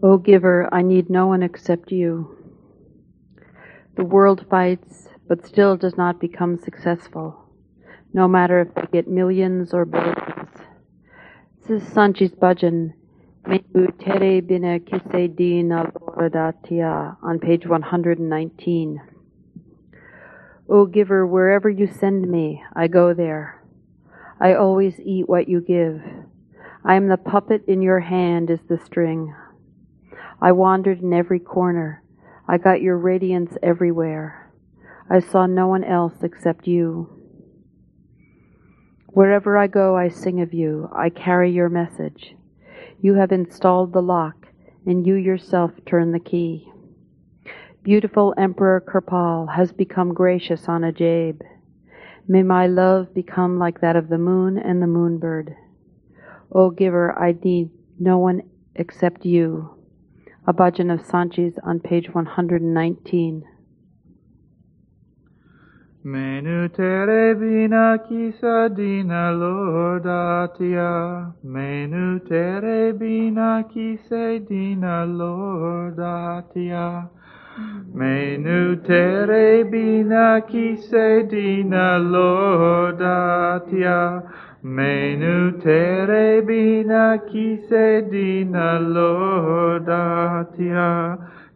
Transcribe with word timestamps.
O 0.00 0.16
giver, 0.16 0.68
I 0.72 0.82
need 0.82 1.10
no 1.10 1.26
one 1.26 1.42
except 1.42 1.90
you. 1.90 2.36
The 3.96 4.04
world 4.04 4.46
fights, 4.48 5.08
but 5.26 5.44
still 5.44 5.76
does 5.76 5.96
not 5.96 6.20
become 6.20 6.56
successful, 6.56 7.44
no 8.12 8.28
matter 8.28 8.60
if 8.60 8.72
they 8.76 8.86
get 8.92 9.08
millions 9.08 9.74
or 9.74 9.84
billions. 9.84 10.50
This 11.66 11.82
is 11.82 11.88
Sant 11.92 12.18
Ji's 12.18 12.30
bhajan, 12.30 12.92
on 17.20 17.38
page 17.40 17.66
119. 17.66 19.00
O 20.68 20.86
giver, 20.86 21.26
wherever 21.26 21.68
you 21.68 21.88
send 21.88 22.30
me, 22.30 22.62
I 22.76 22.86
go 22.86 23.14
there. 23.14 23.64
I 24.38 24.54
always 24.54 25.00
eat 25.00 25.28
what 25.28 25.48
you 25.48 25.60
give. 25.60 26.00
I 26.84 26.94
am 26.94 27.08
the 27.08 27.16
puppet 27.16 27.64
in 27.66 27.82
your 27.82 27.98
hand 27.98 28.48
is 28.48 28.60
the 28.68 28.78
string. 28.78 29.34
I 30.40 30.52
wandered 30.52 31.02
in 31.02 31.12
every 31.12 31.40
corner. 31.40 32.02
I 32.46 32.58
got 32.58 32.80
your 32.80 32.96
radiance 32.96 33.56
everywhere. 33.62 34.52
I 35.10 35.20
saw 35.20 35.46
no 35.46 35.66
one 35.66 35.84
else 35.84 36.14
except 36.22 36.66
you. 36.66 37.08
Wherever 39.08 39.58
I 39.58 39.66
go, 39.66 39.96
I 39.96 40.08
sing 40.08 40.40
of 40.40 40.54
you. 40.54 40.88
I 40.94 41.10
carry 41.10 41.50
your 41.50 41.68
message. 41.68 42.36
You 43.00 43.14
have 43.14 43.32
installed 43.32 43.92
the 43.92 44.02
lock, 44.02 44.46
and 44.86 45.06
you 45.06 45.14
yourself 45.14 45.72
turn 45.86 46.12
the 46.12 46.20
key. 46.20 46.70
Beautiful 47.82 48.34
Emperor 48.36 48.80
Kirpal 48.80 49.54
has 49.56 49.72
become 49.72 50.14
gracious 50.14 50.68
on 50.68 50.82
Ajaib. 50.82 51.40
May 52.28 52.42
my 52.42 52.66
love 52.66 53.14
become 53.14 53.58
like 53.58 53.80
that 53.80 53.96
of 53.96 54.08
the 54.08 54.18
moon 54.18 54.58
and 54.58 54.82
the 54.82 54.86
moonbird. 54.86 55.54
O 56.52 56.70
giver, 56.70 57.18
I 57.18 57.34
need 57.42 57.70
no 57.98 58.18
one 58.18 58.42
except 58.74 59.24
you. 59.24 59.77
A 60.48 60.52
bhajan 60.54 60.90
of 60.90 61.04
Sant 61.04 61.34
Ji's 61.34 61.58
on 61.62 61.78
page 61.78 62.08
119. 62.14 63.44
Menu 66.04 66.68
tere 66.70 67.34
bina 67.34 67.98
kisa 68.08 68.70
dina 68.74 69.34
lordatia. 69.40 71.34
Menu 71.44 72.20
tere 72.20 72.92
bina 72.94 73.62
kise 73.70 74.38
dina 74.48 75.04
lordatia. 75.20 76.86
Menu 77.92 78.76
tere 78.86 79.64
bina 79.64 80.40
kise 80.48 81.28
dina 81.28 81.98
lordatia. 82.00 83.42
Menu 84.60 85.52
tere 85.62 86.42
bina 86.42 87.16
kise 87.30 88.10
dina 88.10 88.80
lordatia. 88.80 89.96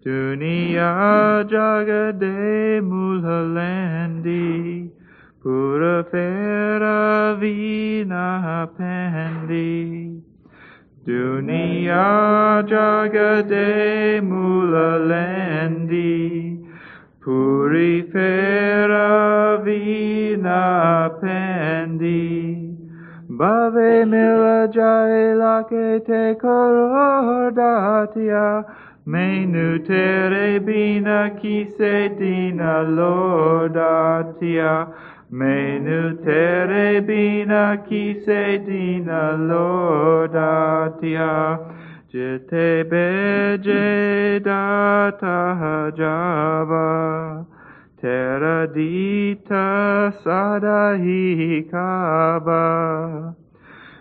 Dunia 0.04 1.42
jagade 1.50 2.80
mulhalandi. 2.80 4.42
Pura 5.42 6.04
fera 6.04 7.34
vina 7.40 8.68
pendi. 8.78 10.22
Dunia 11.04 12.62
jagade 12.62 14.20
mulalendi. 14.22 16.12
Puri 17.20 18.02
fera 18.12 19.58
vina 19.64 21.10
pendi. 21.20 22.71
Bave 23.42 24.06
mila 24.06 24.70
jai 24.72 25.34
lake 25.34 26.06
te 26.06 26.22
datia. 27.58 28.46
Menu 29.04 29.68
tere 29.84 30.60
bina 30.60 31.20
kise 31.40 31.94
dina 32.16 32.74
lordatia. 32.98 34.74
Menu 35.32 36.00
tere 36.24 37.00
bina 37.00 37.64
kise 37.88 38.42
dina 38.64 39.22
lordatia. 39.50 41.32
Jete 42.14 42.70
beje 42.88 44.38
data 44.44 45.90
java. 45.96 47.51
Terra 48.02 48.66
dita 48.66 50.10
sadahi 50.26 51.70
kaba. 51.70 53.30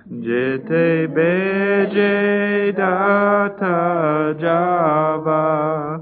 Jete 0.10 1.06
beje 1.06 2.74
data 2.74 4.34
java. 4.42 6.02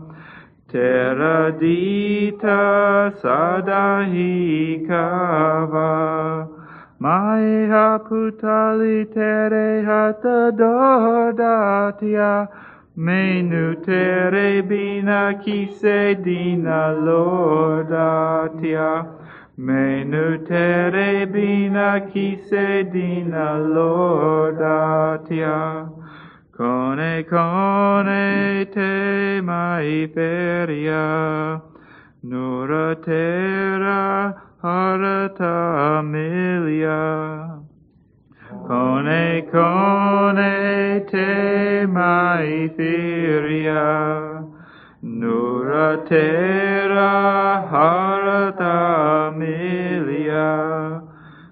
Terra 0.72 1.52
dita 1.60 3.12
sadahi 3.20 4.88
kava. 4.88 6.48
Maya 7.00 8.00
putali 8.08 9.12
tere 9.12 9.84
hata 9.84 10.56
dodatia. 10.56 12.48
Menute 13.00 14.30
rebina 14.30 15.32
kisedina 15.42 16.92
tere 20.46 21.26
bina 21.26 22.02
rebina 22.12 22.12
kisedina 22.12 23.56
laudatia. 23.76 25.58
Cone 26.52 27.24
cone 27.24 28.66
te 28.70 29.40
mai 29.44 30.10
feria 30.14 31.62
Nura 32.22 32.96
terra 33.02 34.36
harta 34.62 36.00
amelia. 36.04 37.59
Kone 38.70 39.50
kone 39.52 41.02
te 41.10 41.88
mai. 41.88 42.70
Nura 45.02 46.06
terra 46.08 47.66
harata 47.72 49.34
milia. 49.36 51.02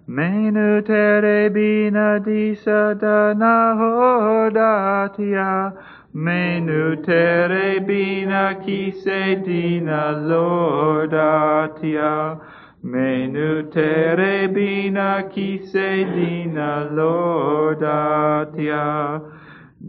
Menu 0.07 0.81
tere 0.83 1.50
bina 1.50 2.19
disa 2.23 2.95
dana 3.01 3.73
hodatia. 3.79 5.73
Menu 6.13 6.97
tere 7.03 7.79
bina 7.79 8.56
kise 8.63 9.44
dina 9.44 10.13
lordatia. 10.29 12.13
Menu 12.83 13.71
tere 13.71 14.47
bina 14.47 15.23
kise 15.33 16.05
dina 16.13 16.89
lordatia. 16.91 18.85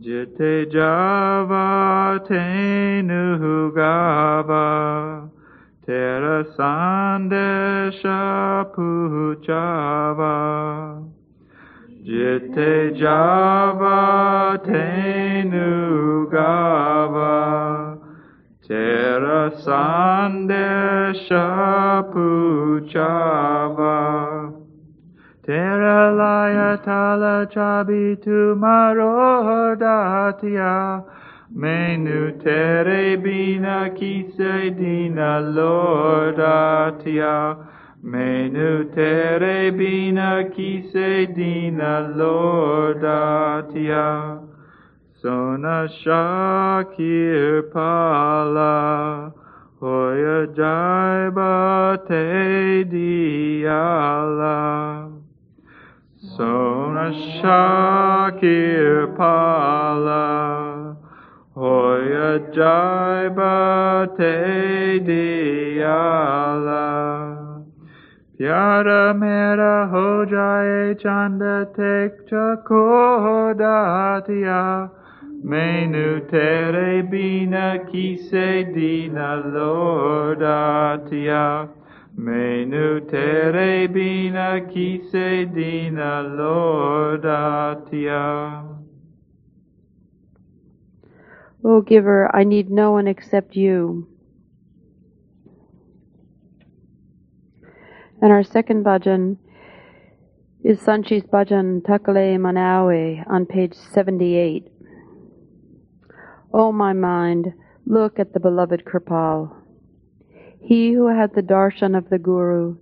Jete 0.00 0.66
java 0.72 2.18
tenu 2.26 3.72
gava. 3.72 5.28
Terra 5.86 6.44
sandesha 6.56 8.20
puchava. 8.74 10.36
Jite 12.04 12.96
java 12.98 14.58
tenu 14.64 16.26
gava. 16.30 17.87
Terra 18.68 19.50
sandesha 19.64 21.44
puchava. 22.12 23.96
Terra 25.42 26.12
laya 26.12 26.76
tala 26.84 27.46
chabitu 27.50 28.54
marodatia. 28.60 29.82
Menu 31.50 32.32
tere 32.44 33.16
bina 33.16 33.88
kise 33.96 34.76
dina 34.76 35.40
lordatia. 35.56 37.36
Menu 38.02 38.84
tere 38.94 39.70
bina 39.70 40.44
kise 40.52 41.26
dina 41.34 42.12
lordatia. 42.14 43.48
Sona 45.20 45.90
shakir 46.00 47.72
pala. 47.72 49.32
Hoya 49.80 50.46
jaiba 50.54 51.98
te 52.06 52.84
diala. 52.84 54.60
Sona 56.36 57.10
shakir 57.42 59.16
pala. 59.16 60.26
Hoya 61.56 62.38
jaiba 62.54 64.06
te 64.16 65.00
diala. 65.02 66.86
Pyara 68.38 69.04
mera 69.18 69.88
ho 69.90 70.24
jaye 70.26 70.94
chanda 71.02 71.66
tek 71.74 72.12
chakodatia. 72.30 73.58
Menu 75.40 76.20
tere 76.28 77.02
bina 77.02 77.78
kise 77.88 78.74
dina 78.74 79.40
lodatia. 79.46 80.88
Menu 82.16 83.00
tere 83.08 83.86
bina 83.86 84.60
kise 84.68 85.46
dina 85.54 86.24
lodatia. 86.38 87.54
O 91.64 91.82
giver, 91.82 92.28
I 92.34 92.42
need 92.44 92.70
no 92.70 92.90
one 92.90 93.06
except 93.06 93.54
you. 93.54 94.08
And 98.20 98.32
our 98.32 98.42
second 98.42 98.84
bhajan 98.84 99.36
is 100.64 100.80
Sant 100.80 101.06
Ji's 101.06 101.22
bhajan 101.22 101.82
Takale 101.82 102.36
Manawe 102.38 103.24
on 103.28 103.46
page 103.46 103.74
78. 103.74 104.77
O 106.52 106.72
my 106.72 106.92
mind, 106.92 107.52
look 107.86 108.18
at 108.18 108.32
the 108.32 108.40
beloved 108.40 108.84
Kirpal. 108.84 109.54
He 110.60 110.92
who 110.92 111.08
had 111.08 111.34
the 111.34 111.42
darshan 111.42 111.96
of 111.96 112.08
the 112.08 112.18
Guru 112.18 112.76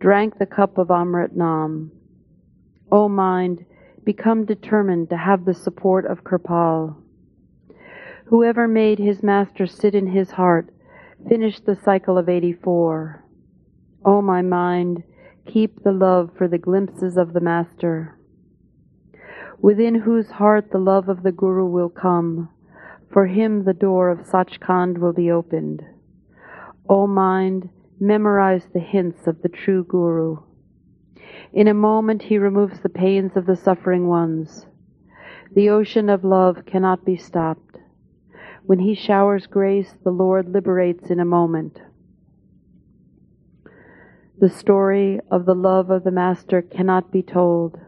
drank 0.00 0.38
the 0.38 0.46
cup 0.46 0.78
of 0.78 0.88
Amrit 0.88 1.34
Nam. 1.34 1.90
O 2.90 3.08
mind, 3.08 3.64
become 4.04 4.44
determined 4.44 5.10
to 5.10 5.16
have 5.16 5.44
the 5.44 5.54
support 5.54 6.06
of 6.06 6.24
Kirpal. 6.24 6.96
Whoever 8.26 8.68
made 8.68 8.98
his 8.98 9.22
master 9.22 9.66
sit 9.66 9.94
in 9.94 10.06
his 10.06 10.30
heart 10.30 10.72
finished 11.28 11.66
the 11.66 11.76
cycle 11.76 12.16
of 12.16 12.28
84. 12.28 13.24
O 14.04 14.22
my 14.22 14.42
mind, 14.42 15.02
keep 15.46 15.82
the 15.82 15.92
love 15.92 16.30
for 16.36 16.46
the 16.46 16.58
glimpses 16.58 17.16
of 17.16 17.32
the 17.32 17.40
Master, 17.40 18.16
within 19.60 19.94
whose 19.94 20.30
heart 20.30 20.70
the 20.70 20.78
love 20.78 21.08
of 21.08 21.22
the 21.22 21.32
Guru 21.32 21.66
will 21.66 21.88
come. 21.88 22.48
For 23.12 23.26
him 23.26 23.64
the 23.64 23.72
door 23.72 24.10
of 24.10 24.26
Sachkhand 24.26 24.98
will 24.98 25.12
be 25.12 25.30
opened. 25.30 25.82
O 26.88 27.06
mind, 27.06 27.70
memorize 27.98 28.66
the 28.72 28.80
hints 28.80 29.26
of 29.26 29.42
the 29.42 29.48
true 29.48 29.84
Guru. 29.84 30.38
In 31.52 31.68
a 31.68 31.74
moment 31.74 32.22
he 32.22 32.38
removes 32.38 32.80
the 32.80 32.88
pains 32.88 33.36
of 33.36 33.46
the 33.46 33.56
suffering 33.56 34.06
ones. 34.06 34.66
The 35.54 35.70
ocean 35.70 36.10
of 36.10 36.24
love 36.24 36.66
cannot 36.66 37.04
be 37.04 37.16
stopped. 37.16 37.76
When 38.64 38.80
he 38.80 38.94
showers 38.94 39.46
grace, 39.46 39.94
the 40.04 40.10
Lord 40.10 40.50
liberates 40.50 41.10
in 41.10 41.20
a 41.20 41.24
moment. 41.24 41.80
The 44.38 44.50
story 44.50 45.20
of 45.30 45.46
the 45.46 45.54
love 45.54 45.90
of 45.90 46.04
the 46.04 46.10
Master 46.10 46.62
cannot 46.62 47.10
be 47.10 47.22
told. 47.22 47.80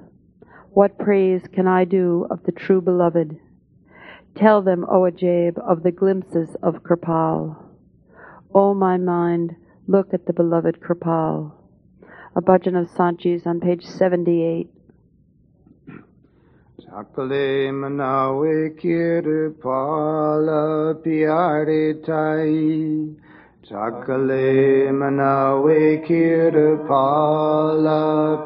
What 0.70 0.98
praise 0.98 1.42
can 1.52 1.68
I 1.68 1.84
do 1.84 2.26
of 2.30 2.42
the 2.44 2.52
true 2.52 2.80
beloved? 2.80 3.38
Tell 4.40 4.62
them, 4.62 4.86
O 4.88 5.02
Ajaib, 5.02 5.58
of 5.58 5.82
the 5.82 5.92
glimpses 5.92 6.56
of 6.62 6.82
Kirpal. 6.82 7.56
O 8.54 8.72
my 8.72 8.96
mind, 8.96 9.54
look 9.86 10.14
at 10.14 10.24
the 10.24 10.32
beloved 10.32 10.80
Kripal. 10.80 11.52
A 12.34 12.40
bhajan 12.40 12.80
of 12.80 12.88
Sant 12.96 13.20
Ji's 13.20 13.46
on 13.46 13.60
page 13.60 13.84
78. 13.84 14.70
Chakale 16.80 17.70
manawe 17.70 18.70
kirpala 18.80 19.74
pyare 21.04 22.02
tai 22.02 23.14
Chakale 23.68 24.88
manawe 24.90 26.02
kirpala 26.08 27.98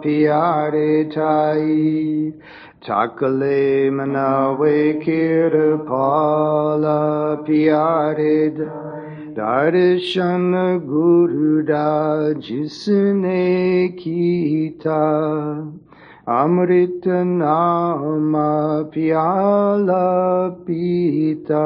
pyare 0.03 1.09
tai 1.15 2.33
Chakale 2.85 3.89
manawe 3.89 5.01
kirpala 5.03 7.01
pyare 7.43 8.53
Darshan 9.35 10.53
Guru 10.87 11.65
da 11.65 12.35
jisne 12.35 13.97
kita. 13.97 15.65
Amrit 16.29 17.07
nama 17.07 18.85
pyala 18.93 20.53
pita. 20.67 21.65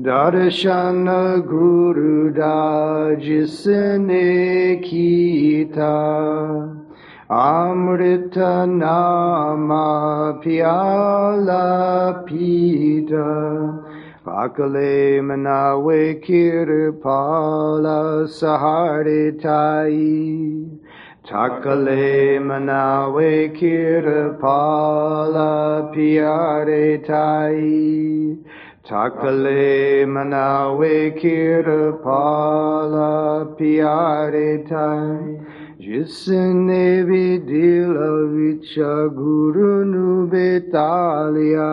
Darshan 0.00 1.44
Guru 1.46 2.32
da 2.32 3.14
jisne 3.20 4.80
kita 4.80 6.77
Amrit 7.30 8.34
nama 8.34 10.40
pyala 10.42 12.24
pita 12.26 13.84
Pakale 14.24 15.20
manawe 15.20 16.14
kirpala 16.24 18.26
sahare 18.26 19.38
tai 19.42 20.00
Takale 21.22 22.40
manawe 22.40 23.52
kirpala 23.54 25.50
piare 25.94 26.96
tai 27.04 28.38
Takale 28.86 30.06
manawe 30.08 30.96
kirpala 31.20 33.12
piare 35.88 35.96
tai 35.96 35.96
Jisne 35.96 37.02
vidila 37.06 38.28
vicha 38.28 39.08
guru 39.08 39.86
nu 39.86 40.28
betalia 40.28 41.70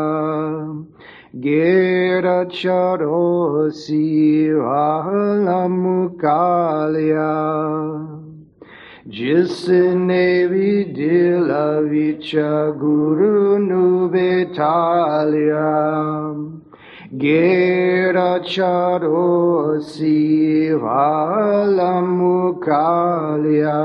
Gera 1.38 2.46
charosi 2.46 4.48
mukalia 5.68 7.34
Jisne 9.10 10.48
vidila 10.48 11.82
vicha 11.84 12.72
guru 12.80 13.60
nu 13.60 14.10
betalia 14.10 16.36
Gera 16.36 16.55
charosi 18.44 20.20
mukalia 22.20 23.82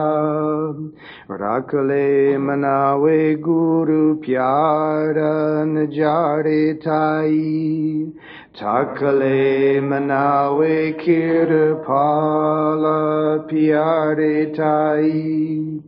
Rakale 1.28 2.36
manawe 2.38 3.36
guru 3.40 4.20
pyara 4.20 5.64
najare 5.64 6.74
tai 6.82 8.12
Takale 8.52 9.80
manawe 9.80 10.92
kirpala 10.98 12.98
pyare 13.48 14.52
tai 14.54 15.80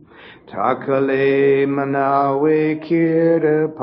Takale 0.53 1.65
manawe 1.65 2.77
kirpala 2.85 3.73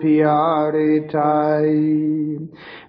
pyare 0.00 1.04
tai. 1.12 2.40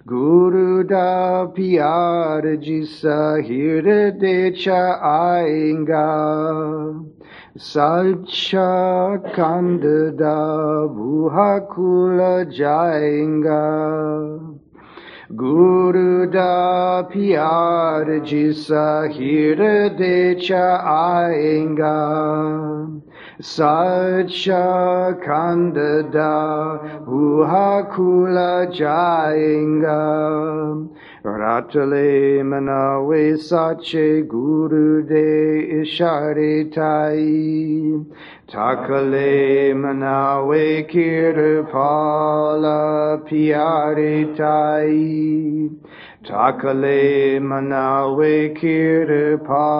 Guru 0.07 0.87
da 0.87 1.47
pyar 1.51 2.43
jisa 2.63 3.43
hirde 3.43 4.55
cha 4.55 5.01
ainga. 5.03 6.07
Sacha 7.57 9.19
kandada 9.35 10.87
buhakula 10.95 12.45
jainga 12.47 13.63
Guru 15.35 16.29
da 16.31 17.01
pyar 17.09 18.05
jisa 18.23 19.09
hirde 19.09 20.39
cha 20.39 20.77
ainga 20.85 23.01
Sacha 23.41 25.17
kandada 25.25 26.79
buhakula 27.07 28.67
jainga 28.71 30.03
Ratale 31.25 32.43
manawe 32.43 33.35
sache 33.39 34.21
guru 34.27 35.01
de 35.07 35.81
ishare 35.81 36.71
tai 36.71 38.05
Takale 38.47 39.73
manawe 39.73 40.85
kirpala 40.91 42.77
piare 43.25 44.35
tai. 44.35 45.69
Takale 46.23 47.39
manawe 47.39 48.53
kirpala 48.53 49.73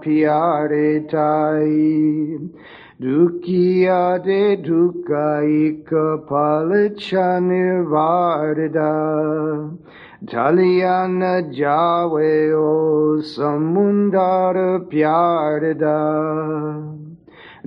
piare 0.00 1.00
tai. 1.08 2.38
Dukia 3.00 4.18
de 4.22 4.56
duka 4.56 5.40
ikapalacha 5.42 7.40
varda. 7.88 8.94
Taliana 10.26 11.42
Jawe 11.50 12.52
o 12.52 13.22
samundara 13.22 14.80
pyarda 14.90 15.98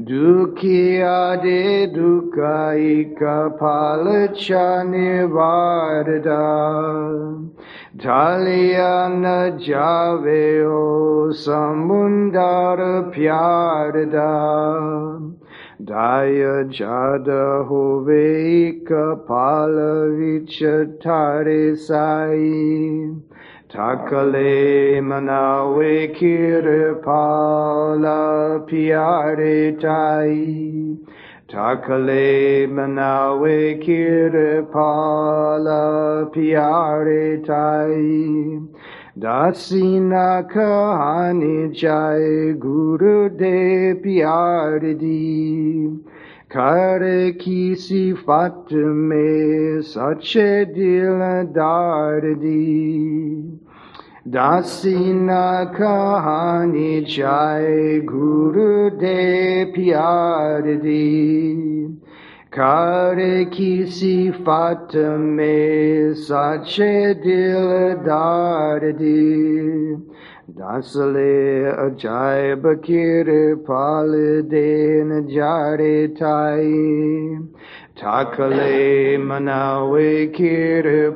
Dukkhiya 0.03 1.41
de 1.43 1.85
dukkhaika 1.93 3.35
palacha 3.59 4.83
nivarada 4.89 6.45
Taliyana 7.99 9.51
javeo 9.59 11.31
samundara 11.33 12.93
pyarada 13.13 14.33
Daya 15.83 16.63
jada 16.71 17.45
hoveika 17.69 19.03
palavichatare 19.27 21.77
sai 21.77 23.21
Takale 23.71 24.99
manawe 24.99 26.11
kirpala 26.13 26.99
piare 28.67 29.79
tai. 29.79 30.97
Takale 31.47 32.67
manawe 32.67 33.79
kirpala 33.81 35.81
piare 36.33 37.39
tai. 37.47 38.59
Dasina 39.17 40.43
kahani 40.51 41.71
jai 41.73 42.51
guru 42.59 43.29
de 43.29 43.95
piare 44.03 44.93
di. 44.99 45.87
Kare 46.49 47.31
ki 47.39 47.75
sifat 47.75 48.71
me 48.73 49.81
sache 49.81 50.65
dil 50.75 51.47
dardi. 51.55 53.60
Dasina 54.27 55.73
kahani 55.75 57.03
jai 57.07 58.01
guru 58.05 58.91
de 58.99 59.65
pyardi. 59.73 61.09
Kare 62.51 63.45
ki 63.49 63.85
sifat 63.85 64.93
me 64.93 66.13
sache 66.13 67.15
dil 67.19 67.95
dardi. 68.05 69.97
Dasale 70.53 71.73
ajay 71.79 72.55
bakir 72.61 73.55
palidin 73.65 75.27
jare 75.33 76.07
tai. 76.13 77.41
Takale 77.95 79.17
manawe 79.17 80.33
kirpala 80.33 81.09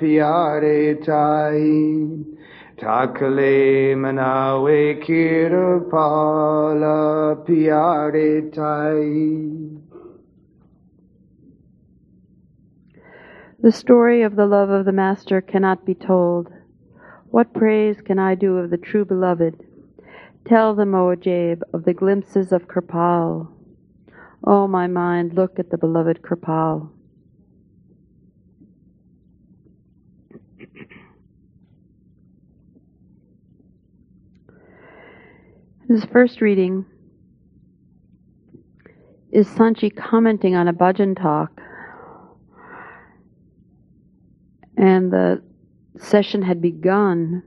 piare 0.00 0.94
tai. 1.04 2.24
Takale 2.76 3.94
manawe 3.94 5.00
kirpala 5.04 6.96
piare 7.46 8.50
tai. 8.52 9.78
The 13.60 13.70
story 13.70 14.22
of 14.22 14.34
the 14.34 14.46
love 14.46 14.70
of 14.70 14.84
the 14.86 14.92
Master 14.92 15.40
cannot 15.40 15.84
be 15.84 15.94
told. 15.94 16.50
What 17.30 17.52
praise 17.54 18.00
can 18.00 18.18
I 18.18 18.34
do 18.34 18.56
of 18.56 18.70
the 18.70 18.76
true 18.76 19.04
beloved? 19.04 19.62
Tell 20.44 20.74
them, 20.74 20.96
O 20.96 21.14
Ajaib, 21.14 21.62
of 21.72 21.84
the 21.84 21.94
glimpses 21.94 22.50
of 22.50 22.66
Kirpal. 22.66 23.51
O 24.44 24.66
my 24.66 24.88
mind, 24.88 25.34
look 25.34 25.60
at 25.60 25.70
the 25.70 25.78
beloved 25.78 26.20
Kirpal. 26.22 26.90
His 35.88 36.04
first 36.06 36.40
reading 36.40 36.84
is 39.30 39.48
Sant 39.48 39.78
Ji 39.78 39.90
commenting 39.90 40.56
on 40.56 40.66
a 40.66 40.72
bhajan 40.72 41.16
talk. 41.16 41.60
And 44.76 45.12
the 45.12 45.40
session 45.98 46.42
had 46.42 46.60
begun 46.60 47.44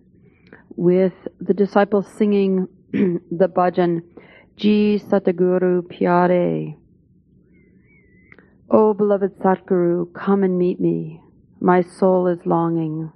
with 0.78 1.14
the 1.42 1.54
disciples 1.54 2.08
singing 2.08 2.70
the 2.94 3.50
bhajan, 3.50 4.02
Ji 4.56 4.98
Satguru 4.98 5.82
Pyare. 5.82 6.78
O 8.70 8.96
beloved 8.96 9.38
Satguru, 9.40 10.12
come 10.14 10.44
and 10.44 10.58
meet 10.58 10.80
me. 10.80 11.22
My 11.60 11.82
soul 11.82 12.26
is 12.28 12.46
longing. 12.46 13.12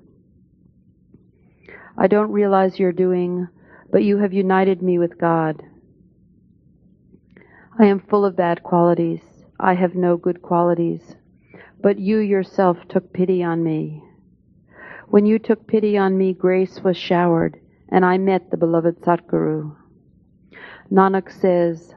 I 1.98 2.06
don't 2.06 2.32
realize 2.32 2.78
your 2.78 2.92
doing, 2.92 3.48
but 3.92 4.04
you 4.04 4.20
have 4.20 4.32
united 4.32 4.84
me 4.84 5.00
with 5.00 5.18
God. 5.18 5.64
I 7.80 7.86
am 7.86 8.00
full 8.00 8.26
of 8.26 8.36
bad 8.36 8.62
qualities. 8.62 9.22
I 9.60 9.74
have 9.74 9.96
no 9.96 10.18
good 10.18 10.42
qualities. 10.44 11.16
But 11.82 11.98
you 11.98 12.20
yourself 12.20 12.78
took 12.88 13.12
pity 13.12 13.44
on 13.44 13.64
me. 13.64 14.04
When 15.08 15.26
you 15.26 15.40
took 15.40 15.66
pity 15.66 15.98
on 15.98 16.16
me, 16.16 16.34
grace 16.34 16.82
was 16.84 16.96
showered, 16.96 17.60
and 17.90 18.06
I 18.06 18.20
met 18.20 18.52
the 18.52 18.58
beloved 18.58 19.02
Satguru. 19.02 19.76
Nanak 20.92 21.32
says, 21.32 21.96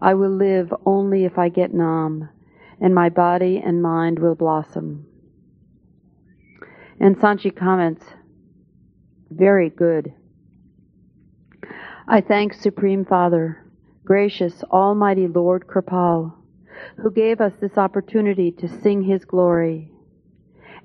I 0.00 0.14
will 0.14 0.30
live 0.30 0.72
only 0.84 1.24
if 1.24 1.38
I 1.38 1.48
get 1.48 1.74
Nam, 1.74 2.28
and 2.80 2.94
my 2.94 3.08
body 3.08 3.62
and 3.64 3.82
mind 3.82 4.18
will 4.18 4.34
blossom. 4.34 5.06
And 7.00 7.18
Sant 7.20 7.40
Ji 7.40 7.50
comments, 7.50 8.04
very 9.30 9.70
good. 9.70 10.12
I 12.08 12.20
thank 12.20 12.54
Supreme 12.54 13.04
Father, 13.04 13.66
gracious 14.04 14.62
Almighty 14.64 15.26
Lord 15.26 15.66
Kirpal, 15.66 16.32
who 17.02 17.10
gave 17.10 17.40
us 17.40 17.52
this 17.60 17.76
opportunity 17.76 18.52
to 18.52 18.68
sing 18.68 19.02
His 19.02 19.24
glory 19.24 19.90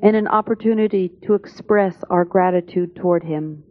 and 0.01 0.15
an 0.15 0.27
opportunity 0.27 1.09
to 1.23 1.35
express 1.35 1.95
our 2.09 2.25
gratitude 2.25 2.95
toward 2.95 3.23
Him. 3.23 3.63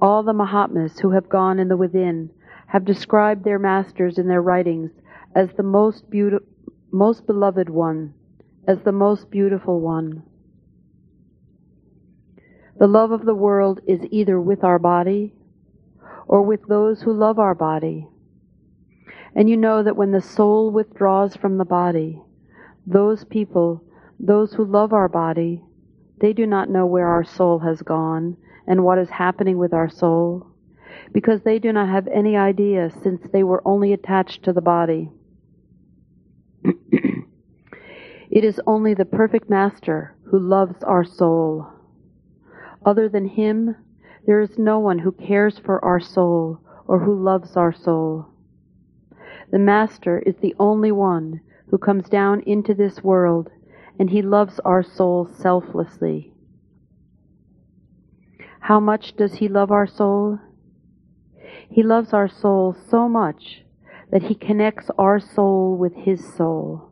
All 0.00 0.22
the 0.22 0.32
Mahatmas 0.32 1.00
who 1.00 1.10
have 1.10 1.28
gone 1.28 1.58
in 1.58 1.68
the 1.68 1.76
within 1.76 2.30
have 2.68 2.84
described 2.84 3.42
their 3.42 3.58
masters 3.58 4.18
in 4.18 4.28
their 4.28 4.42
writings 4.42 4.92
as 5.34 5.48
the 5.56 5.62
most, 5.62 6.08
beautiful, 6.10 6.46
most 6.90 7.26
beloved 7.26 7.68
one, 7.68 8.14
as 8.66 8.78
the 8.84 8.92
most 8.92 9.30
beautiful 9.30 9.80
one. 9.80 10.22
The 12.78 12.86
love 12.86 13.10
of 13.10 13.24
the 13.24 13.34
world 13.34 13.80
is 13.86 14.00
either 14.10 14.40
with 14.40 14.62
our 14.62 14.78
body 14.78 15.34
or 16.26 16.42
with 16.42 16.66
those 16.68 17.02
who 17.02 17.12
love 17.12 17.38
our 17.38 17.54
body. 17.54 18.06
And 19.34 19.48
you 19.50 19.56
know 19.56 19.82
that 19.82 19.96
when 19.96 20.12
the 20.12 20.20
soul 20.20 20.70
withdraws 20.70 21.36
from 21.36 21.58
the 21.58 21.64
body, 21.64 22.22
those 22.86 23.24
people, 23.24 23.84
those 24.20 24.52
who 24.54 24.64
love 24.64 24.92
our 24.92 25.08
body, 25.08 25.62
they 26.20 26.32
do 26.32 26.46
not 26.46 26.70
know 26.70 26.86
where 26.86 27.08
our 27.08 27.24
soul 27.24 27.58
has 27.60 27.82
gone 27.82 28.36
and 28.66 28.84
what 28.84 28.98
is 28.98 29.10
happening 29.10 29.58
with 29.58 29.72
our 29.72 29.88
soul, 29.88 30.46
because 31.12 31.42
they 31.42 31.58
do 31.58 31.72
not 31.72 31.88
have 31.88 32.06
any 32.08 32.36
idea 32.36 32.90
since 33.02 33.22
they 33.32 33.42
were 33.42 33.62
only 33.64 33.92
attached 33.92 34.42
to 34.44 34.52
the 34.52 34.60
body. 34.60 35.10
It 38.30 38.44
is 38.44 38.60
only 38.66 38.94
the 38.94 39.04
perfect 39.04 39.48
Master 39.48 40.14
who 40.24 40.38
loves 40.38 40.82
our 40.82 41.04
soul. 41.04 41.66
Other 42.84 43.08
than 43.08 43.26
Him, 43.26 43.76
there 44.26 44.40
is 44.40 44.58
no 44.58 44.78
one 44.78 44.98
who 44.98 45.12
cares 45.12 45.58
for 45.58 45.84
our 45.84 46.00
soul 46.00 46.60
or 46.86 46.98
who 47.00 47.14
loves 47.14 47.56
our 47.56 47.72
soul. 47.72 48.26
The 49.50 49.58
Master 49.58 50.18
is 50.18 50.36
the 50.36 50.54
only 50.58 50.92
one 50.92 51.40
who 51.70 51.78
comes 51.78 52.08
down 52.08 52.40
into 52.42 52.74
this 52.74 53.02
world, 53.02 53.50
and 53.98 54.10
He 54.10 54.22
loves 54.22 54.60
our 54.60 54.82
soul 54.82 55.26
selflessly. 55.26 56.32
How 58.60 58.80
much 58.80 59.16
does 59.16 59.34
He 59.34 59.48
love 59.48 59.70
our 59.70 59.86
soul? 59.86 60.38
He 61.70 61.82
loves 61.82 62.12
our 62.12 62.28
soul 62.28 62.76
so 62.90 63.08
much 63.08 63.62
that 64.10 64.24
He 64.24 64.34
connects 64.34 64.90
our 64.98 65.20
soul 65.20 65.76
with 65.76 65.94
His 65.94 66.34
soul. 66.36 66.90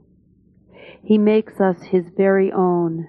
He 1.03 1.19
makes 1.19 1.61
us 1.61 1.83
His 1.83 2.07
very 2.17 2.53
own. 2.53 3.09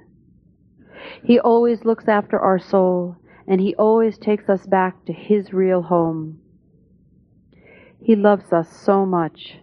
He 1.24 1.40
always 1.40 1.84
looks 1.86 2.08
after 2.08 2.40
our 2.40 2.60
soul, 2.60 3.18
and 3.48 3.60
He 3.60 3.76
always 3.76 4.18
takes 4.18 4.50
us 4.50 4.66
back 4.66 5.06
to 5.06 5.14
His 5.14 5.54
real 5.54 5.82
home. 5.82 6.40
He 8.02 8.16
loves 8.16 8.54
us 8.54 8.70
so 8.72 9.06
much. 9.06 9.58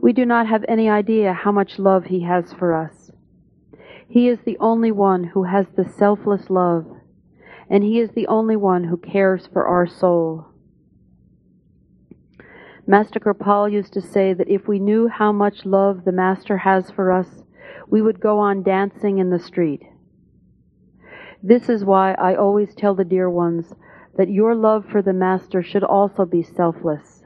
We 0.00 0.12
do 0.12 0.26
not 0.26 0.46
have 0.46 0.64
any 0.68 0.88
idea 0.88 1.32
how 1.32 1.52
much 1.52 1.78
love 1.78 2.06
He 2.06 2.22
has 2.22 2.52
for 2.52 2.74
us. 2.74 3.10
He 4.08 4.28
is 4.28 4.38
the 4.44 4.58
only 4.58 4.92
one 4.92 5.24
who 5.24 5.44
has 5.44 5.66
the 5.76 5.84
selfless 5.98 6.48
love, 6.48 6.86
and 7.68 7.84
He 7.84 8.00
is 8.00 8.10
the 8.10 8.26
only 8.26 8.56
one 8.56 8.84
who 8.84 8.96
cares 8.96 9.48
for 9.52 9.66
our 9.66 9.86
soul. 9.86 10.45
Master 12.88 13.18
Kirpal 13.18 13.72
used 13.72 13.92
to 13.94 14.00
say 14.00 14.32
that 14.32 14.48
if 14.48 14.68
we 14.68 14.78
knew 14.78 15.08
how 15.08 15.32
much 15.32 15.66
love 15.66 16.04
the 16.04 16.12
Master 16.12 16.58
has 16.58 16.88
for 16.90 17.10
us, 17.10 17.42
we 17.88 18.00
would 18.00 18.20
go 18.20 18.38
on 18.38 18.62
dancing 18.62 19.18
in 19.18 19.30
the 19.30 19.40
street. 19.40 19.82
This 21.42 21.68
is 21.68 21.84
why 21.84 22.12
I 22.12 22.36
always 22.36 22.74
tell 22.74 22.94
the 22.94 23.04
dear 23.04 23.28
ones 23.28 23.74
that 24.16 24.30
your 24.30 24.54
love 24.54 24.86
for 24.90 25.02
the 25.02 25.12
Master 25.12 25.64
should 25.64 25.82
also 25.82 26.24
be 26.24 26.42
selfless. 26.42 27.24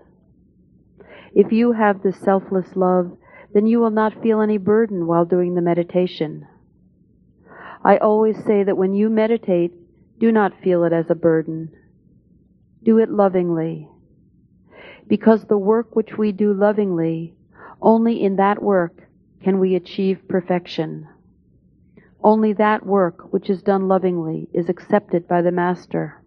If 1.34 1.52
you 1.52 1.72
have 1.72 2.02
this 2.02 2.18
selfless 2.18 2.74
love, 2.74 3.16
then 3.52 3.66
you 3.66 3.80
will 3.80 3.90
not 3.90 4.22
feel 4.22 4.40
any 4.40 4.58
burden 4.58 5.06
while 5.06 5.24
doing 5.26 5.54
the 5.54 5.60
meditation. 5.60 6.46
I 7.84 7.98
always 7.98 8.36
say 8.44 8.64
that 8.64 8.76
when 8.76 8.94
you 8.94 9.10
meditate, 9.10 9.72
do 10.18 10.32
not 10.32 10.60
feel 10.62 10.84
it 10.84 10.92
as 10.92 11.10
a 11.10 11.14
burden. 11.14 11.70
Do 12.82 12.98
it 12.98 13.10
lovingly. 13.10 13.88
Because 15.10 15.42
the 15.44 15.58
work 15.58 15.96
which 15.96 16.16
we 16.16 16.30
do 16.30 16.54
lovingly, 16.54 17.34
only 17.82 18.22
in 18.22 18.36
that 18.36 18.62
work 18.62 19.08
can 19.42 19.58
we 19.58 19.74
achieve 19.74 20.28
perfection. 20.28 21.08
Only 22.22 22.52
that 22.52 22.86
work 22.86 23.32
which 23.32 23.50
is 23.50 23.60
done 23.60 23.88
lovingly 23.88 24.48
is 24.54 24.68
accepted 24.68 25.26
by 25.26 25.42
the 25.42 25.50
Master. 25.50 26.22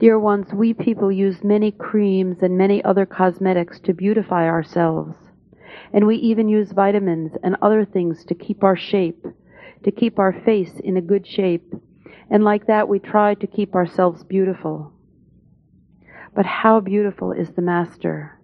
Dear 0.00 0.18
ones, 0.18 0.52
we 0.52 0.74
people 0.74 1.12
use 1.12 1.44
many 1.44 1.70
creams 1.70 2.38
and 2.42 2.58
many 2.58 2.82
other 2.82 3.06
cosmetics 3.06 3.78
to 3.84 3.94
beautify 3.94 4.48
ourselves. 4.48 5.14
And 5.92 6.04
we 6.04 6.16
even 6.16 6.48
use 6.48 6.72
vitamins 6.72 7.36
and 7.44 7.54
other 7.62 7.84
things 7.84 8.24
to 8.24 8.34
keep 8.34 8.64
our 8.64 8.76
shape, 8.76 9.24
to 9.84 9.92
keep 9.92 10.18
our 10.18 10.32
face 10.32 10.80
in 10.82 10.96
a 10.96 11.00
good 11.00 11.28
shape. 11.28 11.72
And 12.28 12.42
like 12.42 12.66
that, 12.66 12.88
we 12.88 12.98
try 12.98 13.34
to 13.34 13.46
keep 13.46 13.76
ourselves 13.76 14.24
beautiful. 14.24 14.93
But 16.34 16.46
how 16.46 16.80
beautiful 16.80 17.32
is 17.32 17.50
the 17.50 17.62
Master? 17.62 18.38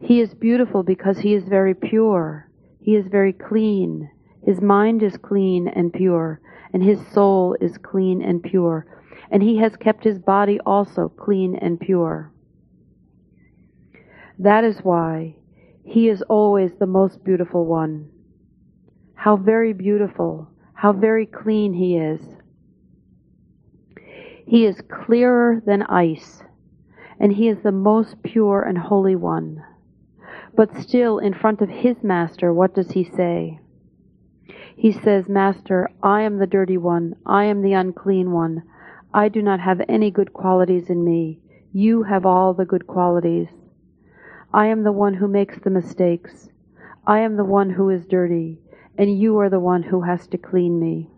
He 0.00 0.20
is 0.20 0.34
beautiful 0.34 0.82
because 0.82 1.18
he 1.18 1.34
is 1.34 1.44
very 1.44 1.74
pure. 1.74 2.48
He 2.80 2.96
is 2.96 3.06
very 3.06 3.32
clean. 3.32 4.10
His 4.44 4.60
mind 4.60 5.02
is 5.02 5.16
clean 5.16 5.68
and 5.68 5.92
pure, 5.92 6.40
and 6.72 6.82
his 6.82 6.98
soul 7.08 7.56
is 7.60 7.78
clean 7.78 8.22
and 8.22 8.42
pure. 8.42 8.86
And 9.30 9.42
he 9.42 9.58
has 9.58 9.76
kept 9.76 10.02
his 10.02 10.18
body 10.18 10.58
also 10.66 11.08
clean 11.08 11.56
and 11.56 11.78
pure. 11.78 12.32
That 14.38 14.64
is 14.64 14.78
why 14.78 15.36
he 15.84 16.08
is 16.08 16.22
always 16.22 16.72
the 16.78 16.86
most 16.86 17.22
beautiful 17.22 17.66
one. 17.66 18.10
How 19.14 19.36
very 19.36 19.72
beautiful, 19.72 20.48
how 20.74 20.92
very 20.92 21.26
clean 21.26 21.72
he 21.74 21.96
is. 21.96 22.20
He 24.46 24.66
is 24.66 24.80
clearer 24.90 25.62
than 25.64 25.82
ice, 25.82 26.42
and 27.22 27.34
he 27.34 27.48
is 27.48 27.58
the 27.62 27.70
most 27.70 28.20
pure 28.24 28.62
and 28.62 28.76
holy 28.76 29.14
one. 29.14 29.62
But 30.56 30.76
still, 30.76 31.18
in 31.18 31.32
front 31.32 31.62
of 31.62 31.68
his 31.68 32.02
master, 32.02 32.52
what 32.52 32.74
does 32.74 32.90
he 32.90 33.04
say? 33.04 33.60
He 34.76 34.90
says, 34.90 35.28
Master, 35.28 35.88
I 36.02 36.22
am 36.22 36.38
the 36.38 36.48
dirty 36.48 36.76
one. 36.76 37.14
I 37.24 37.44
am 37.44 37.62
the 37.62 37.74
unclean 37.74 38.32
one. 38.32 38.64
I 39.14 39.28
do 39.28 39.40
not 39.40 39.60
have 39.60 39.80
any 39.88 40.10
good 40.10 40.32
qualities 40.32 40.90
in 40.90 41.04
me. 41.04 41.38
You 41.72 42.02
have 42.02 42.26
all 42.26 42.54
the 42.54 42.64
good 42.64 42.88
qualities. 42.88 43.48
I 44.52 44.66
am 44.66 44.82
the 44.82 44.90
one 44.90 45.14
who 45.14 45.28
makes 45.28 45.60
the 45.60 45.70
mistakes. 45.70 46.48
I 47.06 47.20
am 47.20 47.36
the 47.36 47.44
one 47.44 47.70
who 47.70 47.88
is 47.88 48.04
dirty, 48.04 48.58
and 48.98 49.16
you 49.16 49.38
are 49.38 49.48
the 49.48 49.60
one 49.60 49.84
who 49.84 50.00
has 50.00 50.26
to 50.26 50.38
clean 50.38 50.80
me. 50.80 51.11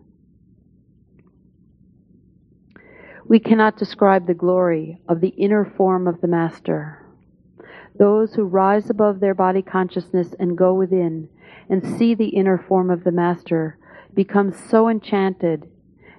We 3.27 3.39
cannot 3.39 3.77
describe 3.77 4.27
the 4.27 4.35
glory 4.35 4.99
of 5.09 5.19
the 5.19 5.29
inner 5.29 5.65
form 5.65 6.07
of 6.07 6.21
the 6.21 6.27
Master. 6.27 7.03
Those 7.97 8.35
who 8.35 8.45
rise 8.45 8.89
above 8.91 9.19
their 9.19 9.33
body 9.33 9.63
consciousness 9.63 10.35
and 10.39 10.55
go 10.55 10.75
within 10.75 11.29
and 11.67 11.97
see 11.97 12.13
the 12.13 12.27
inner 12.27 12.59
form 12.59 12.91
of 12.91 13.03
the 13.03 13.11
Master 13.11 13.79
become 14.13 14.53
so 14.53 14.89
enchanted 14.89 15.67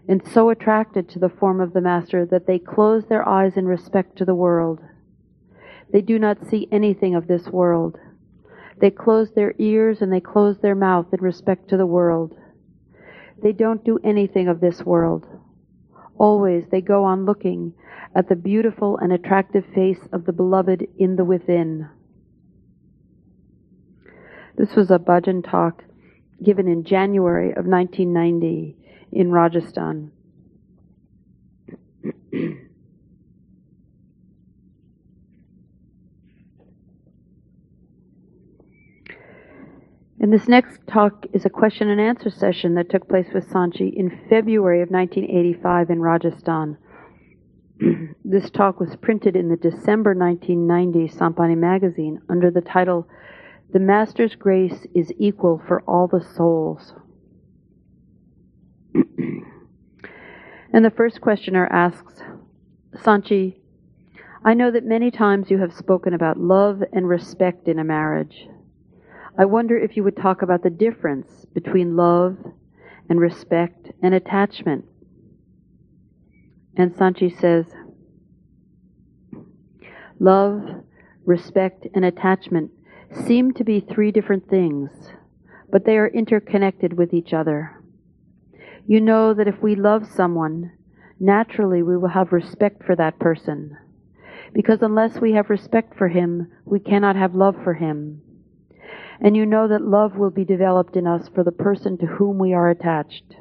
and 0.08 0.26
so 0.26 0.50
attracted 0.50 1.08
to 1.10 1.20
the 1.20 1.28
form 1.28 1.60
of 1.60 1.72
the 1.74 1.80
Master 1.80 2.26
that 2.26 2.48
they 2.48 2.58
close 2.58 3.04
their 3.06 3.28
eyes 3.28 3.56
in 3.56 3.66
respect 3.66 4.16
to 4.16 4.24
the 4.24 4.34
world. 4.34 4.80
They 5.92 6.00
do 6.00 6.18
not 6.18 6.48
see 6.48 6.66
anything 6.72 7.14
of 7.14 7.28
this 7.28 7.46
world. 7.46 7.98
They 8.80 8.90
close 8.90 9.30
their 9.30 9.54
ears 9.58 10.02
and 10.02 10.12
they 10.12 10.20
close 10.20 10.58
their 10.58 10.74
mouth 10.74 11.06
in 11.12 11.20
respect 11.20 11.68
to 11.68 11.76
the 11.76 11.86
world. 11.86 12.36
They 13.40 13.52
don't 13.52 13.84
do 13.84 14.00
anything 14.02 14.48
of 14.48 14.60
this 14.60 14.82
world. 14.82 15.26
Always 16.18 16.64
they 16.70 16.80
go 16.80 17.04
on 17.04 17.24
looking 17.24 17.74
at 18.14 18.28
the 18.28 18.36
beautiful 18.36 18.96
and 18.98 19.12
attractive 19.12 19.64
face 19.74 20.00
of 20.12 20.24
the 20.24 20.32
beloved 20.32 20.86
in 20.98 21.16
the 21.16 21.24
within. 21.24 21.88
This 24.56 24.74
was 24.74 24.90
a 24.90 24.98
bhajan 24.98 25.48
talk 25.48 25.84
given 26.42 26.66
in 26.66 26.84
January 26.84 27.50
of 27.50 27.66
1990 27.66 28.76
in 29.12 29.30
Rajasthan. 29.30 30.12
And 40.26 40.34
this 40.34 40.48
next 40.48 40.80
talk 40.88 41.24
is 41.32 41.44
a 41.44 41.48
question 41.48 41.88
and 41.88 42.00
answer 42.00 42.30
session 42.30 42.74
that 42.74 42.90
took 42.90 43.08
place 43.08 43.28
with 43.32 43.48
Sant 43.48 43.74
Ji 43.74 43.94
in 43.96 44.10
February 44.28 44.82
of 44.82 44.90
1985 44.90 45.88
in 45.88 46.00
Rajasthan. 46.00 46.76
this 48.24 48.50
talk 48.50 48.80
was 48.80 48.96
printed 48.96 49.36
in 49.36 49.50
the 49.50 49.56
December 49.56 50.14
1990 50.14 51.16
Sant 51.16 51.36
Bani 51.36 51.54
magazine 51.54 52.20
under 52.28 52.50
the 52.50 52.60
title 52.60 53.06
The 53.72 53.78
Master's 53.78 54.34
Grace 54.34 54.84
is 54.96 55.12
Equal 55.16 55.62
for 55.64 55.82
All 55.82 56.08
the 56.08 56.26
Souls. 56.34 56.94
and 58.96 59.44
the 60.84 60.90
first 60.90 61.20
questioner 61.20 61.68
asks 61.70 62.20
Sant 63.00 63.26
Ji, 63.26 63.60
I 64.44 64.54
know 64.54 64.72
that 64.72 64.84
many 64.84 65.12
times 65.12 65.52
you 65.52 65.58
have 65.58 65.72
spoken 65.72 66.14
about 66.14 66.36
love 66.36 66.82
and 66.92 67.08
respect 67.08 67.68
in 67.68 67.78
a 67.78 67.84
marriage. 67.84 68.48
I 69.38 69.44
wonder 69.44 69.76
if 69.76 69.98
you 69.98 70.04
would 70.04 70.16
talk 70.16 70.40
about 70.40 70.62
the 70.62 70.70
difference 70.70 71.44
between 71.52 71.94
love 71.94 72.38
and 73.10 73.20
respect 73.20 73.90
and 74.02 74.14
attachment. 74.14 74.86
And 76.74 76.96
Sant 76.96 77.18
Ji 77.18 77.28
says, 77.28 77.66
Love, 80.18 80.62
respect, 81.26 81.86
and 81.94 82.02
attachment 82.02 82.70
seem 83.26 83.52
to 83.52 83.64
be 83.64 83.80
three 83.80 84.10
different 84.10 84.48
things, 84.48 84.90
but 85.70 85.84
they 85.84 85.98
are 85.98 86.08
interconnected 86.08 86.94
with 86.94 87.12
each 87.12 87.34
other. 87.34 87.82
You 88.86 89.02
know 89.02 89.34
that 89.34 89.48
if 89.48 89.60
we 89.60 89.74
love 89.74 90.06
someone, 90.06 90.72
naturally 91.20 91.82
we 91.82 91.98
will 91.98 92.08
have 92.08 92.32
respect 92.32 92.84
for 92.84 92.96
that 92.96 93.18
person. 93.18 93.76
Because 94.54 94.80
unless 94.80 95.20
we 95.20 95.32
have 95.32 95.50
respect 95.50 95.98
for 95.98 96.08
him, 96.08 96.50
we 96.64 96.80
cannot 96.80 97.16
have 97.16 97.34
love 97.34 97.56
for 97.62 97.74
him 97.74 98.22
and 99.20 99.36
you 99.36 99.46
know 99.46 99.68
that 99.68 99.82
love 99.82 100.16
will 100.16 100.30
be 100.30 100.44
developed 100.44 100.96
in 100.96 101.06
us 101.06 101.28
for 101.34 101.42
the 101.42 101.52
person 101.52 101.96
to 101.98 102.06
whom 102.06 102.38
we 102.38 102.52
are 102.52 102.70
attached. 102.70 103.36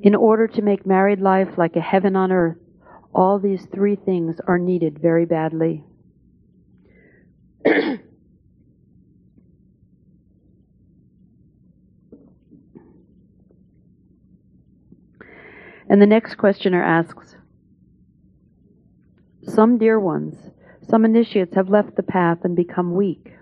In 0.00 0.14
order 0.14 0.46
to 0.48 0.62
make 0.62 0.86
married 0.86 1.20
life 1.20 1.56
like 1.56 1.76
a 1.76 1.80
heaven 1.80 2.16
on 2.16 2.32
earth, 2.32 2.58
all 3.14 3.38
these 3.38 3.66
three 3.72 3.96
things 3.96 4.36
are 4.46 4.58
needed 4.58 4.98
very 5.00 5.24
badly. 5.24 5.84
and 7.64 8.02
the 15.88 16.06
next 16.06 16.34
questioner 16.36 16.82
asks 16.82 17.36
Some 19.42 19.78
dear 19.78 20.00
ones, 20.00 20.34
some 20.88 21.04
initiates 21.04 21.54
have 21.54 21.68
left 21.68 21.96
the 21.96 22.02
path 22.02 22.38
and 22.44 22.56
become 22.56 22.94
weak. 22.94 23.32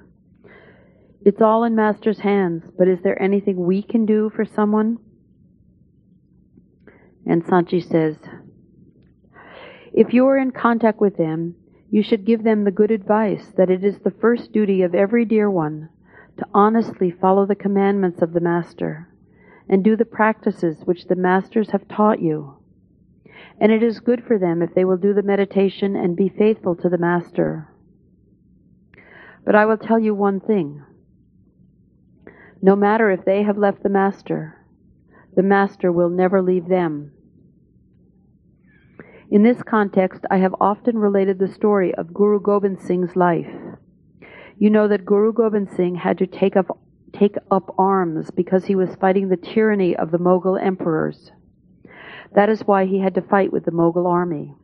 It's 1.24 1.40
all 1.40 1.62
in 1.62 1.76
Master's 1.76 2.18
hands, 2.20 2.64
but 2.76 2.88
is 2.88 2.98
there 3.02 3.20
anything 3.22 3.64
we 3.64 3.82
can 3.82 4.06
do 4.06 4.30
for 4.34 4.44
someone? 4.44 4.98
And 7.24 7.44
Sant 7.46 7.68
Ji 7.68 7.80
says, 7.80 8.16
If 9.92 10.12
you 10.12 10.26
are 10.26 10.36
in 10.36 10.50
contact 10.50 11.00
with 11.00 11.16
them, 11.16 11.54
you 11.90 12.02
should 12.02 12.24
give 12.24 12.42
them 12.42 12.64
the 12.64 12.72
good 12.72 12.90
advice 12.90 13.52
that 13.56 13.70
it 13.70 13.84
is 13.84 13.98
the 13.98 14.10
first 14.10 14.50
duty 14.50 14.82
of 14.82 14.96
every 14.96 15.24
dear 15.24 15.48
one 15.48 15.90
to 16.38 16.46
honestly 16.52 17.10
follow 17.10 17.46
the 17.46 17.54
commandments 17.54 18.20
of 18.20 18.32
the 18.32 18.40
Master 18.40 19.08
and 19.68 19.84
do 19.84 19.96
the 19.96 20.04
practices 20.04 20.78
which 20.84 21.06
the 21.06 21.14
Masters 21.14 21.70
have 21.70 21.86
taught 21.86 22.20
you. 22.20 22.56
And 23.60 23.70
it 23.70 23.82
is 23.82 24.00
good 24.00 24.24
for 24.26 24.38
them 24.38 24.60
if 24.60 24.74
they 24.74 24.84
will 24.84 24.96
do 24.96 25.14
the 25.14 25.22
meditation 25.22 25.94
and 25.94 26.16
be 26.16 26.28
faithful 26.28 26.74
to 26.76 26.88
the 26.88 26.98
Master. 26.98 27.68
But 29.44 29.54
I 29.54 29.66
will 29.66 29.76
tell 29.76 30.00
you 30.00 30.14
one 30.14 30.40
thing 30.40 30.82
no 32.62 32.76
matter 32.76 33.10
if 33.10 33.24
they 33.24 33.42
have 33.42 33.58
left 33.58 33.82
the 33.82 33.88
Master, 33.88 34.64
the 35.34 35.42
Master 35.42 35.90
will 35.90 36.08
never 36.08 36.40
leave 36.40 36.68
them. 36.68 37.12
In 39.30 39.42
this 39.42 39.62
context, 39.62 40.24
I 40.30 40.36
have 40.38 40.54
often 40.60 40.96
related 40.96 41.38
the 41.38 41.48
story 41.48 41.92
of 41.94 42.14
Guru 42.14 42.38
Gobind 42.38 42.80
Singh's 42.80 43.16
life. 43.16 43.50
You 44.58 44.70
know 44.70 44.86
that 44.86 45.04
Guru 45.04 45.32
Gobind 45.32 45.70
Singh 45.74 45.96
had 45.96 46.18
to 46.18 46.26
take 46.26 46.54
up, 46.54 46.78
take 47.12 47.36
up 47.50 47.74
arms 47.78 48.30
because 48.30 48.66
he 48.66 48.76
was 48.76 48.94
fighting 48.94 49.28
the 49.28 49.36
tyranny 49.36 49.96
of 49.96 50.12
the 50.12 50.18
Mughal 50.18 50.62
emperors. 50.62 51.32
That 52.34 52.48
is 52.48 52.60
why 52.60 52.86
he 52.86 53.00
had 53.00 53.14
to 53.14 53.22
fight 53.22 53.52
with 53.52 53.64
the 53.64 53.72
Mughal 53.72 54.06
army. 54.06 54.54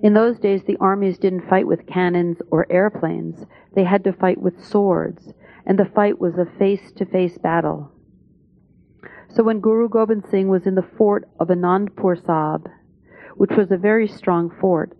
In 0.00 0.14
those 0.14 0.38
days, 0.38 0.62
the 0.62 0.76
armies 0.76 1.18
didn't 1.18 1.48
fight 1.48 1.66
with 1.66 1.86
cannons 1.86 2.38
or 2.52 2.70
airplanes. 2.70 3.46
They 3.74 3.84
had 3.84 4.04
to 4.04 4.12
fight 4.12 4.40
with 4.40 4.64
swords, 4.64 5.32
and 5.68 5.78
the 5.78 5.84
fight 5.84 6.18
was 6.18 6.34
a 6.38 6.58
face 6.58 6.90
to 6.96 7.04
face 7.04 7.36
battle. 7.36 7.92
So 9.28 9.42
when 9.42 9.60
Guru 9.60 9.90
Gobind 9.90 10.24
Singh 10.30 10.48
was 10.48 10.66
in 10.66 10.74
the 10.74 10.88
fort 10.96 11.28
of 11.38 11.48
Anandpur 11.48 12.24
Sahib, 12.24 12.68
which 13.36 13.50
was 13.50 13.70
a 13.70 13.76
very 13.76 14.08
strong 14.08 14.50
fort, 14.60 14.96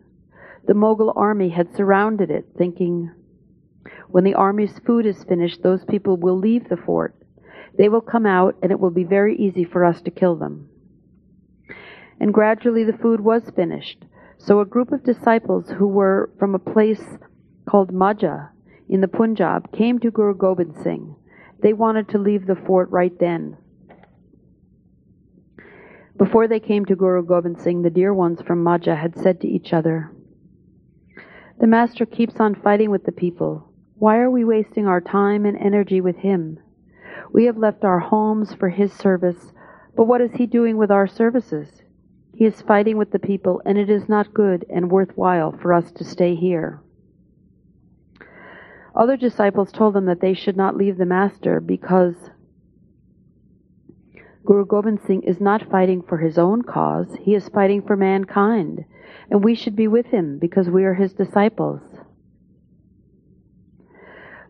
the 0.67 0.75
Mughal 0.75 1.15
army 1.17 1.49
had 1.49 1.75
surrounded 1.75 2.31
it, 2.31 2.45
thinking, 2.59 3.11
when 4.09 4.25
the 4.25 4.35
army's 4.35 4.79
food 4.87 5.07
is 5.07 5.25
finished, 5.25 5.63
those 5.63 5.87
people 5.87 6.19
will 6.19 6.39
leave 6.39 6.69
the 6.69 6.77
fort. 6.77 7.17
They 7.79 7.89
will 7.89 8.03
come 8.03 8.27
out, 8.27 8.55
and 8.63 8.71
it 8.71 8.79
will 8.79 8.91
be 8.91 9.05
very 9.05 9.37
easy 9.37 9.65
for 9.65 9.87
us 9.87 10.03
to 10.03 10.11
kill 10.11 10.37
them. 10.37 10.69
And 12.21 12.35
gradually 12.35 12.85
the 12.85 12.99
food 12.99 13.21
was 13.21 13.51
finished. 13.57 14.05
So 14.37 14.61
a 14.61 14.67
group 14.67 14.93
of 14.93 15.03
disciples 15.03 15.71
who 15.71 15.87
were 15.87 16.29
from 16.39 16.55
a 16.55 16.59
place 16.59 17.03
called 17.67 17.91
Majha 17.91 18.51
in 18.89 19.01
the 19.01 19.09
Punjab 19.09 19.71
came 19.73 19.99
to 19.99 20.11
Guru 20.11 20.35
Gobind 20.35 20.77
Singh. 20.83 21.15
They 21.63 21.73
wanted 21.73 22.09
to 22.09 22.19
leave 22.19 22.47
the 22.47 22.57
fort 22.57 22.91
right 22.91 23.17
then. 23.19 23.57
Before 26.17 26.49
they 26.49 26.61
came 26.61 26.85
to 26.87 26.97
Guru 26.97 27.25
Gobind 27.25 27.61
Singh, 27.61 27.83
the 27.83 27.91
dear 27.91 28.13
ones 28.13 28.41
from 28.43 28.65
Majha 28.65 28.97
had 28.97 29.17
said 29.17 29.41
to 29.41 29.49
each 29.49 29.73
other, 29.73 30.11
The 31.61 31.67
Master 31.67 32.07
keeps 32.07 32.41
on 32.41 32.55
fighting 32.55 32.91
with 32.91 33.05
the 33.05 33.13
people. 33.13 33.71
Why 33.97 34.19
are 34.19 34.31
we 34.31 34.45
wasting 34.45 34.87
our 34.87 35.01
time 35.01 35.45
and 35.45 35.57
energy 35.59 36.01
with 36.01 36.17
him? 36.17 36.59
We 37.33 37.45
have 37.45 37.59
left 37.59 37.85
our 37.85 38.01
homes 38.01 38.55
for 38.55 38.69
his 38.69 38.93
service, 38.93 39.53
but 39.97 40.05
what 40.05 40.21
is 40.21 40.33
he 40.33 40.47
doing 40.47 40.77
with 40.77 40.91
our 40.91 41.07
services? 41.07 41.83
He 42.35 42.45
is 42.45 42.63
fighting 42.63 42.97
with 42.97 43.11
the 43.11 43.19
people, 43.19 43.61
and 43.65 43.77
it 43.77 43.91
is 43.91 44.09
not 44.09 44.33
good 44.33 44.65
and 44.71 44.91
worthwhile 44.91 45.53
for 45.53 45.73
us 45.73 45.91
to 45.93 46.05
stay 46.05 46.37
here. 46.37 46.81
Other 48.95 49.17
disciples 49.17 49.71
told 49.73 49.95
them 49.95 50.07
that 50.07 50.21
they 50.21 50.35
should 50.35 50.57
not 50.57 50.77
leave 50.77 50.97
the 50.97 51.07
Master 51.07 51.61
because 51.61 52.15
Guru 54.45 54.65
Gobind 54.65 55.01
Singh 55.07 55.23
is 55.25 55.41
not 55.41 55.71
fighting 55.71 56.03
for 56.03 56.17
his 56.17 56.39
own 56.39 56.63
cause, 56.63 57.15
he 57.21 57.35
is 57.35 57.49
fighting 57.51 57.83
for 57.83 57.97
mankind, 57.97 58.85
and 59.31 59.45
we 59.45 59.55
should 59.55 59.77
be 59.77 59.89
with 59.89 60.07
him 60.07 60.39
because 60.39 60.71
we 60.71 60.85
are 60.85 60.95
his 60.95 61.13
disciples. 61.13 61.83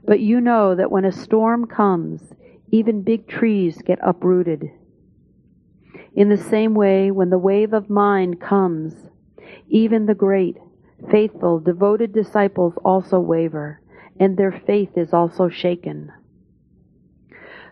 But 0.05 0.20
you 0.20 0.40
know 0.40 0.74
that 0.77 0.92
when 0.92 1.05
a 1.05 1.12
storm 1.12 1.66
comes, 1.66 2.22
even 2.70 3.03
big 3.03 3.27
trees 3.27 3.83
get 3.85 3.98
uprooted. 4.03 4.70
In 6.14 6.29
the 6.29 6.37
same 6.37 6.74
way, 6.74 7.11
when 7.11 7.31
the 7.31 7.38
wave 7.38 7.72
of 7.72 7.90
mind 7.90 8.40
comes, 8.40 8.94
even 9.68 10.07
the 10.07 10.14
great, 10.14 10.57
faithful, 11.11 11.61
devoted 11.61 12.12
disciples 12.12 12.74
also 12.85 13.18
waver, 13.18 13.81
and 14.18 14.37
their 14.37 14.62
faith 14.66 14.90
is 14.96 15.12
also 15.12 15.48
shaken. 15.48 16.12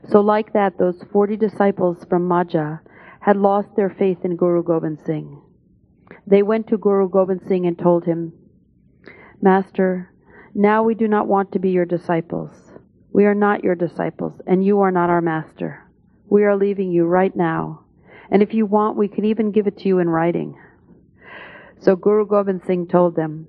So, 0.09 0.21
like 0.21 0.53
that, 0.53 0.79
those 0.79 1.03
40 1.13 1.37
disciples 1.37 2.05
from 2.09 2.29
Majha 2.29 2.81
had 3.21 3.37
lost 3.37 3.69
their 3.75 3.91
faith 3.91 4.19
in 4.25 4.37
Guru 4.37 4.63
Gobind 4.63 5.01
Singh. 5.05 5.41
They 6.27 6.43
went 6.43 6.69
to 6.69 6.79
Guru 6.79 7.09
Gobind 7.09 7.41
Singh 7.49 7.67
and 7.67 7.79
told 7.79 8.05
him, 8.05 8.33
Master, 9.43 10.13
now 10.55 10.83
we 10.83 10.95
do 10.95 11.09
not 11.09 11.27
want 11.27 11.53
to 11.53 11.59
be 11.59 11.71
your 11.71 11.85
disciples. 11.85 12.51
We 13.13 13.25
are 13.25 13.35
not 13.35 13.65
your 13.65 13.75
disciples, 13.75 14.41
and 14.47 14.65
you 14.65 14.81
are 14.81 14.91
not 14.91 15.11
our 15.11 15.21
master. 15.21 15.83
We 16.29 16.45
are 16.45 16.57
leaving 16.57 16.93
you 16.93 17.05
right 17.07 17.35
now. 17.35 17.85
And 18.31 18.43
if 18.43 18.55
you 18.55 18.67
want, 18.67 18.97
we 18.97 19.09
can 19.09 19.25
even 19.25 19.53
give 19.53 19.67
it 19.67 19.79
to 19.79 19.89
you 19.89 19.99
in 19.99 20.09
writing. 20.09 20.57
So 21.81 21.97
Guru 21.97 22.27
Gobind 22.27 22.63
Singh 22.67 22.89
told 22.89 23.17
them, 23.17 23.49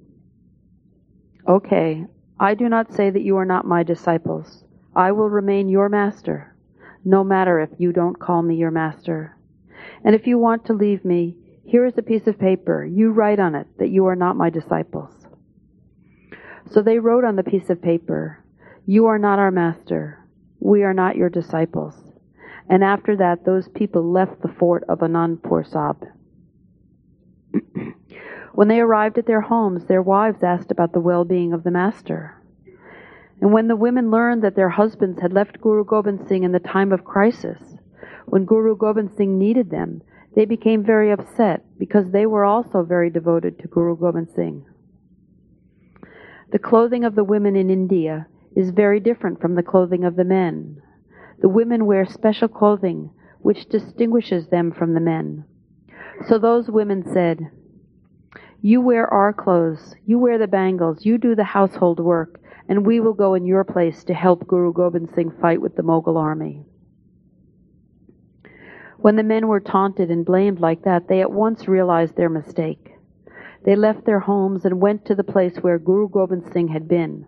Okay, 1.48 2.06
I 2.39 2.54
do 2.54 2.69
not 2.69 2.93
say 2.93 3.10
that 3.10 3.23
you 3.23 3.36
are 3.38 3.45
not 3.45 3.65
my 3.65 3.82
disciples. 3.82 4.63
I 4.95 5.12
will 5.12 5.30
remain 5.30 5.69
your 5.69 5.89
master, 5.89 6.56
no 7.04 7.23
matter 7.23 7.60
if 7.60 7.69
you 7.80 7.91
don't 7.91 8.19
call 8.19 8.43
me 8.43 8.56
your 8.56 8.69
master. 8.69 9.36
And 10.04 10.13
if 10.13 10.28
you 10.28 10.38
want 10.38 10.65
to 10.65 10.73
leave 10.73 11.04
me, 11.04 11.36
here 11.65 11.86
is 11.86 11.97
a 11.97 12.04
piece 12.04 12.28
of 12.28 12.39
paper. 12.39 12.86
You 12.86 13.12
write 13.12 13.39
on 13.39 13.56
it 13.56 13.67
that 13.80 13.89
you 13.89 14.06
are 14.06 14.15
not 14.15 14.36
my 14.36 14.52
disciples. 14.52 15.12
So 16.71 16.82
they 16.82 17.00
wrote 17.00 17.23
on 17.23 17.36
the 17.36 17.43
piece 17.43 17.69
of 17.69 17.82
paper, 17.82 18.43
You 18.86 19.08
are 19.08 19.19
not 19.19 19.39
our 19.39 19.52
master. 19.52 20.23
We 20.60 20.84
are 20.84 20.93
not 20.93 21.15
your 21.15 21.30
disciples. 21.30 21.95
And 22.69 22.84
after 22.84 23.15
that, 23.17 23.45
those 23.45 23.67
people 23.69 24.12
left 24.12 24.41
the 24.41 24.54
fort 24.60 24.84
of 24.88 25.00
Anandpur 25.00 25.65
Sahib. 25.69 26.06
when 28.58 28.70
they 28.70 28.80
arrived 28.80 29.20
at 29.20 29.28
their 29.28 29.41
homes, 29.41 29.86
their 29.86 30.02
wives 30.02 30.41
asked 30.41 30.72
about 30.72 30.91
the 30.91 31.00
well 31.00 31.24
being 31.24 31.54
of 31.54 31.63
the 31.63 31.70
master. 31.70 32.41
And 33.39 33.54
when 33.54 33.67
the 33.67 33.76
women 33.76 34.10
learned 34.10 34.43
that 34.43 34.56
their 34.56 34.70
husbands 34.70 35.22
had 35.22 35.32
left 35.32 35.62
Guru 35.62 35.86
Gobind 35.86 36.28
Singh 36.28 36.41
in 36.41 36.54
the 36.54 36.60
time 36.60 36.91
of 36.91 37.04
crisis, 37.04 37.62
when 38.26 38.46
Guru 38.46 38.76
Gobind 38.76 39.12
Singh 39.15 39.38
needed 39.38 39.70
them, 39.70 40.02
they 40.36 40.46
became 40.46 40.84
very 40.84 41.12
upset 41.12 41.65
because 41.78 42.10
they 42.10 42.26
were 42.26 42.46
also 42.46 42.82
very 42.82 43.12
devoted 43.12 43.60
to 43.60 43.67
Guru 43.67 43.96
Gobind 43.96 44.30
Singh. 44.36 44.65
The 46.52 46.58
clothing 46.58 47.04
of 47.04 47.13
the 47.13 47.24
women 47.24 47.56
in 47.56 47.70
India 47.70 48.26
is 48.56 48.72
very 48.72 49.00
different 49.00 49.39
from 49.39 49.54
the 49.54 49.62
clothing 49.62 50.04
of 50.04 50.15
the 50.15 50.26
men. 50.26 50.82
The 51.43 51.50
women 51.50 51.86
wear 51.86 52.08
special 52.08 52.48
clothing 52.48 53.12
which 53.38 53.70
distinguishes 53.70 54.48
them 54.48 54.72
from 54.72 54.96
the 54.96 55.00
men. 55.00 55.46
So 56.28 56.39
those 56.39 56.72
women 56.72 57.04
said, 57.13 57.52
You 58.62 58.82
wear 58.82 59.12
our 59.13 59.34
clothes, 59.34 59.96
you 60.06 60.17
wear 60.17 60.39
the 60.39 60.48
bangles, 60.48 61.06
you 61.06 61.20
do 61.20 61.36
the 61.36 61.43
household 61.43 62.00
work, 62.00 62.41
and 62.67 62.88
we 62.88 63.00
will 63.00 63.13
go 63.13 63.36
in 63.36 63.46
your 63.46 63.63
place 63.63 64.04
to 64.06 64.15
help 64.15 64.48
Guru 64.48 64.74
Gobind 64.74 65.10
Singh 65.13 65.32
fight 65.39 65.62
with 65.62 65.76
the 65.76 65.84
Mughal 65.84 66.17
army. 66.17 66.65
When 68.98 69.15
the 69.15 69.24
men 69.24 69.48
were 69.48 69.60
taunted 69.60 70.10
and 70.10 70.26
blamed 70.26 70.60
like 70.60 70.82
that, 70.84 71.08
they 71.08 71.22
at 71.22 71.32
once 71.32 71.67
realized 71.67 72.15
their 72.15 72.30
mistake. 72.30 72.93
They 73.63 73.76
left 73.76 74.06
their 74.06 74.22
homes 74.22 74.65
and 74.65 74.82
went 74.82 75.06
to 75.06 75.15
the 75.15 75.24
place 75.24 75.58
where 75.58 75.78
Guru 75.78 76.10
Gobind 76.10 76.52
Singh 76.52 76.70
had 76.70 76.88
been. 76.88 77.28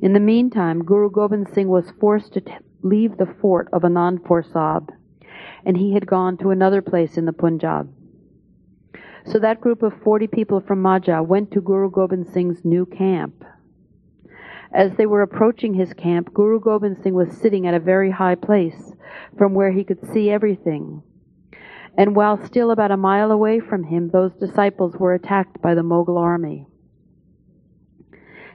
In 0.00 0.12
the 0.12 0.20
meantime, 0.20 0.84
Guru 0.84 1.10
Gobind 1.10 1.48
Singh 1.52 1.68
was 1.68 1.90
forced 1.98 2.34
to 2.34 2.40
t- 2.40 2.52
leave 2.82 3.16
the 3.16 3.26
fort 3.26 3.68
of 3.72 3.82
Anandpur 3.82 4.44
Sahib, 4.44 4.92
and 5.66 5.76
he 5.76 5.92
had 5.94 6.06
gone 6.06 6.36
to 6.36 6.50
another 6.50 6.82
place 6.82 7.18
in 7.18 7.24
the 7.24 7.32
Punjab. 7.32 7.92
So 9.26 9.38
that 9.38 9.60
group 9.60 9.82
of 9.82 9.92
40 10.02 10.26
people 10.28 10.60
from 10.60 10.82
Majha 10.82 11.26
went 11.26 11.50
to 11.52 11.60
Guru 11.60 11.90
Gobind 11.90 12.28
Singh's 12.32 12.64
new 12.64 12.86
camp. 12.86 13.44
As 14.72 14.92
they 14.96 15.06
were 15.06 15.22
approaching 15.22 15.74
his 15.74 15.94
camp, 15.94 16.34
Guru 16.34 16.60
Gobind 16.60 16.98
Singh 17.02 17.14
was 17.14 17.36
sitting 17.36 17.66
at 17.66 17.74
a 17.74 17.80
very 17.80 18.10
high 18.10 18.34
place 18.34 18.92
from 19.36 19.54
where 19.54 19.72
he 19.72 19.84
could 19.84 20.12
see 20.12 20.30
everything. 20.30 21.02
And 21.96 22.14
while 22.14 22.44
still 22.44 22.70
about 22.70 22.90
a 22.90 22.96
mile 22.96 23.30
away 23.32 23.60
from 23.60 23.84
him, 23.84 24.10
those 24.10 24.32
disciples 24.34 24.94
were 24.96 25.14
attacked 25.14 25.60
by 25.62 25.74
the 25.74 25.82
Mughal 25.82 26.18
army. 26.18 26.66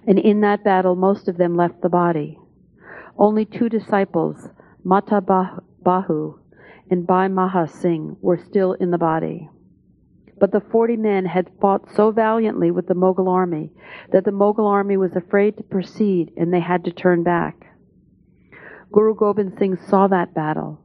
And 0.06 0.20
in 0.20 0.42
that 0.42 0.64
battle, 0.64 0.96
most 0.96 1.28
of 1.28 1.38
them 1.38 1.56
left 1.56 1.82
the 1.82 1.90
body. 1.90 2.38
Only 3.18 3.46
two 3.46 3.70
disciples, 3.70 4.50
Mata 4.84 5.22
Bhago 5.22 6.40
and 6.92 7.08
Bhai 7.08 7.28
Maha 7.28 7.68
Singh, 7.68 8.18
were 8.22 8.38
still 8.38 8.74
in 8.74 8.92
the 8.92 8.98
body. 8.98 9.50
But 10.40 10.52
the 10.52 10.62
forty 10.62 10.98
men 10.98 11.26
had 11.26 11.52
fought 11.62 11.94
so 11.96 12.12
valiantly 12.12 12.72
with 12.72 12.88
the 12.88 12.96
Mughal 12.96 13.30
army 13.30 13.72
that 14.12 14.26
the 14.26 14.32
Mughal 14.32 14.70
army 14.70 14.98
was 14.98 15.16
afraid 15.16 15.58
to 15.58 15.64
proceed 15.64 16.32
and 16.36 16.54
they 16.54 16.60
had 16.60 16.84
to 16.86 16.92
turn 16.92 17.24
back. 17.24 17.68
Guru 18.92 19.16
Gobind 19.16 19.54
Singh 19.58 19.78
saw 19.78 20.08
that 20.08 20.34
battle, 20.34 20.80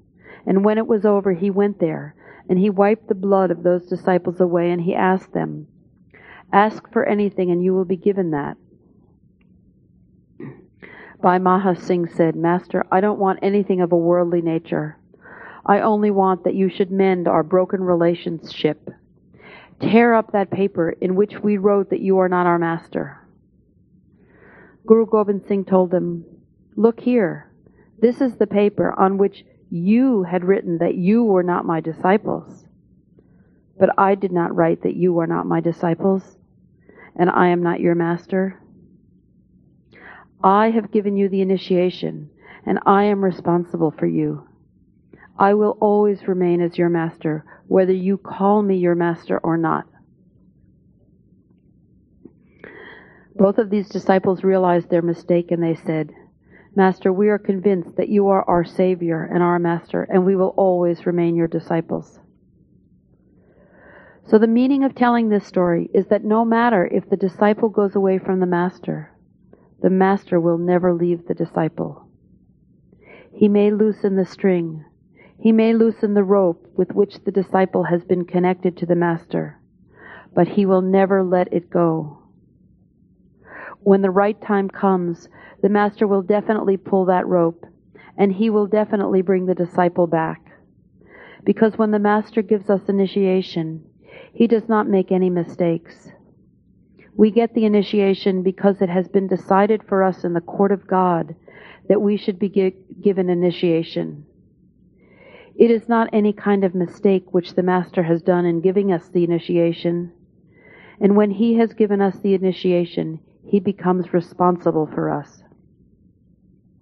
and 0.47 0.65
when 0.65 0.79
it 0.79 0.87
was 0.87 1.05
over, 1.05 1.33
he 1.33 1.51
went 1.51 1.79
there 1.79 2.15
and 2.49 2.59
he 2.59 2.71
wiped 2.71 3.09
the 3.09 3.15
blood 3.15 3.51
of 3.51 3.63
those 3.63 3.87
disciples 3.87 4.41
away 4.41 4.71
and 4.71 4.81
he 4.81 4.95
asked 4.95 5.33
them, 5.33 5.67
Ask 6.53 6.91
for 6.93 7.05
anything 7.05 7.51
and 7.51 7.63
you 7.63 7.75
will 7.75 7.85
be 7.85 7.97
given 7.97 8.31
that. 8.31 8.57
Bhai 11.21 11.39
Maha 11.39 11.75
Singh 11.75 12.07
said, 12.07 12.37
Master, 12.37 12.85
I 12.91 13.01
don't 13.01 13.19
want 13.19 13.41
anything 13.43 13.81
of 13.81 13.93
a 13.93 13.97
worldly 13.97 14.41
nature. 14.41 14.97
I 15.67 15.81
only 15.81 16.11
want 16.11 16.45
that 16.45 16.55
you 16.55 16.71
should 16.71 16.91
mend 16.91 17.29
our 17.29 17.43
broken 17.43 17.83
relationship. 17.83 18.89
Tear 19.81 20.15
up 20.15 20.33
that 20.33 20.51
paper 20.51 20.91
in 20.91 21.15
which 21.15 21.39
we 21.39 21.57
wrote 21.57 21.91
that 21.91 22.01
you 22.01 22.19
are 22.19 22.29
not 22.29 22.47
our 22.47 22.59
master. 22.59 23.19
Guru 24.87 25.07
Gobind 25.07 25.43
Singh 25.47 25.65
told 25.65 25.91
them, 25.91 26.25
Look 26.77 27.01
here. 27.01 27.53
This 28.01 28.21
is 28.21 28.37
the 28.37 28.47
paper 28.47 28.93
on 28.99 29.19
which 29.19 29.45
you 29.71 30.23
had 30.25 30.45
written 30.45 30.79
that 30.79 30.95
you 30.95 31.25
were 31.25 31.43
not 31.43 31.65
my 31.65 31.81
disciples. 31.81 32.67
But 33.79 33.91
I 33.99 34.15
did 34.15 34.33
not 34.33 34.55
write 34.55 34.83
that 34.83 34.97
you 34.97 35.19
are 35.19 35.27
not 35.27 35.47
my 35.47 35.61
disciples, 35.61 36.39
and 37.17 37.31
I 37.31 37.49
am 37.49 37.63
not 37.63 37.81
your 37.81 37.95
master. 37.95 38.61
I 40.43 40.71
have 40.71 40.91
given 40.91 41.17
you 41.17 41.29
the 41.29 41.43
initiation, 41.43 42.31
and 42.65 42.79
I 42.87 43.05
am 43.05 43.25
responsible 43.25 43.91
for 43.91 44.07
you. 44.07 44.48
I 45.39 45.55
will 45.55 45.79
always 45.81 46.27
remain 46.27 46.61
as 46.61 46.77
your 46.77 46.89
master, 46.89 47.45
whether 47.69 47.93
you 47.93 48.19
call 48.19 48.63
me 48.63 48.77
your 48.77 48.97
master 48.97 49.39
or 49.39 49.57
not. 49.57 49.87
Both 53.37 53.59
of 53.59 53.71
these 53.71 53.89
disciples 53.89 54.43
realized 54.43 54.91
their 54.91 55.03
mistake 55.03 55.53
and 55.53 55.63
they 55.63 55.77
said, 55.77 56.11
Master, 56.75 57.13
we 57.13 57.29
are 57.29 57.39
convinced 57.39 57.97
that 57.97 58.09
you 58.09 58.29
are 58.29 58.43
our 58.49 58.65
Savior 58.65 59.23
and 59.33 59.43
our 59.43 59.59
Master, 59.59 60.03
and 60.03 60.27
we 60.27 60.37
will 60.37 60.55
always 60.57 61.07
remain 61.07 61.37
your 61.37 61.47
disciples. 61.47 62.19
So, 64.27 64.39
the 64.39 64.47
meaning 64.47 64.85
of 64.85 64.95
telling 64.95 65.29
this 65.29 65.47
story 65.47 65.89
is 65.95 66.07
that 66.09 66.25
no 66.25 66.45
matter 66.45 66.87
if 66.87 67.09
the 67.09 67.17
disciple 67.17 67.69
goes 67.69 67.97
away 67.97 68.19
from 68.19 68.41
the 68.41 68.47
Master, 68.47 69.11
the 69.81 69.91
Master 69.91 70.39
will 70.41 70.59
never 70.59 70.93
leave 70.93 71.27
the 71.27 71.35
disciple. 71.35 72.09
He 73.33 73.49
may 73.49 73.71
loosen 73.71 74.17
the 74.17 74.27
string, 74.27 74.85
he 75.41 75.53
may 75.53 75.73
loosen 75.73 76.15
the 76.15 76.25
rope 76.25 76.67
with 76.77 76.93
which 76.93 77.23
the 77.25 77.31
disciple 77.31 77.85
has 77.85 78.03
been 78.05 78.25
connected 78.25 78.77
to 78.77 78.87
the 78.87 78.97
Master, 78.97 79.61
but 80.35 80.49
he 80.49 80.67
will 80.67 80.83
never 80.83 81.23
let 81.23 81.53
it 81.53 81.71
go. 81.71 82.19
When 83.81 84.03
the 84.03 84.11
right 84.11 84.41
time 84.43 84.69
comes, 84.69 85.29
the 85.63 85.69
Master 85.69 86.07
will 86.07 86.23
definitely 86.23 86.77
pull 86.77 87.05
that 87.07 87.27
rope, 87.27 87.65
and 88.17 88.33
he 88.33 88.51
will 88.51 88.67
definitely 88.67 89.23
bring 89.23 89.47
the 89.47 89.55
disciple 89.55 90.09
back. 90.09 90.43
Because 91.45 91.79
when 91.79 91.93
the 91.93 92.01
Master 92.01 92.43
gives 92.43 92.69
us 92.69 92.89
initiation, 92.89 93.85
he 94.35 94.49
does 94.49 94.69
not 94.69 94.89
make 94.89 95.13
any 95.13 95.31
mistakes. 95.31 96.11
We 97.17 97.31
get 97.31 97.55
the 97.55 97.65
initiation 97.65 98.43
because 98.43 98.81
it 98.81 98.89
has 98.89 99.09
been 99.09 99.29
decided 99.29 99.83
for 99.89 100.03
us 100.03 100.25
in 100.25 100.33
the 100.35 100.41
court 100.41 100.73
of 100.73 100.87
God 100.87 101.35
that 101.89 102.03
we 102.03 102.17
should 102.17 102.39
be 102.39 102.75
given 103.01 103.31
initiation. 103.31 104.27
It 105.59 105.71
is 105.71 105.89
not 105.89 106.09
any 106.13 106.33
kind 106.33 106.65
of 106.65 106.75
mistake 106.75 107.35
which 107.35 107.55
the 107.55 107.63
Master 107.63 108.03
has 108.05 108.23
done 108.23 108.47
in 108.47 108.63
giving 108.63 108.93
us 108.93 109.09
the 109.09 109.25
initiation. 109.25 110.13
And 111.01 111.17
when 111.17 111.33
He 111.33 111.57
has 111.57 111.75
given 111.75 112.01
us 112.01 112.17
the 112.21 112.35
initiation, 112.35 113.21
He 113.45 113.61
becomes 113.61 114.15
responsible 114.15 114.87
for 114.87 115.11
us. 115.11 115.43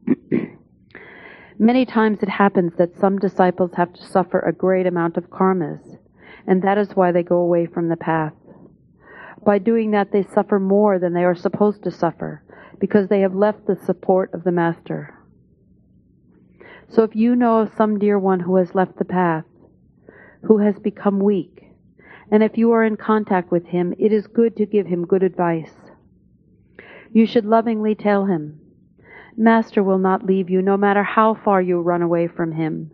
Many 1.59 1.87
times 1.87 2.23
it 2.23 2.29
happens 2.29 2.75
that 2.77 2.99
some 2.99 3.19
disciples 3.19 3.73
have 3.75 3.93
to 3.95 4.05
suffer 4.05 4.41
a 4.41 4.53
great 4.53 4.87
amount 4.87 5.17
of 5.17 5.31
karmas 5.31 5.97
and 6.47 6.63
that 6.63 6.79
is 6.79 6.95
why 6.95 7.13
they 7.13 7.23
go 7.23 7.37
away 7.39 7.67
from 7.67 7.89
the 7.89 7.97
path. 7.97 8.33
By 9.45 9.59
doing 9.59 9.91
that, 9.93 10.13
they 10.13 10.23
suffer 10.23 10.59
more 10.59 10.99
than 10.99 11.13
they 11.13 11.25
are 11.25 11.35
supposed 11.35 11.83
to 11.85 11.91
suffer, 11.91 12.43
because 12.81 13.09
they 13.09 13.21
have 13.21 13.35
left 13.35 13.67
the 13.67 13.77
support 13.77 14.33
of 14.33 14.45
the 14.45 14.53
Master. 14.53 15.15
So 16.89 17.03
if 17.03 17.17
you 17.17 17.37
know 17.37 17.61
of 17.61 17.75
some 17.77 17.99
dear 17.99 18.19
one 18.19 18.41
who 18.41 18.57
has 18.57 18.75
left 18.75 18.99
the 18.99 19.05
path, 19.05 19.45
who 20.43 20.59
has 20.59 20.79
become 20.79 21.19
weak, 21.19 21.65
and 22.31 22.43
if 22.43 22.57
you 22.57 22.73
are 22.73 22.85
in 22.85 22.97
contact 22.97 23.51
with 23.51 23.67
him, 23.67 23.95
it 23.99 24.13
is 24.13 24.27
good 24.27 24.57
to 24.57 24.67
give 24.67 24.87
him 24.87 25.07
good 25.07 25.23
advice. 25.23 25.73
You 27.13 27.27
should 27.27 27.45
lovingly 27.45 27.95
tell 27.95 28.27
him, 28.27 28.61
Master 29.37 29.83
will 29.83 29.99
not 29.99 30.25
leave 30.25 30.49
you 30.49 30.63
no 30.63 30.77
matter 30.77 31.03
how 31.03 31.35
far 31.35 31.61
you 31.61 31.81
run 31.81 32.03
away 32.03 32.27
from 32.27 32.53
him. 32.53 32.91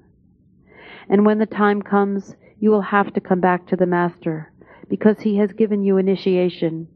And 1.08 1.24
when 1.24 1.38
the 1.38 1.46
time 1.46 1.82
comes, 1.82 2.34
you 2.58 2.70
will 2.70 2.82
have 2.82 3.12
to 3.14 3.20
come 3.20 3.40
back 3.40 3.66
to 3.68 3.76
the 3.76 3.86
Master 3.86 4.52
because 4.88 5.20
he 5.20 5.36
has 5.36 5.52
given 5.52 5.82
you 5.82 5.96
initiation 5.98 6.88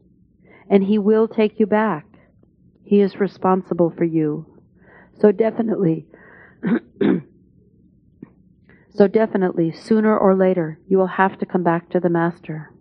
and 0.69 0.83
he 0.83 0.97
will 0.97 1.27
take 1.27 1.59
you 1.59 1.65
back. 1.65 2.05
He 2.83 3.01
is 3.01 3.19
responsible 3.19 3.89
for 3.89 4.03
you. 4.03 4.45
So 5.19 5.31
definitely, 5.31 6.07
so 8.93 9.07
definitely, 9.07 9.71
sooner 9.71 10.17
or 10.17 10.35
later, 10.35 10.79
you 10.87 10.97
will 10.97 11.07
have 11.07 11.37
to 11.39 11.45
come 11.45 11.63
back 11.63 11.89
to 11.89 11.99
the 11.99 12.09
Master. 12.09 12.71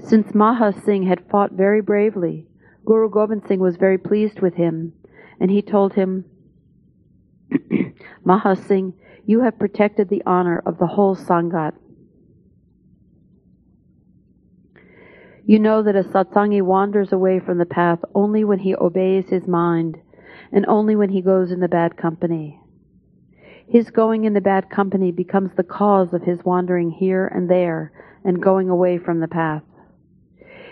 Since 0.00 0.34
Maha 0.34 0.72
Singh 0.84 1.04
had 1.04 1.28
fought 1.30 1.52
very 1.52 1.80
bravely, 1.80 2.46
Guru 2.84 3.08
Gobind 3.08 3.42
Singh 3.46 3.60
was 3.60 3.76
very 3.76 3.98
pleased 3.98 4.40
with 4.40 4.54
him, 4.54 4.92
and 5.40 5.50
he 5.50 5.62
told 5.62 5.94
him, 5.94 6.24
Maha 8.24 8.56
Singh, 8.56 8.94
you 9.26 9.40
have 9.40 9.58
protected 9.58 10.08
the 10.08 10.22
honor 10.26 10.62
of 10.66 10.78
the 10.78 10.86
whole 10.86 11.16
Sangat. 11.16 11.72
You 15.46 15.58
know 15.58 15.82
that 15.82 15.96
a 15.96 16.02
satsangi 16.02 16.62
wanders 16.62 17.12
away 17.12 17.38
from 17.38 17.58
the 17.58 17.66
path 17.66 17.98
only 18.14 18.44
when 18.44 18.60
he 18.60 18.74
obeys 18.74 19.28
his 19.28 19.46
mind 19.46 19.98
and 20.54 20.64
only 20.66 20.94
when 20.94 21.10
he 21.10 21.20
goes 21.20 21.50
in 21.50 21.58
the 21.58 21.68
bad 21.68 21.96
company. 21.96 22.60
His 23.68 23.90
going 23.90 24.24
in 24.24 24.34
the 24.34 24.40
bad 24.40 24.70
company 24.70 25.10
becomes 25.10 25.50
the 25.56 25.64
cause 25.64 26.14
of 26.14 26.22
his 26.22 26.44
wandering 26.44 26.92
here 26.92 27.26
and 27.26 27.50
there 27.50 27.92
and 28.24 28.40
going 28.40 28.70
away 28.70 28.98
from 28.98 29.18
the 29.18 29.26
path. 29.26 29.64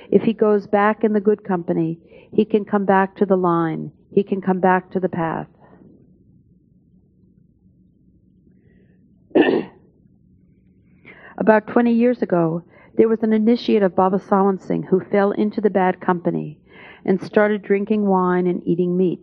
If 0.08 0.22
he 0.22 0.34
goes 0.34 0.68
back 0.68 1.02
in 1.02 1.12
the 1.14 1.20
good 1.20 1.42
company, 1.42 1.98
he 2.32 2.44
can 2.44 2.64
come 2.64 2.84
back 2.84 3.16
to 3.16 3.26
the 3.26 3.36
line, 3.36 3.90
he 4.14 4.22
can 4.22 4.40
come 4.40 4.60
back 4.60 4.92
to 4.92 5.00
the 5.00 5.08
path. 5.08 5.48
About 11.38 11.66
20 11.66 11.92
years 11.92 12.22
ago, 12.22 12.62
there 12.96 13.08
was 13.08 13.24
an 13.24 13.32
initiate 13.32 13.82
of 13.82 13.96
Baba 13.96 14.18
Sawan 14.18 14.62
Singh 14.62 14.84
who 14.84 15.00
fell 15.00 15.32
into 15.32 15.60
the 15.60 15.70
bad 15.70 16.00
company 16.00 16.60
and 17.04 17.20
started 17.20 17.62
drinking 17.62 18.06
wine 18.06 18.46
and 18.46 18.62
eating 18.64 18.96
meat. 18.96 19.18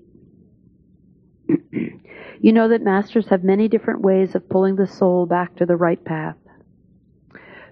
You 2.42 2.54
know 2.54 2.70
that 2.70 2.82
masters 2.82 3.28
have 3.28 3.44
many 3.44 3.68
different 3.68 4.02
ways 4.02 4.36
of 4.36 4.50
pulling 4.50 4.76
the 4.76 4.88
soul 4.88 5.26
back 5.26 5.56
to 5.56 5.66
the 5.66 5.76
right 5.76 6.04
path. 6.04 6.36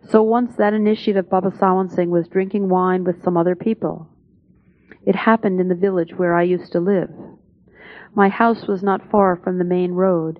So 0.10 0.22
once 0.24 0.56
that 0.58 0.74
initiate 0.74 1.18
of 1.18 1.30
Baba 1.30 1.52
Sawan 1.52 1.94
Singh 1.94 2.10
was 2.10 2.28
drinking 2.28 2.70
wine 2.70 3.04
with 3.04 3.24
some 3.24 3.38
other 3.38 3.56
people. 3.56 4.08
It 5.06 5.16
happened 5.16 5.60
in 5.60 5.68
the 5.68 5.76
village 5.76 6.14
where 6.16 6.36
I 6.36 6.44
used 6.44 6.72
to 6.74 6.80
live. 6.80 7.10
My 8.14 8.30
house 8.30 8.68
was 8.68 8.84
not 8.84 9.10
far 9.12 9.36
from 9.36 9.58
the 9.58 9.64
main 9.64 9.92
road, 9.92 10.40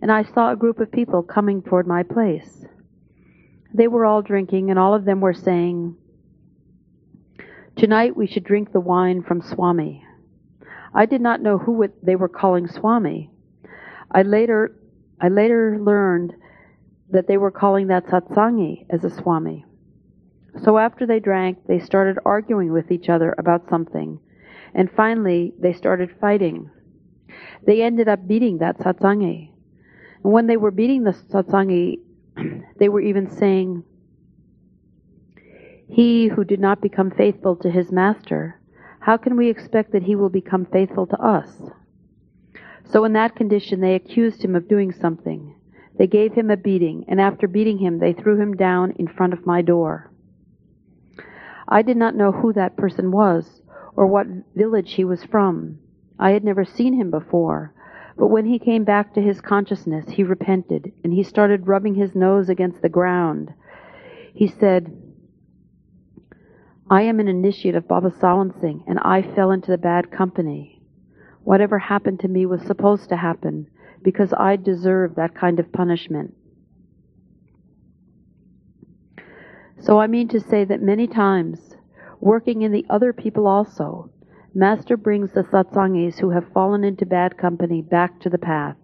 and 0.00 0.12
I 0.12 0.22
saw 0.22 0.52
a 0.52 0.56
group 0.56 0.80
of 0.80 0.92
people 0.92 1.22
coming 1.22 1.62
toward 1.62 1.86
my 1.86 2.02
place. 2.02 2.64
They 3.74 3.88
were 3.88 4.06
all 4.06 4.22
drinking, 4.22 4.70
and 4.70 4.78
all 4.78 4.94
of 4.94 5.04
them 5.04 5.20
were 5.20 5.34
saying, 5.34 5.96
Tonight 7.76 8.16
we 8.16 8.26
should 8.26 8.44
drink 8.44 8.72
the 8.72 8.80
wine 8.80 9.22
from 9.22 9.42
Swami. 9.42 10.05
I 10.96 11.04
did 11.04 11.20
not 11.20 11.42
know 11.42 11.58
who 11.58 11.86
they 12.02 12.16
were 12.16 12.28
calling 12.28 12.66
Swami. 12.66 13.30
I 14.10 14.22
later, 14.22 14.74
I 15.20 15.28
later 15.28 15.78
learned 15.78 16.32
that 17.10 17.26
they 17.28 17.36
were 17.36 17.50
calling 17.50 17.88
that 17.88 18.06
Satsangi 18.06 18.86
as 18.88 19.04
a 19.04 19.10
Swami. 19.10 19.66
So 20.64 20.78
after 20.78 21.06
they 21.06 21.20
drank, 21.20 21.66
they 21.66 21.80
started 21.80 22.18
arguing 22.24 22.72
with 22.72 22.90
each 22.90 23.10
other 23.10 23.34
about 23.36 23.68
something, 23.68 24.18
and 24.74 24.90
finally 24.90 25.52
they 25.60 25.74
started 25.74 26.16
fighting. 26.18 26.70
They 27.66 27.82
ended 27.82 28.08
up 28.08 28.26
beating 28.26 28.58
that 28.58 28.78
Satsangi. 28.78 29.50
And 30.24 30.32
when 30.32 30.46
they 30.46 30.56
were 30.56 30.70
beating 30.70 31.04
the 31.04 31.12
Satsangi, 31.12 31.98
they 32.78 32.88
were 32.88 33.02
even 33.02 33.28
saying, 33.28 33.84
He 35.90 36.28
who 36.28 36.42
did 36.42 36.58
not 36.58 36.80
become 36.80 37.10
faithful 37.10 37.54
to 37.56 37.70
his 37.70 37.92
master, 37.92 38.58
how 39.06 39.16
can 39.16 39.36
we 39.36 39.48
expect 39.48 39.92
that 39.92 40.02
he 40.02 40.16
will 40.16 40.28
become 40.28 40.66
faithful 40.66 41.06
to 41.06 41.16
us? 41.22 41.48
So, 42.90 43.04
in 43.04 43.12
that 43.12 43.36
condition, 43.36 43.80
they 43.80 43.94
accused 43.94 44.44
him 44.44 44.56
of 44.56 44.66
doing 44.66 44.90
something. 44.90 45.54
They 45.96 46.08
gave 46.08 46.32
him 46.32 46.50
a 46.50 46.56
beating, 46.56 47.04
and 47.06 47.20
after 47.20 47.46
beating 47.46 47.78
him, 47.78 48.00
they 48.00 48.12
threw 48.12 48.36
him 48.36 48.56
down 48.56 48.94
in 48.98 49.06
front 49.06 49.32
of 49.32 49.46
my 49.46 49.62
door. 49.62 50.10
I 51.68 51.82
did 51.82 51.96
not 51.96 52.16
know 52.16 52.32
who 52.32 52.52
that 52.54 52.76
person 52.76 53.12
was 53.12 53.62
or 53.94 54.08
what 54.08 54.26
village 54.56 54.94
he 54.94 55.04
was 55.04 55.22
from. 55.22 55.78
I 56.18 56.30
had 56.32 56.42
never 56.42 56.64
seen 56.64 56.94
him 56.94 57.12
before, 57.12 57.72
but 58.18 58.26
when 58.26 58.46
he 58.46 58.58
came 58.58 58.82
back 58.82 59.14
to 59.14 59.22
his 59.22 59.40
consciousness, 59.40 60.10
he 60.10 60.24
repented, 60.24 60.92
and 61.04 61.12
he 61.12 61.22
started 61.22 61.68
rubbing 61.68 61.94
his 61.94 62.16
nose 62.16 62.48
against 62.48 62.82
the 62.82 62.88
ground. 62.88 63.54
He 64.34 64.48
said, 64.48 65.05
I 66.88 67.02
am 67.02 67.18
an 67.18 67.26
initiate 67.26 67.74
of 67.74 67.88
Baba 67.88 68.10
Sawan 68.10 68.60
Singh, 68.60 68.84
and 68.86 69.00
I 69.00 69.20
fell 69.20 69.50
into 69.50 69.72
the 69.72 69.78
bad 69.78 70.12
company. 70.12 70.80
Whatever 71.42 71.80
happened 71.80 72.20
to 72.20 72.28
me 72.28 72.46
was 72.46 72.62
supposed 72.62 73.08
to 73.08 73.16
happen, 73.16 73.68
because 74.02 74.32
I 74.32 74.54
deserve 74.54 75.16
that 75.16 75.34
kind 75.34 75.58
of 75.58 75.72
punishment. 75.72 76.34
So 79.80 79.98
I 79.98 80.06
mean 80.06 80.28
to 80.28 80.40
say 80.40 80.64
that 80.64 80.80
many 80.80 81.08
times, 81.08 81.58
working 82.20 82.62
in 82.62 82.70
the 82.70 82.86
other 82.88 83.12
people 83.12 83.48
also, 83.48 84.10
Master 84.54 84.96
brings 84.96 85.32
the 85.32 85.42
satsangis 85.42 86.20
who 86.20 86.30
have 86.30 86.52
fallen 86.54 86.84
into 86.84 87.04
bad 87.04 87.36
company 87.36 87.82
back 87.82 88.20
to 88.20 88.30
the 88.30 88.38
path. 88.38 88.76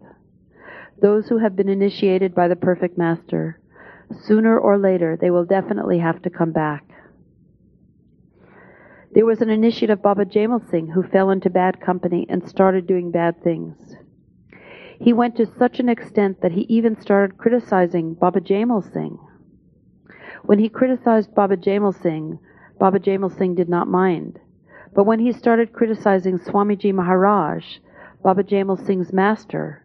Those 1.00 1.28
who 1.28 1.38
have 1.38 1.54
been 1.54 1.68
initiated 1.68 2.34
by 2.34 2.48
the 2.48 2.56
perfect 2.56 2.98
Master, 2.98 3.60
sooner 4.24 4.58
or 4.58 4.76
later 4.76 5.16
they 5.20 5.30
will 5.30 5.44
definitely 5.44 6.00
have 6.00 6.20
to 6.22 6.30
come 6.30 6.50
back. 6.52 6.84
There 9.14 9.26
was 9.26 9.42
an 9.42 9.50
initiate 9.50 9.90
of 9.90 10.00
Baba 10.00 10.24
Jaimal 10.24 10.70
Singh 10.70 10.88
who 10.88 11.02
fell 11.02 11.28
into 11.28 11.50
bad 11.50 11.82
company 11.82 12.24
and 12.30 12.48
started 12.48 12.86
doing 12.86 13.10
bad 13.10 13.42
things. 13.42 13.76
He 14.98 15.12
went 15.12 15.36
to 15.36 15.44
such 15.44 15.80
an 15.80 15.90
extent 15.90 16.40
that 16.40 16.52
he 16.52 16.62
even 16.62 16.98
started 16.98 17.36
criticizing 17.36 18.14
Baba 18.14 18.40
Jaimal 18.40 18.90
Singh. 18.90 19.18
When 20.44 20.58
he 20.58 20.70
criticized 20.70 21.34
Baba 21.34 21.58
Jaimal 21.58 21.94
Singh, 22.00 22.38
Baba 22.78 22.98
Jaimal 22.98 23.36
Singh 23.36 23.54
did 23.54 23.68
not 23.68 23.86
mind. 23.86 24.38
But 24.94 25.04
when 25.04 25.18
he 25.18 25.32
started 25.32 25.74
criticizing 25.74 26.38
Swamiji 26.38 26.94
Maharaj, 26.94 27.64
Baba 28.22 28.42
Jaimal 28.42 28.82
Singh's 28.86 29.12
master, 29.12 29.84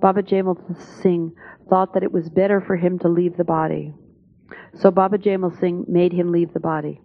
Baba 0.00 0.22
Jaimal 0.22 0.56
Singh 1.02 1.32
thought 1.68 1.94
that 1.94 2.04
it 2.04 2.12
was 2.12 2.28
better 2.28 2.60
for 2.60 2.76
him 2.76 3.00
to 3.00 3.08
leave 3.08 3.36
the 3.36 3.44
body. 3.44 3.92
So 4.74 4.92
Baba 4.92 5.18
Jaimal 5.18 5.58
Singh 5.58 5.84
made 5.88 6.12
him 6.12 6.30
leave 6.30 6.52
the 6.52 6.60
body. 6.60 7.00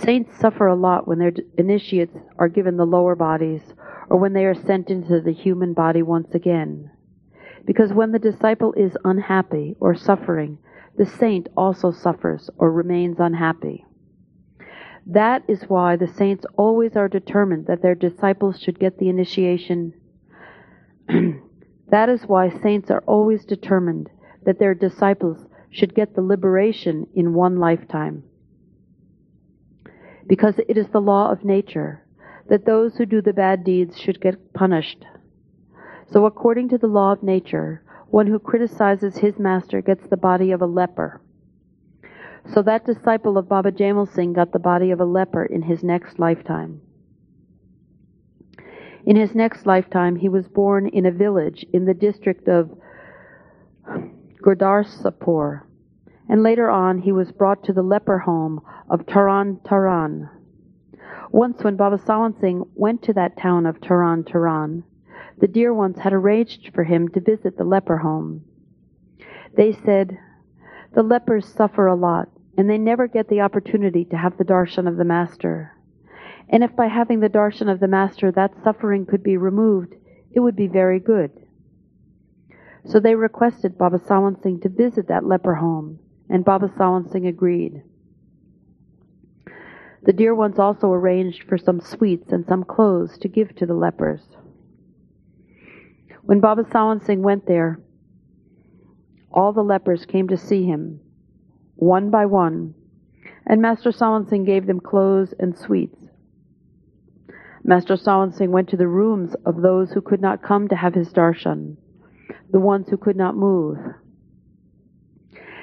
Saints 0.00 0.38
suffer 0.38 0.66
a 0.66 0.74
lot 0.74 1.06
when 1.06 1.18
their 1.18 1.32
initiates 1.58 2.16
are 2.38 2.48
given 2.48 2.76
the 2.76 2.86
lower 2.86 3.14
bodies 3.14 3.74
or 4.08 4.16
when 4.16 4.32
they 4.32 4.46
are 4.46 4.54
sent 4.54 4.88
into 4.88 5.20
the 5.20 5.32
human 5.32 5.74
body 5.74 6.02
once 6.02 6.34
again. 6.34 6.90
Because 7.66 7.92
when 7.92 8.10
the 8.10 8.18
disciple 8.18 8.72
is 8.72 8.96
unhappy 9.04 9.76
or 9.80 9.94
suffering, 9.94 10.58
the 10.96 11.06
saint 11.06 11.48
also 11.56 11.90
suffers 11.90 12.50
or 12.58 12.72
remains 12.72 13.20
unhappy. 13.20 13.84
That 15.06 15.42
is 15.46 15.64
why 15.68 15.96
the 15.96 16.08
saints 16.08 16.46
always 16.56 16.96
are 16.96 17.08
determined 17.08 17.66
that 17.66 17.82
their 17.82 17.94
disciples 17.94 18.60
should 18.60 18.78
get 18.78 18.98
the 18.98 19.08
initiation. 19.08 19.94
that 21.88 22.08
is 22.08 22.26
why 22.26 22.48
saints 22.48 22.90
are 22.90 23.02
always 23.06 23.44
determined 23.44 24.10
that 24.44 24.58
their 24.58 24.74
disciples 24.74 25.46
should 25.70 25.94
get 25.94 26.14
the 26.14 26.22
liberation 26.22 27.06
in 27.14 27.34
one 27.34 27.58
lifetime. 27.58 28.24
Because 30.26 30.58
it 30.68 30.76
is 30.78 30.88
the 30.88 31.00
law 31.00 31.30
of 31.30 31.44
nature 31.44 32.04
that 32.48 32.66
those 32.66 32.96
who 32.96 33.06
do 33.06 33.22
the 33.22 33.32
bad 33.32 33.64
deeds 33.64 33.98
should 34.00 34.20
get 34.20 34.52
punished. 34.52 35.04
So, 36.10 36.26
according 36.26 36.68
to 36.70 36.78
the 36.78 36.86
law 36.86 37.12
of 37.12 37.22
nature, 37.22 37.82
one 38.10 38.26
who 38.26 38.38
criticizes 38.38 39.16
his 39.16 39.38
master 39.38 39.80
gets 39.80 40.06
the 40.06 40.16
body 40.16 40.52
of 40.52 40.60
a 40.60 40.66
leper. 40.66 41.20
So 42.52 42.60
that 42.62 42.84
disciple 42.84 43.38
of 43.38 43.48
Baba 43.48 43.72
Jaimal 43.72 44.12
Singh 44.12 44.32
got 44.32 44.52
the 44.52 44.58
body 44.58 44.90
of 44.90 45.00
a 45.00 45.04
leper 45.04 45.44
in 45.44 45.62
his 45.62 45.82
next 45.82 46.18
lifetime. 46.18 46.80
In 49.06 49.16
his 49.16 49.34
next 49.34 49.66
lifetime, 49.66 50.16
he 50.16 50.28
was 50.28 50.46
born 50.48 50.88
in 50.88 51.06
a 51.06 51.10
village 51.10 51.64
in 51.72 51.86
the 51.86 51.94
district 51.94 52.48
of 52.48 52.70
Gurdaspur, 54.42 55.62
and 56.28 56.42
later 56.42 56.70
on 56.70 56.98
he 56.98 57.12
was 57.12 57.32
brought 57.32 57.64
to 57.64 57.72
the 57.72 57.82
leper 57.82 58.18
home 58.18 58.60
of 58.88 59.06
Tarn 59.06 59.56
Taran. 59.64 60.28
Once, 61.30 61.64
when 61.64 61.76
Baba 61.76 61.98
Sawan 61.98 62.38
Singh 62.40 62.64
went 62.74 63.02
to 63.02 63.12
that 63.14 63.36
town 63.36 63.66
of 63.66 63.80
Tarn 63.80 64.22
Taran, 64.24 64.82
the 65.38 65.48
dear 65.48 65.72
ones 65.72 65.98
had 65.98 66.12
arranged 66.12 66.70
for 66.74 66.84
him 66.84 67.08
to 67.08 67.20
visit 67.20 67.56
the 67.56 67.64
leper 67.64 67.98
home. 67.98 68.44
They 69.56 69.72
said, 69.72 70.18
The 70.92 71.02
lepers 71.02 71.46
suffer 71.46 71.86
a 71.86 71.94
lot, 71.94 72.28
and 72.56 72.68
they 72.68 72.78
never 72.78 73.06
get 73.06 73.28
the 73.28 73.40
opportunity 73.40 74.04
to 74.06 74.16
have 74.16 74.36
the 74.36 74.44
darshan 74.44 74.86
of 74.86 74.96
the 74.96 75.04
Master. 75.04 75.76
And 76.48 76.62
if 76.62 76.76
by 76.76 76.86
having 76.86 77.20
the 77.20 77.30
darshan 77.30 77.70
of 77.70 77.80
the 77.80 77.88
Master 77.88 78.30
that 78.32 78.62
suffering 78.62 79.06
could 79.06 79.22
be 79.22 79.36
removed, 79.36 79.94
it 80.32 80.40
would 80.40 80.56
be 80.56 80.66
very 80.66 81.00
good. 81.00 81.30
So 82.84 83.00
they 83.00 83.14
requested 83.14 83.78
Baba 83.78 83.98
Sawan 83.98 84.42
Singh 84.42 84.60
to 84.60 84.68
visit 84.68 85.08
that 85.08 85.24
leper 85.24 85.54
home, 85.54 85.98
and 86.32 86.46
Baba 86.46 86.68
Sawan 86.68 87.12
Singh 87.12 87.26
agreed. 87.26 87.82
The 90.04 90.14
dear 90.14 90.34
ones 90.34 90.58
also 90.58 90.90
arranged 90.90 91.44
for 91.46 91.58
some 91.58 91.78
sweets 91.78 92.32
and 92.32 92.46
some 92.46 92.64
clothes 92.64 93.18
to 93.18 93.28
give 93.28 93.54
to 93.56 93.66
the 93.66 93.74
lepers. 93.74 94.22
When 96.22 96.40
Baba 96.40 96.62
Sawan 96.64 97.04
Singh 97.04 97.22
went 97.22 97.46
there, 97.46 97.78
all 99.30 99.52
the 99.52 99.62
lepers 99.62 100.06
came 100.06 100.28
to 100.28 100.38
see 100.38 100.64
him, 100.64 101.00
one 101.76 102.10
by 102.10 102.24
one, 102.24 102.74
and 103.46 103.60
Master 103.60 103.90
Sawan 103.90 104.28
Singh 104.28 104.44
gave 104.44 104.66
them 104.66 104.80
clothes 104.80 105.34
and 105.38 105.56
sweets. 105.56 105.98
Master 107.62 107.96
Sawan 107.96 108.34
Singh 108.34 108.50
went 108.50 108.70
to 108.70 108.76
the 108.78 108.88
rooms 108.88 109.34
of 109.44 109.60
those 109.60 109.92
who 109.92 110.00
could 110.00 110.22
not 110.22 110.42
come 110.42 110.66
to 110.68 110.76
have 110.76 110.94
his 110.94 111.12
darshan 111.12 111.76
the 112.52 112.60
ones 112.60 112.86
who 112.90 112.98
could 112.98 113.16
not 113.16 113.34
move. 113.34 113.78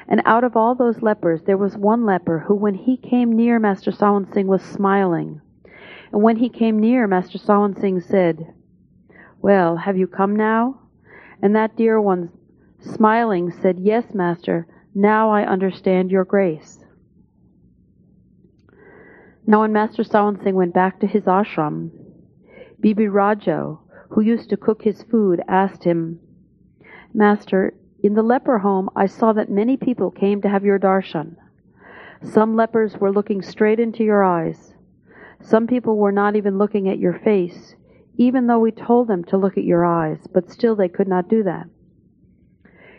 And 0.10 0.24
out 0.26 0.44
of 0.44 0.58
all 0.58 0.74
those 0.74 1.04
lepers, 1.04 1.44
there 1.44 1.56
was 1.56 1.78
one 1.78 2.04
leper 2.04 2.40
who, 2.40 2.56
when 2.56 2.74
he 2.74 2.98
came 2.98 3.32
near 3.32 3.60
Master 3.60 3.92
Sawan 3.92 4.34
Singh, 4.34 4.48
was 4.48 4.64
smiling. 4.64 5.40
And 6.12 6.24
when 6.24 6.38
he 6.38 6.50
came 6.50 6.80
near, 6.80 7.06
Master 7.06 7.38
Sawan 7.38 7.80
Singh 7.80 8.02
said, 8.02 8.52
Well, 9.40 9.78
have 9.78 9.98
you 9.98 10.08
come 10.08 10.36
now? 10.36 10.82
And 11.44 11.56
that 11.56 11.78
dear 11.78 12.02
one, 12.02 12.32
smiling, 12.80 13.52
said, 13.52 13.78
Yes, 13.80 14.16
Master, 14.16 14.66
now 14.96 15.30
I 15.30 15.46
understand 15.46 16.10
your 16.10 16.26
grace. 16.26 16.84
Now, 19.46 19.62
when 19.62 19.74
Master 19.74 20.04
Sawan 20.04 20.42
Singh 20.44 20.56
went 20.56 20.74
back 20.74 21.00
to 21.00 21.08
his 21.08 21.24
ashram, 21.26 21.92
Bibi 22.80 23.08
Rajo, 23.08 23.82
who 24.10 24.22
used 24.22 24.50
to 24.50 24.58
cook 24.58 24.82
his 24.82 25.04
food, 25.04 25.42
asked 25.48 25.84
him, 25.84 26.20
Master, 27.14 27.74
in 28.02 28.14
the 28.14 28.24
leper 28.24 28.60
home 28.60 28.90
I 28.96 29.06
saw 29.06 29.34
that 29.34 29.50
many 29.50 29.78
people 29.78 30.12
came 30.12 30.42
to 30.42 30.50
have 30.50 30.64
your 30.64 30.80
darshan. 30.80 31.36
Some 32.24 32.56
lepers 32.56 32.98
were 32.98 33.12
looking 33.12 33.42
straight 33.42 33.80
into 33.80 34.04
your 34.04 34.24
eyes. 34.24 34.74
Some 35.42 35.68
people 35.68 35.98
were 35.98 36.12
not 36.12 36.36
even 36.36 36.58
looking 36.58 36.90
at 36.90 37.00
your 37.00 37.14
face, 37.20 37.76
even 38.18 38.48
though 38.48 38.60
we 38.60 38.72
told 38.72 39.08
them 39.08 39.24
to 39.26 39.38
look 39.38 39.58
at 39.58 39.64
your 39.64 39.86
eyes, 39.86 40.28
but 40.34 40.52
still 40.52 40.76
they 40.76 40.90
could 40.90 41.08
not 41.08 41.30
do 41.30 41.44
that. 41.44 41.68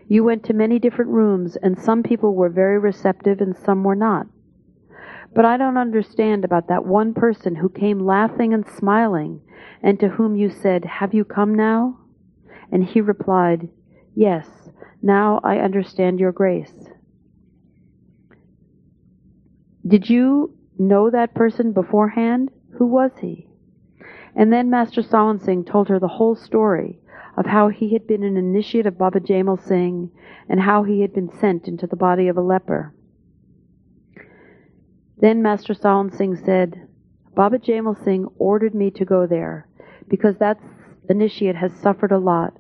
You 0.09 0.25
went 0.25 0.45
to 0.45 0.53
many 0.53 0.79
different 0.79 1.11
rooms, 1.11 1.57
and 1.57 1.79
some 1.79 2.03
people 2.03 2.35
were 2.35 2.49
very 2.49 2.79
receptive 2.79 3.41
and 3.41 3.57
some 3.57 3.85
were 3.85 3.95
not. 3.95 4.27
But 5.35 5.45
I 5.45 5.57
don't 5.57 5.77
understand 5.77 6.45
about 6.45 6.67
that 6.69 6.85
one 6.85 7.15
person 7.15 7.55
who 7.55 7.69
came 7.69 8.01
laughing 8.01 8.53
and 8.53 8.67
smiling, 8.67 9.41
and 9.83 10.01
to 10.01 10.09
whom 10.09 10.35
you 10.35 10.51
said, 10.51 10.85
Have 10.85 11.15
you 11.15 11.25
come 11.25 11.55
now? 11.55 11.99
And 12.73 12.85
he 12.85 13.01
replied, 13.01 13.69
Yes, 14.17 14.60
now 15.03 15.41
I 15.43 15.59
understand 15.59 16.21
your 16.21 16.33
grace. 16.33 16.73
Did 19.87 20.11
you 20.11 20.55
know 20.79 21.11
that 21.11 21.35
person 21.35 21.73
beforehand? 21.73 22.51
Who 22.79 22.87
was 22.87 23.11
he? 23.21 23.47
And 24.37 24.53
then 24.53 24.71
Master 24.71 25.03
Sawan 25.03 25.43
Singh 25.43 25.65
told 25.65 25.89
her 25.89 25.99
the 25.99 26.09
whole 26.09 26.37
story 26.37 27.01
of 27.37 27.47
how 27.47 27.69
he 27.69 27.93
had 27.93 28.07
been 28.07 28.23
an 28.23 28.37
initiate 28.37 28.87
of 28.87 28.99
Baba 28.99 29.21
Jaimal 29.21 29.67
Singh 29.67 30.11
and 30.49 30.61
how 30.61 30.83
he 30.83 31.01
had 31.01 31.13
been 31.13 31.31
sent 31.41 31.67
into 31.67 31.87
the 31.87 31.97
body 31.97 32.29
of 32.29 32.37
a 32.37 32.43
leper. 32.43 32.95
Then 35.19 35.43
Master 35.43 35.75
Sawan 35.75 36.15
Singh 36.15 36.37
said, 36.37 36.89
Baba 37.35 37.59
Jaimal 37.59 38.03
Singh 38.05 38.27
ordered 38.39 38.75
me 38.75 38.91
to 38.93 39.05
go 39.05 39.27
there 39.27 39.67
because 40.09 40.37
that 40.39 40.59
initiate 41.09 41.57
has 41.57 41.73
suffered 41.73 42.13
a 42.13 42.19
lot 42.19 42.57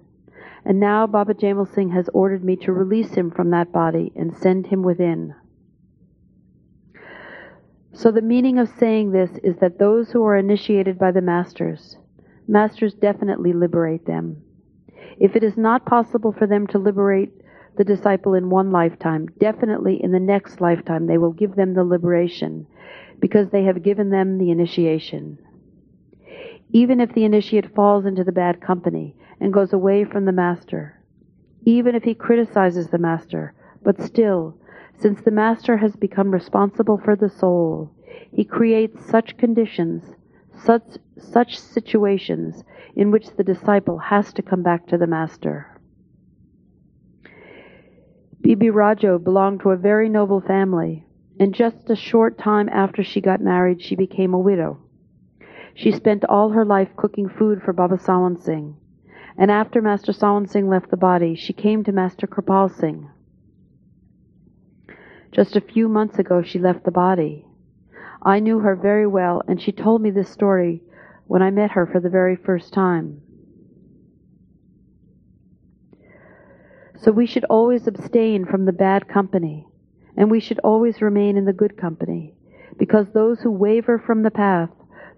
and 0.64 0.78
now 0.78 1.06
Baba 1.06 1.34
Jaimal 1.34 1.72
Singh 1.72 1.90
has 1.90 2.08
ordered 2.12 2.44
me 2.44 2.56
to 2.56 2.72
release 2.72 3.14
him 3.14 3.30
from 3.30 3.50
that 3.50 3.72
body 3.72 4.12
and 4.14 4.36
send 4.36 4.66
him 4.66 4.82
within. 4.82 5.34
So 7.92 8.10
the 8.10 8.22
meaning 8.22 8.58
of 8.58 8.68
saying 8.68 9.10
this 9.10 9.30
is 9.42 9.56
that 9.60 9.78
those 9.78 10.10
who 10.10 10.24
are 10.24 10.36
initiated 10.36 10.98
by 10.98 11.10
the 11.10 11.20
masters, 11.20 11.96
masters 12.46 12.94
definitely 12.94 13.52
liberate 13.52 14.06
them. 14.06 14.42
If 15.18 15.36
it 15.36 15.42
is 15.42 15.56
not 15.56 15.86
possible 15.86 16.32
for 16.32 16.46
them 16.46 16.66
to 16.68 16.78
liberate 16.78 17.32
the 17.76 17.84
disciple 17.84 18.34
in 18.34 18.50
one 18.50 18.70
lifetime, 18.70 19.26
definitely 19.38 20.02
in 20.02 20.12
the 20.12 20.20
next 20.20 20.60
lifetime 20.60 21.06
they 21.06 21.18
will 21.18 21.32
give 21.32 21.56
them 21.56 21.74
the 21.74 21.84
liberation 21.84 22.66
because 23.18 23.50
they 23.50 23.64
have 23.64 23.82
given 23.82 24.10
them 24.10 24.38
the 24.38 24.50
initiation. 24.50 25.38
Even 26.72 27.00
if 27.00 27.12
the 27.12 27.24
initiate 27.24 27.74
falls 27.74 28.06
into 28.06 28.24
the 28.24 28.32
bad 28.32 28.60
company, 28.60 29.16
and 29.40 29.52
goes 29.52 29.72
away 29.72 30.04
from 30.04 30.26
the 30.26 30.32
Master, 30.32 31.00
even 31.64 31.94
if 31.94 32.04
he 32.04 32.14
criticizes 32.14 32.88
the 32.88 32.98
Master. 32.98 33.54
But 33.82 34.00
still, 34.00 34.56
since 34.98 35.22
the 35.22 35.30
Master 35.30 35.78
has 35.78 35.96
become 35.96 36.30
responsible 36.30 36.98
for 36.98 37.16
the 37.16 37.30
soul, 37.30 37.90
he 38.30 38.44
creates 38.44 39.04
such 39.06 39.38
conditions, 39.38 40.04
such, 40.52 40.98
such 41.18 41.58
situations 41.58 42.62
in 42.94 43.10
which 43.10 43.34
the 43.36 43.44
disciple 43.44 43.98
has 43.98 44.32
to 44.34 44.42
come 44.42 44.62
back 44.62 44.86
to 44.88 44.98
the 44.98 45.06
Master. 45.06 45.66
Bibi 48.42 48.70
Rajo 48.70 49.18
belonged 49.18 49.60
to 49.60 49.70
a 49.70 49.76
very 49.76 50.08
noble 50.08 50.40
family, 50.40 51.06
and 51.38 51.54
just 51.54 51.88
a 51.88 51.96
short 51.96 52.36
time 52.36 52.68
after 52.68 53.02
she 53.02 53.20
got 53.20 53.40
married, 53.40 53.80
she 53.80 53.96
became 53.96 54.34
a 54.34 54.38
widow. 54.38 54.78
She 55.80 55.92
spent 55.92 56.26
all 56.26 56.50
her 56.50 56.66
life 56.66 56.90
cooking 56.94 57.30
food 57.30 57.62
for 57.62 57.72
Baba 57.72 57.96
Sawan 57.96 58.38
Singh. 58.38 58.76
And 59.38 59.50
after 59.50 59.80
Master 59.80 60.12
Sawan 60.12 60.46
Singh 60.46 60.68
left 60.68 60.90
the 60.90 60.98
body, 60.98 61.34
she 61.34 61.54
came 61.54 61.84
to 61.84 61.92
Master 61.92 62.26
Kirpal 62.26 62.70
Singh. 62.70 63.08
Just 65.32 65.56
a 65.56 65.60
few 65.62 65.88
months 65.88 66.18
ago, 66.18 66.42
she 66.42 66.58
left 66.58 66.84
the 66.84 66.90
body. 66.90 67.46
I 68.20 68.40
knew 68.40 68.58
her 68.58 68.76
very 68.76 69.06
well, 69.06 69.40
and 69.48 69.58
she 69.58 69.72
told 69.72 70.02
me 70.02 70.10
this 70.10 70.28
story 70.28 70.82
when 71.26 71.40
I 71.40 71.50
met 71.50 71.70
her 71.70 71.86
for 71.86 71.98
the 71.98 72.10
very 72.10 72.36
first 72.36 72.74
time. 72.74 73.22
So 76.98 77.10
we 77.10 77.24
should 77.24 77.44
always 77.44 77.86
abstain 77.86 78.44
from 78.44 78.66
the 78.66 78.72
bad 78.72 79.08
company, 79.08 79.66
and 80.14 80.30
we 80.30 80.40
should 80.40 80.58
always 80.58 81.00
remain 81.00 81.38
in 81.38 81.46
the 81.46 81.54
good 81.54 81.78
company, 81.78 82.34
because 82.76 83.06
those 83.14 83.40
who 83.40 83.50
waver 83.50 83.98
from 83.98 84.24
the 84.24 84.30
path 84.30 84.68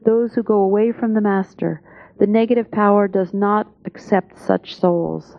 those 0.04 0.34
who 0.34 0.42
go 0.42 0.60
away 0.62 0.92
from 0.92 1.14
the 1.14 1.20
Master, 1.20 1.82
the 2.18 2.26
negative 2.26 2.70
power 2.70 3.08
does 3.08 3.32
not 3.32 3.68
accept 3.84 4.38
such 4.38 4.76
souls. 4.76 5.36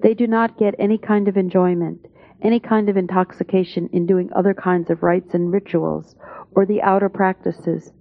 They 0.00 0.14
do 0.14 0.26
not 0.26 0.58
get 0.58 0.74
any 0.78 0.98
kind 0.98 1.28
of 1.28 1.36
enjoyment, 1.36 2.06
any 2.42 2.60
kind 2.60 2.88
of 2.88 2.96
intoxication 2.96 3.88
in 3.92 4.06
doing 4.06 4.30
other 4.32 4.54
kinds 4.54 4.90
of 4.90 5.02
rites 5.02 5.34
and 5.34 5.52
rituals, 5.52 6.14
or 6.54 6.66
the 6.66 6.82
outer 6.82 7.08
practices, 7.08 7.92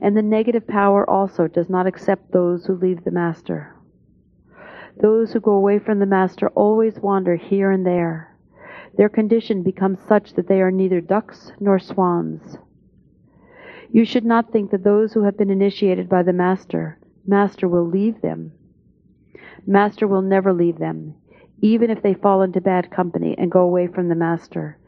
and 0.00 0.16
the 0.16 0.22
negative 0.22 0.66
power 0.66 1.08
also 1.08 1.46
does 1.46 1.68
not 1.68 1.86
accept 1.86 2.32
those 2.32 2.66
who 2.66 2.74
leave 2.74 3.04
the 3.04 3.10
Master. 3.10 3.74
Those 5.00 5.32
who 5.32 5.40
go 5.40 5.52
away 5.52 5.78
from 5.78 5.98
the 5.98 6.06
Master 6.06 6.48
always 6.50 6.98
wander 6.98 7.36
here 7.36 7.70
and 7.70 7.86
there. 7.86 8.36
Their 8.96 9.08
condition 9.08 9.62
becomes 9.62 9.98
such 10.08 10.34
that 10.34 10.48
they 10.48 10.60
are 10.60 10.72
neither 10.72 11.00
ducks 11.00 11.52
nor 11.60 11.78
swans. 11.78 12.58
You 13.90 14.04
should 14.04 14.24
not 14.24 14.52
think 14.52 14.70
that 14.70 14.84
those 14.84 15.12
who 15.12 15.24
have 15.24 15.38
been 15.38 15.50
initiated 15.50 16.08
by 16.08 16.22
the 16.22 16.32
Master, 16.32 16.98
Master 17.26 17.66
will 17.66 17.86
leave 17.86 18.20
them. 18.20 18.52
Master 19.66 20.06
will 20.06 20.22
never 20.22 20.52
leave 20.52 20.78
them, 20.78 21.14
even 21.60 21.90
if 21.90 22.02
they 22.02 22.14
fall 22.14 22.42
into 22.42 22.60
bad 22.60 22.90
company 22.90 23.34
and 23.38 23.50
go 23.50 23.60
away 23.60 23.86
from 23.86 24.08
the 24.08 24.14
Master. 24.14 24.78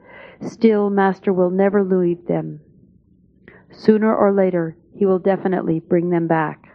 Still, 0.42 0.90
Master 0.90 1.32
will 1.32 1.50
never 1.50 1.82
leave 1.82 2.26
them. 2.26 2.60
Sooner 3.70 4.14
or 4.14 4.32
later, 4.32 4.76
he 4.94 5.06
will 5.06 5.18
definitely 5.18 5.80
bring 5.80 6.10
them 6.10 6.26
back. 6.26 6.66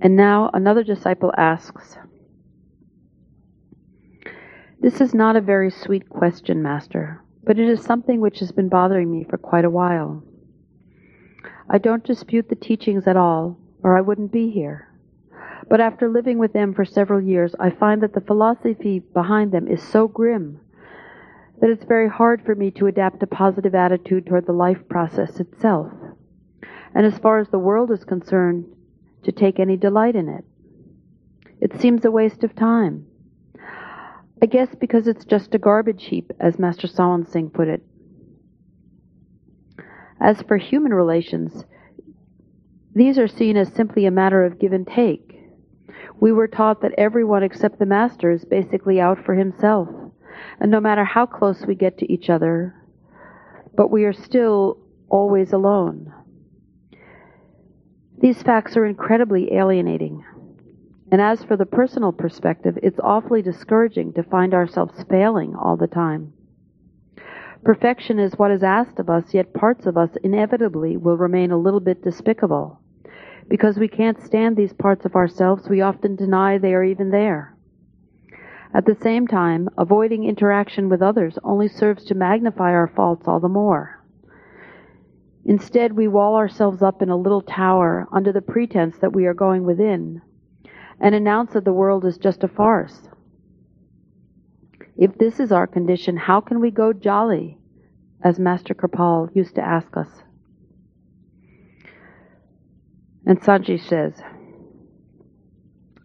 And 0.00 0.16
now 0.16 0.50
another 0.54 0.82
disciple 0.82 1.32
asks, 1.36 1.98
This 4.80 5.02
is 5.02 5.14
not 5.14 5.36
a 5.36 5.42
very 5.42 5.70
sweet 5.70 6.08
question, 6.08 6.62
Master, 6.62 7.22
but 7.44 7.58
it 7.58 7.68
is 7.68 7.82
something 7.82 8.18
which 8.18 8.38
has 8.38 8.50
been 8.50 8.70
bothering 8.70 9.10
me 9.10 9.24
for 9.24 9.36
quite 9.36 9.66
a 9.66 9.70
while. 9.70 10.22
I 11.68 11.76
don't 11.76 12.02
dispute 12.02 12.48
the 12.48 12.54
teachings 12.56 13.06
at 13.06 13.16
all, 13.16 13.58
or 13.82 13.98
I 13.98 14.00
wouldn't 14.00 14.32
be 14.32 14.50
here. 14.50 14.88
But 15.68 15.82
after 15.82 16.08
living 16.08 16.38
with 16.38 16.54
them 16.54 16.72
for 16.72 16.86
several 16.86 17.20
years, 17.20 17.54
I 17.60 17.68
find 17.68 18.02
that 18.02 18.14
the 18.14 18.22
philosophy 18.22 19.00
behind 19.00 19.52
them 19.52 19.68
is 19.68 19.82
so 19.82 20.08
grim 20.08 20.60
that 21.60 21.68
it's 21.68 21.84
very 21.84 22.08
hard 22.08 22.42
for 22.42 22.54
me 22.54 22.70
to 22.70 22.86
adapt 22.86 23.22
a 23.22 23.26
positive 23.26 23.74
attitude 23.74 24.26
toward 24.26 24.46
the 24.46 24.52
life 24.52 24.88
process 24.88 25.38
itself. 25.40 25.92
And 26.94 27.04
as 27.04 27.18
far 27.18 27.38
as 27.38 27.50
the 27.50 27.58
world 27.58 27.90
is 27.90 28.04
concerned, 28.04 28.64
to 29.24 29.30
take 29.30 29.60
any 29.60 29.76
delight 29.76 30.16
in 30.16 30.30
it. 30.30 30.44
It 31.60 31.78
seems 31.78 32.06
a 32.06 32.10
waste 32.10 32.42
of 32.42 32.56
time. 32.56 33.06
I 34.42 34.46
guess 34.46 34.68
because 34.74 35.06
it's 35.06 35.24
just 35.24 35.54
a 35.54 35.58
garbage 35.58 36.04
heap, 36.06 36.32
as 36.40 36.58
Master 36.58 36.88
Sawan 36.88 37.30
Singh 37.30 37.50
put 37.50 37.68
it. 37.68 37.82
As 40.18 40.40
for 40.42 40.56
human 40.56 40.94
relations, 40.94 41.64
these 42.94 43.18
are 43.18 43.28
seen 43.28 43.56
as 43.56 43.72
simply 43.72 44.06
a 44.06 44.10
matter 44.10 44.44
of 44.44 44.58
give 44.58 44.72
and 44.72 44.86
take. 44.86 45.38
We 46.20 46.32
were 46.32 46.48
taught 46.48 46.80
that 46.82 46.94
everyone 46.96 47.42
except 47.42 47.78
the 47.78 47.86
Master 47.86 48.30
is 48.30 48.44
basically 48.44 49.00
out 49.00 49.24
for 49.24 49.34
himself, 49.34 49.88
and 50.58 50.70
no 50.70 50.80
matter 50.80 51.04
how 51.04 51.26
close 51.26 51.66
we 51.66 51.74
get 51.74 51.98
to 51.98 52.12
each 52.12 52.30
other, 52.30 52.74
but 53.76 53.90
we 53.90 54.04
are 54.04 54.12
still 54.12 54.78
always 55.08 55.52
alone. 55.52 56.12
These 58.18 58.42
facts 58.42 58.76
are 58.76 58.84
incredibly 58.84 59.54
alienating. 59.54 60.24
And 61.12 61.20
as 61.20 61.42
for 61.42 61.56
the 61.56 61.66
personal 61.66 62.12
perspective, 62.12 62.78
it's 62.82 63.00
awfully 63.00 63.42
discouraging 63.42 64.12
to 64.12 64.22
find 64.22 64.54
ourselves 64.54 65.04
failing 65.10 65.56
all 65.56 65.76
the 65.76 65.88
time. 65.88 66.32
Perfection 67.64 68.20
is 68.20 68.38
what 68.38 68.52
is 68.52 68.62
asked 68.62 69.00
of 69.00 69.10
us, 69.10 69.34
yet 69.34 69.52
parts 69.52 69.86
of 69.86 69.96
us 69.96 70.10
inevitably 70.22 70.96
will 70.96 71.16
remain 71.16 71.50
a 71.50 71.58
little 71.58 71.80
bit 71.80 72.02
despicable. 72.02 72.80
Because 73.48 73.76
we 73.76 73.88
can't 73.88 74.22
stand 74.22 74.56
these 74.56 74.72
parts 74.72 75.04
of 75.04 75.16
ourselves, 75.16 75.68
we 75.68 75.80
often 75.80 76.14
deny 76.14 76.58
they 76.58 76.74
are 76.74 76.84
even 76.84 77.10
there. 77.10 77.56
At 78.72 78.86
the 78.86 78.94
same 78.94 79.26
time, 79.26 79.68
avoiding 79.76 80.22
interaction 80.22 80.88
with 80.88 81.02
others 81.02 81.36
only 81.42 81.66
serves 81.66 82.04
to 82.04 82.14
magnify 82.14 82.70
our 82.70 82.86
faults 82.86 83.26
all 83.26 83.40
the 83.40 83.48
more. 83.48 84.04
Instead, 85.44 85.92
we 85.92 86.06
wall 86.06 86.36
ourselves 86.36 86.82
up 86.82 87.02
in 87.02 87.10
a 87.10 87.16
little 87.16 87.42
tower 87.42 88.06
under 88.12 88.30
the 88.30 88.40
pretense 88.40 88.96
that 88.98 89.12
we 89.12 89.26
are 89.26 89.34
going 89.34 89.64
within 89.64 90.22
and 91.00 91.14
announce 91.14 91.52
that 91.52 91.64
the 91.64 91.72
world 91.72 92.04
is 92.04 92.18
just 92.18 92.44
a 92.44 92.48
farce. 92.48 93.08
If 94.96 95.16
this 95.16 95.40
is 95.40 95.50
our 95.50 95.66
condition, 95.66 96.16
how 96.16 96.40
can 96.40 96.60
we 96.60 96.70
go 96.70 96.92
jolly, 96.92 97.58
as 98.22 98.38
Master 98.38 98.74
Kirpal 98.74 99.34
used 99.34 99.54
to 99.54 99.62
ask 99.62 99.96
us? 99.96 100.08
And 103.24 103.42
Sant 103.42 103.66
Ji 103.66 103.78
says, 103.78 104.14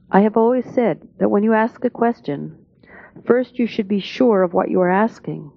I 0.10 0.22
have 0.22 0.38
always 0.38 0.66
said 0.74 1.08
that 1.20 1.30
when 1.30 1.44
you 1.44 1.54
ask 1.54 1.84
a 1.84 1.90
question, 1.90 2.66
first 3.26 3.60
you 3.60 3.68
should 3.68 3.88
be 3.88 4.00
sure 4.00 4.44
of 4.44 4.54
what 4.54 4.70
you 4.70 4.80
are 4.80 4.92
asking, 4.92 5.52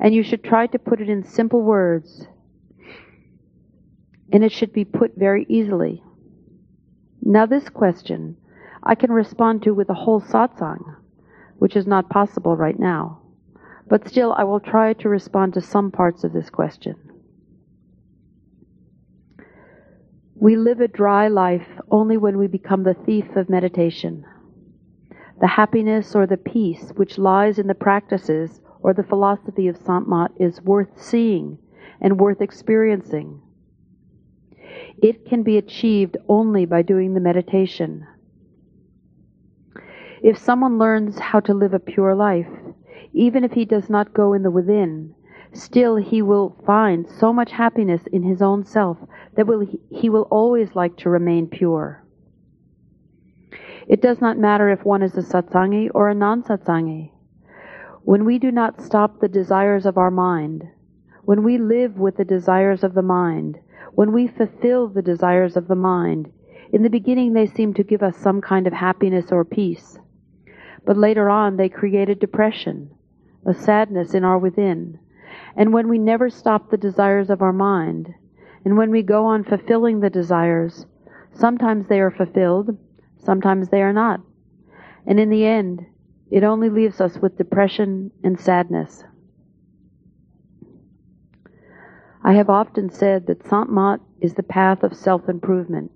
and 0.00 0.14
you 0.14 0.22
should 0.22 0.42
try 0.42 0.66
to 0.68 0.78
put 0.78 1.00
it 1.00 1.10
in 1.10 1.24
simple 1.24 1.60
words 1.60 2.26
and 4.32 4.42
it 4.42 4.50
should 4.50 4.72
be 4.72 4.84
put 4.84 5.12
very 5.16 5.44
easily. 5.48 6.02
Now, 7.20 7.46
this 7.46 7.68
question 7.68 8.36
I 8.82 8.94
can 8.94 9.12
respond 9.12 9.62
to 9.62 9.74
with 9.74 9.88
a 9.90 9.94
whole 9.94 10.20
satsang, 10.20 10.96
which 11.58 11.76
is 11.76 11.86
not 11.86 12.10
possible 12.10 12.56
right 12.56 12.78
now, 12.78 13.20
but 13.88 14.08
still 14.08 14.32
I 14.32 14.44
will 14.44 14.60
try 14.60 14.92
to 14.94 15.08
respond 15.08 15.54
to 15.54 15.60
some 15.60 15.90
parts 15.90 16.24
of 16.24 16.32
this 16.32 16.50
question. 16.50 16.96
We 20.34 20.56
live 20.56 20.80
a 20.80 20.88
dry 20.88 21.28
life 21.28 21.68
only 21.90 22.16
when 22.16 22.36
we 22.36 22.48
become 22.48 22.82
the 22.82 22.94
thief 22.94 23.36
of 23.36 23.48
meditation. 23.48 24.24
The 25.40 25.46
happiness 25.46 26.14
or 26.14 26.26
the 26.26 26.36
peace 26.36 26.92
which 26.96 27.18
lies 27.18 27.58
in 27.58 27.68
the 27.68 27.74
practices 27.74 28.60
or 28.80 28.92
the 28.92 29.04
philosophy 29.04 29.68
of 29.68 29.76
Sant 29.76 30.08
is 30.40 30.60
worth 30.62 31.00
seeing 31.00 31.58
and 32.00 32.18
worth 32.20 32.40
experiencing 32.40 33.40
it 35.02 35.26
can 35.26 35.42
be 35.42 35.58
achieved 35.58 36.16
only 36.28 36.64
by 36.64 36.82
doing 36.82 37.14
the 37.14 37.20
meditation. 37.20 38.06
If 40.22 40.38
someone 40.38 40.78
learns 40.78 41.18
how 41.18 41.40
to 41.40 41.52
live 41.52 41.74
a 41.74 41.80
pure 41.80 42.14
life, 42.14 42.46
even 43.12 43.42
if 43.42 43.52
he 43.52 43.64
does 43.64 43.90
not 43.90 44.14
go 44.14 44.32
in 44.32 44.44
the 44.44 44.52
within, 44.52 45.16
still 45.52 45.96
he 45.96 46.22
will 46.22 46.56
find 46.64 47.08
so 47.10 47.32
much 47.32 47.50
happiness 47.50 48.06
in 48.12 48.22
his 48.22 48.40
own 48.40 48.64
self 48.64 48.98
that 49.34 49.48
will, 49.48 49.66
he 49.90 50.08
will 50.08 50.28
always 50.30 50.76
like 50.76 50.96
to 50.98 51.10
remain 51.10 51.48
pure. 51.48 52.04
It 53.88 54.00
does 54.00 54.20
not 54.20 54.38
matter 54.38 54.70
if 54.70 54.84
one 54.84 55.02
is 55.02 55.16
a 55.16 55.22
satsangi 55.22 55.90
or 55.92 56.08
a 56.08 56.14
non 56.14 56.44
satsangi. 56.44 57.10
When 58.02 58.24
we 58.24 58.38
do 58.38 58.52
not 58.52 58.80
stop 58.80 59.18
the 59.18 59.28
desires 59.28 59.86
of 59.86 59.98
our 59.98 60.10
mind, 60.12 60.68
when 61.24 61.42
we 61.42 61.58
live 61.58 61.98
with 61.98 62.16
the 62.16 62.24
desires 62.24 62.84
of 62.84 62.94
the 62.94 63.02
mind, 63.02 63.58
when 63.94 64.12
we 64.12 64.28
fulfill 64.28 64.86
the 64.86 65.02
desires 65.02 65.56
of 65.56 65.66
the 65.66 65.74
mind, 65.74 66.30
in 66.72 66.82
the 66.82 66.90
beginning 66.90 67.32
they 67.32 67.46
seem 67.46 67.74
to 67.74 67.82
give 67.82 68.04
us 68.04 68.16
some 68.16 68.40
kind 68.40 68.68
of 68.68 68.72
happiness 68.72 69.32
or 69.32 69.44
peace. 69.44 69.98
But 70.84 70.96
later 70.96 71.30
on 71.30 71.56
they 71.56 71.68
create 71.68 72.08
a 72.08 72.14
depression, 72.14 72.90
a 73.46 73.54
sadness 73.54 74.14
in 74.14 74.24
our 74.24 74.38
within. 74.38 74.98
And 75.56 75.72
when 75.72 75.88
we 75.88 75.98
never 75.98 76.30
stop 76.30 76.70
the 76.70 76.76
desires 76.76 77.30
of 77.30 77.42
our 77.42 77.52
mind, 77.52 78.14
and 78.64 78.76
when 78.76 78.90
we 78.90 79.02
go 79.02 79.24
on 79.26 79.44
fulfilling 79.44 80.00
the 80.00 80.10
desires, 80.10 80.86
sometimes 81.32 81.86
they 81.88 82.00
are 82.00 82.10
fulfilled, 82.10 82.76
sometimes 83.18 83.68
they 83.68 83.82
are 83.82 83.92
not. 83.92 84.20
And 85.06 85.18
in 85.18 85.30
the 85.30 85.44
end, 85.44 85.86
it 86.30 86.44
only 86.44 86.70
leaves 86.70 87.00
us 87.00 87.18
with 87.18 87.36
depression 87.36 88.10
and 88.22 88.38
sadness. 88.38 89.04
I 92.24 92.34
have 92.34 92.48
often 92.48 92.90
said 92.90 93.26
that 93.26 93.46
Sant 93.46 93.70
Mat 93.70 94.00
is 94.20 94.34
the 94.34 94.44
path 94.44 94.82
of 94.84 94.94
self 94.96 95.28
improvement. 95.28 95.90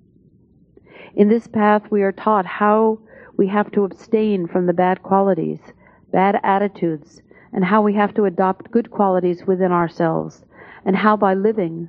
In 1.14 1.28
this 1.28 1.47
path, 1.47 1.84
we 1.91 2.03
are 2.03 2.12
taught 2.12 2.45
how 2.45 2.99
we 3.37 3.49
have 3.49 3.70
to 3.72 3.84
abstain 3.84 4.47
from 4.47 4.66
the 4.66 4.72
bad 4.72 5.03
qualities, 5.03 5.61
bad 6.12 6.41
attitudes, 6.43 7.20
and 7.53 7.64
how 7.64 7.82
we 7.82 7.95
have 7.95 8.14
to 8.14 8.24
adopt 8.24 8.70
good 8.70 8.91
qualities 8.91 9.47
within 9.47 9.72
ourselves, 9.72 10.45
and 10.84 10.97
how 10.97 11.16
by 11.16 11.34
living, 11.34 11.89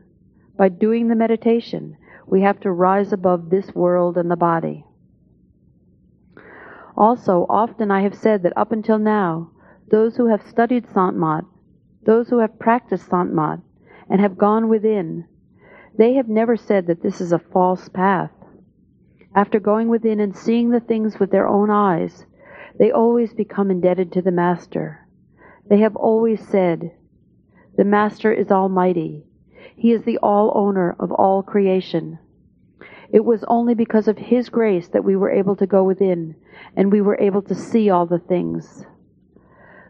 by 0.58 0.70
doing 0.70 1.08
the 1.08 1.16
meditation, 1.16 1.98
we 2.26 2.42
have 2.42 2.60
to 2.60 2.72
rise 2.72 3.14
above 3.14 3.50
this 3.50 3.74
world 3.74 4.18
and 4.18 4.30
the 4.30 4.36
body. 4.36 4.84
Also, 6.98 7.46
often 7.50 7.92
I 7.92 8.02
have 8.02 8.16
said 8.16 8.44
that 8.44 8.58
up 8.58 8.72
until 8.72 8.98
now, 8.98 9.52
those 9.90 10.18
who 10.18 10.28
have 10.28 10.42
studied 10.48 10.86
Sant 10.94 11.16
Mat, 11.16 11.46
those 12.06 12.30
who 12.30 12.40
have 12.40 12.60
practiced 12.60 13.10
Sant 13.10 13.34
Mat, 13.34 13.60
and 14.10 14.20
have 14.20 14.38
gone 14.38 14.68
within, 14.68 15.26
They 15.98 16.14
have 16.14 16.30
never 16.30 16.56
said 16.56 16.88
that 16.88 17.02
this 17.02 17.20
is 17.22 17.32
a 17.32 17.40
false 17.40 17.90
path. 17.90 18.32
After 19.38 19.60
going 19.60 19.88
within 19.88 20.20
and 20.20 20.36
seeing 20.36 20.72
the 20.72 20.80
things 20.80 21.20
with 21.20 21.30
their 21.30 21.48
own 21.48 21.70
eyes, 21.70 22.26
they 22.80 22.90
always 22.90 23.36
become 23.36 23.70
indebted 23.70 24.12
to 24.14 24.22
the 24.24 24.32
Master. 24.32 25.06
They 25.70 25.78
have 25.82 25.96
always 25.96 26.42
said, 26.48 26.92
The 27.78 27.86
Master 27.86 28.34
is 28.34 28.50
Almighty. 28.50 29.28
He 29.76 29.92
is 29.92 30.02
the 30.02 30.18
all 30.24 30.52
owner 30.56 30.96
of 31.00 31.12
all 31.12 31.44
creation. 31.44 32.18
It 33.14 33.26
was 33.26 33.46
only 33.48 33.76
because 33.76 34.08
of 34.08 34.18
His 34.18 34.50
grace 34.50 34.88
that 34.88 35.04
we 35.04 35.16
were 35.16 35.30
able 35.30 35.56
to 35.58 35.68
go 35.68 35.84
within 35.84 36.36
and 36.76 36.92
we 36.92 37.02
were 37.02 37.20
able 37.22 37.44
to 37.44 37.54
see 37.54 37.92
all 37.92 38.08
the 38.08 38.18
things. 38.18 38.88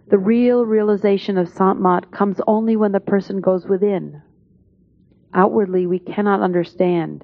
The 0.09 0.17
real 0.17 0.65
realization 0.65 1.37
of 1.37 1.47
Sant 1.47 1.79
Mat 1.79 2.11
comes 2.11 2.41
only 2.47 2.75
when 2.75 2.91
the 2.91 2.99
person 2.99 3.39
goes 3.39 3.65
within. 3.65 4.21
Outwardly, 5.33 5.87
we 5.87 5.99
cannot 5.99 6.41
understand 6.41 7.23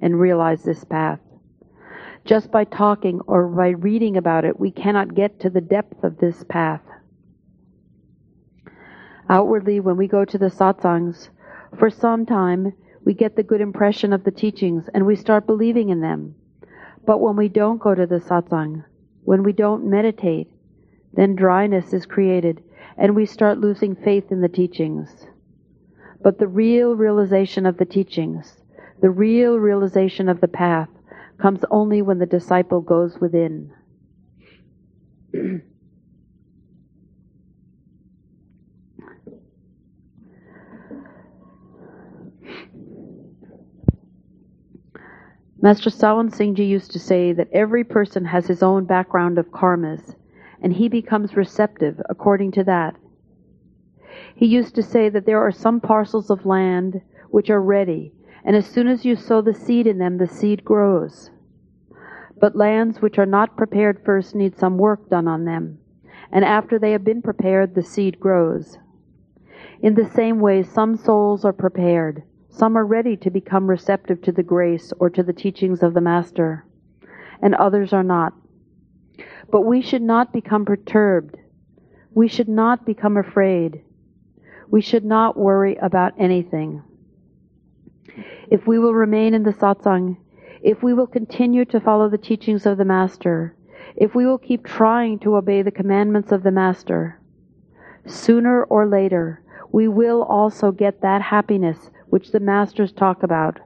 and 0.00 0.20
realize 0.20 0.62
this 0.62 0.84
path. 0.84 1.18
Just 2.24 2.50
by 2.50 2.64
talking 2.64 3.20
or 3.26 3.46
by 3.48 3.68
reading 3.68 4.16
about 4.16 4.44
it, 4.46 4.58
we 4.58 4.70
cannot 4.70 5.14
get 5.14 5.40
to 5.40 5.50
the 5.50 5.60
depth 5.60 6.02
of 6.02 6.18
this 6.18 6.42
path. 6.48 6.80
Outwardly, 9.28 9.80
when 9.80 9.96
we 9.96 10.08
go 10.08 10.24
to 10.24 10.38
the 10.38 10.50
satsangs, 10.50 11.28
for 11.78 11.90
some 11.90 12.24
time 12.24 12.72
we 13.04 13.12
get 13.12 13.36
the 13.36 13.42
good 13.42 13.60
impression 13.60 14.12
of 14.12 14.24
the 14.24 14.30
teachings 14.30 14.88
and 14.94 15.04
we 15.04 15.16
start 15.16 15.46
believing 15.46 15.90
in 15.90 16.00
them. 16.00 16.34
But 17.06 17.20
when 17.20 17.36
we 17.36 17.48
don't 17.48 17.80
go 17.80 17.94
to 17.94 18.06
the 18.06 18.20
satsang, 18.20 18.84
when 19.24 19.42
we 19.42 19.52
don't 19.52 19.88
meditate, 19.88 20.50
then 21.12 21.36
dryness 21.36 21.92
is 21.92 22.06
created 22.06 22.62
and 22.96 23.14
we 23.14 23.26
start 23.26 23.58
losing 23.58 23.94
faith 23.94 24.30
in 24.30 24.40
the 24.40 24.48
teachings. 24.48 25.26
But 26.22 26.38
the 26.38 26.48
real 26.48 26.96
realization 26.96 27.66
of 27.66 27.76
the 27.76 27.84
teachings, 27.84 28.56
the 29.02 29.10
real 29.10 29.58
realization 29.58 30.28
of 30.30 30.40
the 30.40 30.48
path, 30.48 30.88
comes 31.44 31.60
only 31.70 32.00
when 32.00 32.18
the 32.18 32.24
disciple 32.24 32.80
goes 32.80 33.20
within. 33.20 33.70
Master 45.60 45.90
Sawan 45.90 46.34
Singhji 46.34 46.66
used 46.66 46.92
to 46.92 46.98
say 46.98 47.34
that 47.34 47.50
every 47.52 47.84
person 47.84 48.24
has 48.24 48.46
his 48.46 48.62
own 48.62 48.86
background 48.86 49.36
of 49.36 49.50
karmas, 49.50 50.14
and 50.62 50.72
he 50.72 50.88
becomes 50.88 51.36
receptive 51.36 52.00
according 52.08 52.52
to 52.52 52.64
that. 52.64 52.96
He 54.34 54.46
used 54.46 54.74
to 54.76 54.82
say 54.82 55.10
that 55.10 55.26
there 55.26 55.46
are 55.46 55.52
some 55.52 55.78
parcels 55.78 56.30
of 56.30 56.46
land 56.46 57.02
which 57.28 57.50
are 57.50 57.60
ready, 57.60 58.14
and 58.46 58.56
as 58.56 58.64
soon 58.64 58.88
as 58.88 59.04
you 59.04 59.14
sow 59.14 59.42
the 59.42 59.52
seed 59.52 59.86
in 59.86 59.98
them, 59.98 60.16
the 60.16 60.26
seed 60.26 60.64
grows. 60.64 61.28
But 62.44 62.56
lands 62.56 63.00
which 63.00 63.18
are 63.18 63.24
not 63.24 63.56
prepared 63.56 64.04
first 64.04 64.34
need 64.34 64.54
some 64.54 64.76
work 64.76 65.08
done 65.08 65.26
on 65.26 65.46
them, 65.46 65.78
and 66.30 66.44
after 66.44 66.78
they 66.78 66.92
have 66.92 67.02
been 67.02 67.22
prepared, 67.22 67.74
the 67.74 67.82
seed 67.82 68.20
grows. 68.20 68.76
In 69.80 69.94
the 69.94 70.04
same 70.04 70.40
way, 70.40 70.62
some 70.62 70.94
souls 70.94 71.46
are 71.46 71.54
prepared 71.54 72.22
some 72.50 72.76
are 72.76 72.84
ready 72.84 73.16
to 73.16 73.30
become 73.30 73.66
receptive 73.66 74.20
to 74.20 74.32
the 74.32 74.42
grace 74.42 74.92
or 75.00 75.08
to 75.08 75.22
the 75.22 75.32
teachings 75.32 75.82
of 75.82 75.94
the 75.94 76.02
Master, 76.02 76.66
and 77.40 77.54
others 77.54 77.94
are 77.94 78.04
not. 78.04 78.34
But 79.50 79.62
we 79.62 79.80
should 79.80 80.02
not 80.02 80.30
become 80.30 80.66
perturbed. 80.66 81.38
We 82.12 82.28
should 82.28 82.50
not 82.50 82.84
become 82.84 83.16
afraid. 83.16 83.80
We 84.68 84.82
should 84.82 85.06
not 85.06 85.38
worry 85.38 85.76
about 85.76 86.12
anything. 86.18 86.82
If 88.50 88.66
we 88.66 88.78
will 88.78 88.92
remain 88.92 89.32
in 89.32 89.44
the 89.44 89.54
satsang, 89.54 90.18
if 90.64 90.82
we 90.82 90.94
will 90.94 91.06
continue 91.06 91.66
to 91.66 91.78
follow 91.78 92.08
the 92.08 92.16
teachings 92.16 92.64
of 92.64 92.78
the 92.78 92.86
Master, 92.86 93.54
if 93.96 94.14
we 94.14 94.24
will 94.24 94.38
keep 94.38 94.64
trying 94.64 95.18
to 95.18 95.36
obey 95.36 95.60
the 95.60 95.70
commandments 95.70 96.32
of 96.32 96.42
the 96.42 96.50
Master, 96.50 97.20
sooner 98.06 98.64
or 98.64 98.86
later, 98.88 99.42
we 99.70 99.86
will 99.88 100.22
also 100.22 100.72
get 100.72 101.02
that 101.02 101.20
happiness 101.20 101.90
which 102.08 102.32
the 102.32 102.40
Masters 102.40 102.92
talk 102.92 103.22
about, 103.22 103.60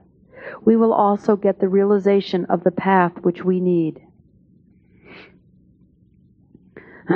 we 0.65 0.75
will 0.75 0.91
also 0.91 1.37
get 1.37 1.61
the 1.61 1.69
realization 1.69 2.43
of 2.45 2.65
the 2.65 2.71
path 2.71 3.13
which 3.21 3.45
we 3.45 3.61
need. 3.61 4.01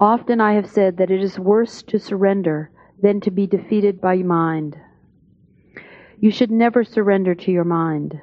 Often 0.00 0.40
I 0.40 0.54
have 0.54 0.70
said 0.70 0.96
that 0.96 1.10
it 1.10 1.22
is 1.22 1.38
worse 1.38 1.82
to 1.82 1.98
surrender 1.98 2.70
than 3.02 3.20
to 3.20 3.30
be 3.30 3.46
defeated 3.46 4.00
by 4.00 4.16
mind. 4.16 4.78
You 6.18 6.30
should 6.30 6.50
never 6.50 6.82
surrender 6.82 7.34
to 7.34 7.52
your 7.52 7.64
mind. 7.64 8.18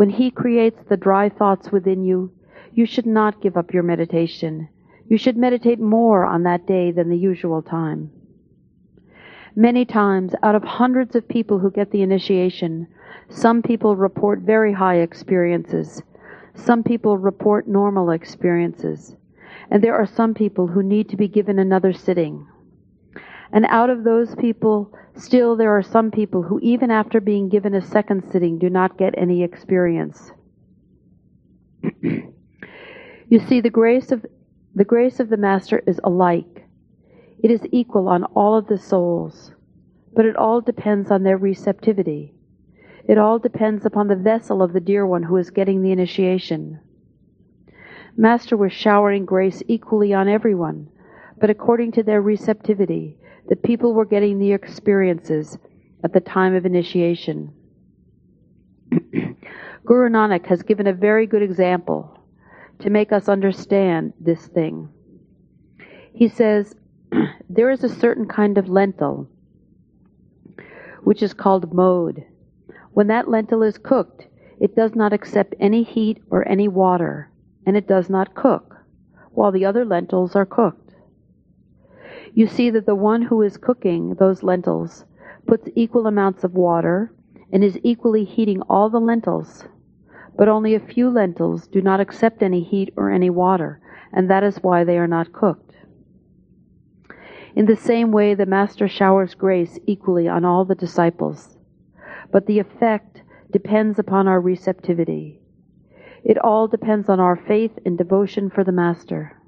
When 0.00 0.08
He 0.08 0.30
creates 0.30 0.82
the 0.88 0.96
dry 0.96 1.28
thoughts 1.28 1.70
within 1.70 2.02
you, 2.04 2.32
you 2.72 2.86
should 2.86 3.04
not 3.04 3.42
give 3.42 3.58
up 3.58 3.74
your 3.74 3.82
meditation. 3.82 4.70
You 5.06 5.18
should 5.18 5.36
meditate 5.36 5.78
more 5.78 6.24
on 6.24 6.42
that 6.44 6.66
day 6.66 6.90
than 6.90 7.10
the 7.10 7.18
usual 7.18 7.60
time. 7.60 8.10
Many 9.54 9.84
times, 9.84 10.34
out 10.42 10.54
of 10.54 10.64
hundreds 10.64 11.14
of 11.16 11.28
people 11.28 11.58
who 11.58 11.70
get 11.70 11.90
the 11.90 12.00
initiation, 12.00 12.86
some 13.28 13.60
people 13.60 13.94
report 13.94 14.38
very 14.40 14.72
high 14.72 15.00
experiences. 15.00 16.02
Some 16.54 16.82
people 16.82 17.18
report 17.18 17.68
normal 17.68 18.08
experiences. 18.08 19.14
And 19.70 19.84
there 19.84 19.96
are 19.96 20.06
some 20.06 20.32
people 20.32 20.68
who 20.68 20.82
need 20.82 21.10
to 21.10 21.16
be 21.18 21.28
given 21.28 21.58
another 21.58 21.92
sitting. 21.92 22.46
And 23.52 23.66
out 23.66 23.90
of 23.90 24.04
those 24.04 24.34
people, 24.36 24.92
still 25.16 25.56
there 25.56 25.76
are 25.76 25.82
some 25.82 26.10
people 26.10 26.42
who, 26.42 26.60
even 26.60 26.90
after 26.90 27.20
being 27.20 27.48
given 27.48 27.74
a 27.74 27.80
second 27.80 28.30
sitting, 28.30 28.58
do 28.58 28.70
not 28.70 28.96
get 28.96 29.14
any 29.18 29.42
experience. 29.42 30.30
you 32.02 33.40
see, 33.48 33.60
the 33.60 33.70
grace 33.70 34.12
of 34.12 34.24
the 34.74 34.84
grace 34.84 35.18
of 35.18 35.30
the 35.30 35.36
Master 35.36 35.82
is 35.86 36.00
alike. 36.04 36.64
It 37.42 37.50
is 37.50 37.66
equal 37.72 38.08
on 38.08 38.24
all 38.24 38.56
of 38.56 38.68
the 38.68 38.78
souls, 38.78 39.52
but 40.14 40.26
it 40.26 40.36
all 40.36 40.60
depends 40.60 41.10
on 41.10 41.24
their 41.24 41.36
receptivity. 41.36 42.34
It 43.08 43.18
all 43.18 43.40
depends 43.40 43.84
upon 43.84 44.06
the 44.06 44.14
vessel 44.14 44.62
of 44.62 44.72
the 44.72 44.80
dear 44.80 45.04
one 45.04 45.24
who 45.24 45.36
is 45.38 45.50
getting 45.50 45.82
the 45.82 45.90
initiation. 45.90 46.78
Master 48.16 48.56
was 48.56 48.72
showering 48.72 49.24
grace 49.24 49.62
equally 49.66 50.12
on 50.12 50.28
everyone, 50.28 50.88
but 51.40 51.50
according 51.50 51.92
to 51.92 52.02
their 52.04 52.22
receptivity, 52.22 53.16
the 53.48 53.56
people 53.56 53.94
were 53.94 54.04
getting 54.04 54.38
the 54.38 54.52
experiences 54.52 55.58
at 56.04 56.12
the 56.12 56.20
time 56.20 56.54
of 56.54 56.66
initiation. 56.66 57.52
Guru 58.90 60.08
Nanak 60.08 60.46
has 60.46 60.62
given 60.62 60.86
a 60.86 60.92
very 60.92 61.26
good 61.26 61.42
example 61.42 62.16
to 62.80 62.90
make 62.90 63.12
us 63.12 63.28
understand 63.28 64.12
this 64.20 64.46
thing. 64.48 64.88
He 66.12 66.28
says, 66.28 66.74
there 67.48 67.70
is 67.70 67.84
a 67.84 67.88
certain 67.88 68.26
kind 68.26 68.58
of 68.58 68.68
lentil 68.68 69.28
which 71.02 71.22
is 71.22 71.34
called 71.34 71.72
mode. 71.72 72.24
When 72.92 73.06
that 73.08 73.28
lentil 73.28 73.62
is 73.62 73.78
cooked, 73.78 74.26
it 74.60 74.76
does 74.76 74.94
not 74.94 75.12
accept 75.12 75.54
any 75.58 75.82
heat 75.82 76.22
or 76.30 76.46
any 76.46 76.68
water, 76.68 77.30
and 77.66 77.76
it 77.76 77.86
does 77.86 78.10
not 78.10 78.34
cook, 78.34 78.76
while 79.32 79.52
the 79.52 79.64
other 79.64 79.84
lentils 79.84 80.36
are 80.36 80.46
cooked. 80.46 80.89
You 82.34 82.46
see 82.46 82.70
that 82.70 82.86
the 82.86 82.94
one 82.94 83.22
who 83.22 83.42
is 83.42 83.56
cooking 83.56 84.14
those 84.14 84.42
lentils 84.42 85.04
puts 85.46 85.68
equal 85.74 86.06
amounts 86.06 86.44
of 86.44 86.54
water 86.54 87.12
and 87.52 87.64
is 87.64 87.78
equally 87.82 88.24
heating 88.24 88.62
all 88.62 88.88
the 88.88 89.00
lentils, 89.00 89.64
but 90.36 90.48
only 90.48 90.74
a 90.74 90.80
few 90.80 91.10
lentils 91.10 91.66
do 91.66 91.82
not 91.82 92.00
accept 92.00 92.42
any 92.42 92.62
heat 92.62 92.94
or 92.96 93.10
any 93.10 93.30
water, 93.30 93.80
and 94.12 94.30
that 94.30 94.44
is 94.44 94.58
why 94.58 94.84
they 94.84 94.96
are 94.96 95.08
not 95.08 95.32
cooked. 95.32 95.74
In 97.56 97.66
the 97.66 97.76
same 97.76 98.12
way, 98.12 98.34
the 98.34 98.46
Master 98.46 98.86
showers 98.86 99.34
grace 99.34 99.78
equally 99.86 100.28
on 100.28 100.44
all 100.44 100.64
the 100.64 100.76
disciples, 100.76 101.58
but 102.30 102.46
the 102.46 102.60
effect 102.60 103.22
depends 103.50 103.98
upon 103.98 104.28
our 104.28 104.40
receptivity. 104.40 105.40
It 106.22 106.38
all 106.38 106.68
depends 106.68 107.08
on 107.08 107.18
our 107.18 107.34
faith 107.34 107.72
and 107.84 107.98
devotion 107.98 108.50
for 108.50 108.62
the 108.62 108.72
Master. 108.72 109.39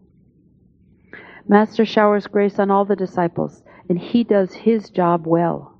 Master 1.49 1.85
showers 1.85 2.29
grace 2.29 2.61
on 2.61 2.71
all 2.71 2.85
the 2.85 2.95
disciples, 2.95 3.65
and 3.89 3.99
he 3.99 4.23
does 4.23 4.53
his 4.55 4.91
job 4.91 5.27
well. 5.27 5.77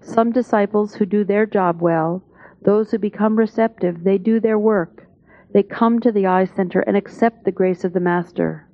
Some 0.00 0.32
disciples 0.32 0.94
who 0.94 1.06
do 1.06 1.22
their 1.22 1.46
job 1.46 1.80
well, 1.80 2.24
those 2.62 2.90
who 2.90 2.98
become 2.98 3.38
receptive, 3.38 4.02
they 4.02 4.18
do 4.18 4.40
their 4.40 4.58
work. 4.58 5.06
They 5.52 5.62
come 5.62 6.00
to 6.00 6.10
the 6.10 6.26
eye 6.26 6.46
center 6.46 6.80
and 6.80 6.96
accept 6.96 7.44
the 7.44 7.52
grace 7.52 7.84
of 7.84 7.92
the 7.92 8.00
Master. 8.00 8.66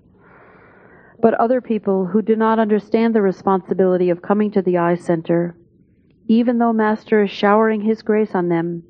But 1.21 1.35
other 1.35 1.61
people 1.61 2.07
who 2.07 2.23
do 2.23 2.35
not 2.35 2.59
understand 2.59 3.15
the 3.15 3.21
responsibility 3.21 4.09
of 4.09 4.23
coming 4.23 4.51
to 4.53 4.63
the 4.63 4.79
eye 4.79 4.95
center, 4.95 5.55
even 6.27 6.59
though 6.59 6.73
Master 6.73 7.25
is 7.25 7.31
showering 7.31 7.83
His 7.83 8.01
grace 8.01 8.35
on 8.35 8.49
them, 8.49 8.85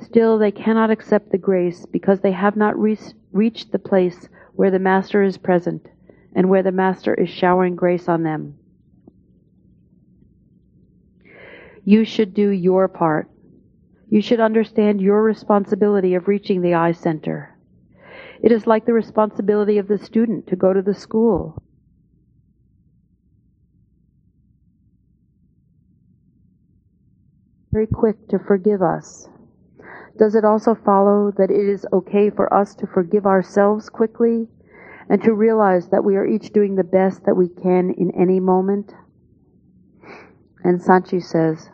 still 0.00 0.38
they 0.38 0.50
cannot 0.50 0.90
accept 0.90 1.30
the 1.30 1.38
grace 1.38 1.86
because 1.86 2.20
they 2.20 2.32
have 2.32 2.56
not 2.56 2.76
re- 2.76 2.98
reached 3.30 3.70
the 3.70 3.78
place 3.78 4.28
where 4.54 4.72
the 4.72 4.80
Master 4.80 5.22
is 5.22 5.38
present 5.38 5.86
and 6.34 6.48
where 6.48 6.62
the 6.62 6.72
Master 6.72 7.14
is 7.14 7.28
showering 7.28 7.76
grace 7.76 8.08
on 8.08 8.22
them. 8.22 8.56
You 11.84 12.04
should 12.04 12.32
do 12.34 12.48
your 12.50 12.88
part. 12.88 13.28
You 14.08 14.22
should 14.22 14.40
understand 14.40 15.00
your 15.00 15.22
responsibility 15.22 16.14
of 16.14 16.28
reaching 16.28 16.60
the 16.60 16.74
eye 16.74 16.92
center. 16.92 17.56
It 18.42 18.52
is 18.52 18.66
like 18.66 18.86
the 18.86 18.92
responsibility 18.92 19.78
of 19.78 19.88
the 19.88 19.98
student 19.98 20.46
to 20.48 20.56
go 20.56 20.72
to 20.72 20.82
the 20.82 20.94
school. 20.94 21.62
Very 27.72 27.86
quick 27.86 28.28
to 28.28 28.38
forgive 28.38 28.82
us. 28.82 29.28
Does 30.18 30.34
it 30.34 30.44
also 30.44 30.74
follow 30.74 31.32
that 31.38 31.50
it 31.50 31.68
is 31.68 31.86
okay 31.92 32.28
for 32.28 32.52
us 32.52 32.74
to 32.76 32.86
forgive 32.86 33.24
ourselves 33.24 33.88
quickly 33.88 34.46
and 35.12 35.22
to 35.22 35.34
realize 35.34 35.88
that 35.88 36.02
we 36.02 36.16
are 36.16 36.26
each 36.26 36.54
doing 36.54 36.74
the 36.74 36.82
best 36.82 37.26
that 37.26 37.34
we 37.34 37.46
can 37.46 37.92
in 37.98 38.10
any 38.18 38.40
moment? 38.40 38.94
And 40.64 40.80
Sant 40.80 41.10
Ji 41.10 41.20
says, 41.20 41.68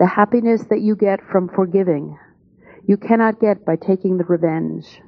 the 0.00 0.06
happiness 0.06 0.64
that 0.68 0.80
you 0.80 0.96
get 0.96 1.20
from 1.30 1.48
forgiving, 1.48 2.18
you 2.88 2.96
cannot 2.96 3.38
get 3.38 3.64
by 3.64 3.76
taking 3.76 4.18
the 4.18 4.24
revenge. 4.24 5.00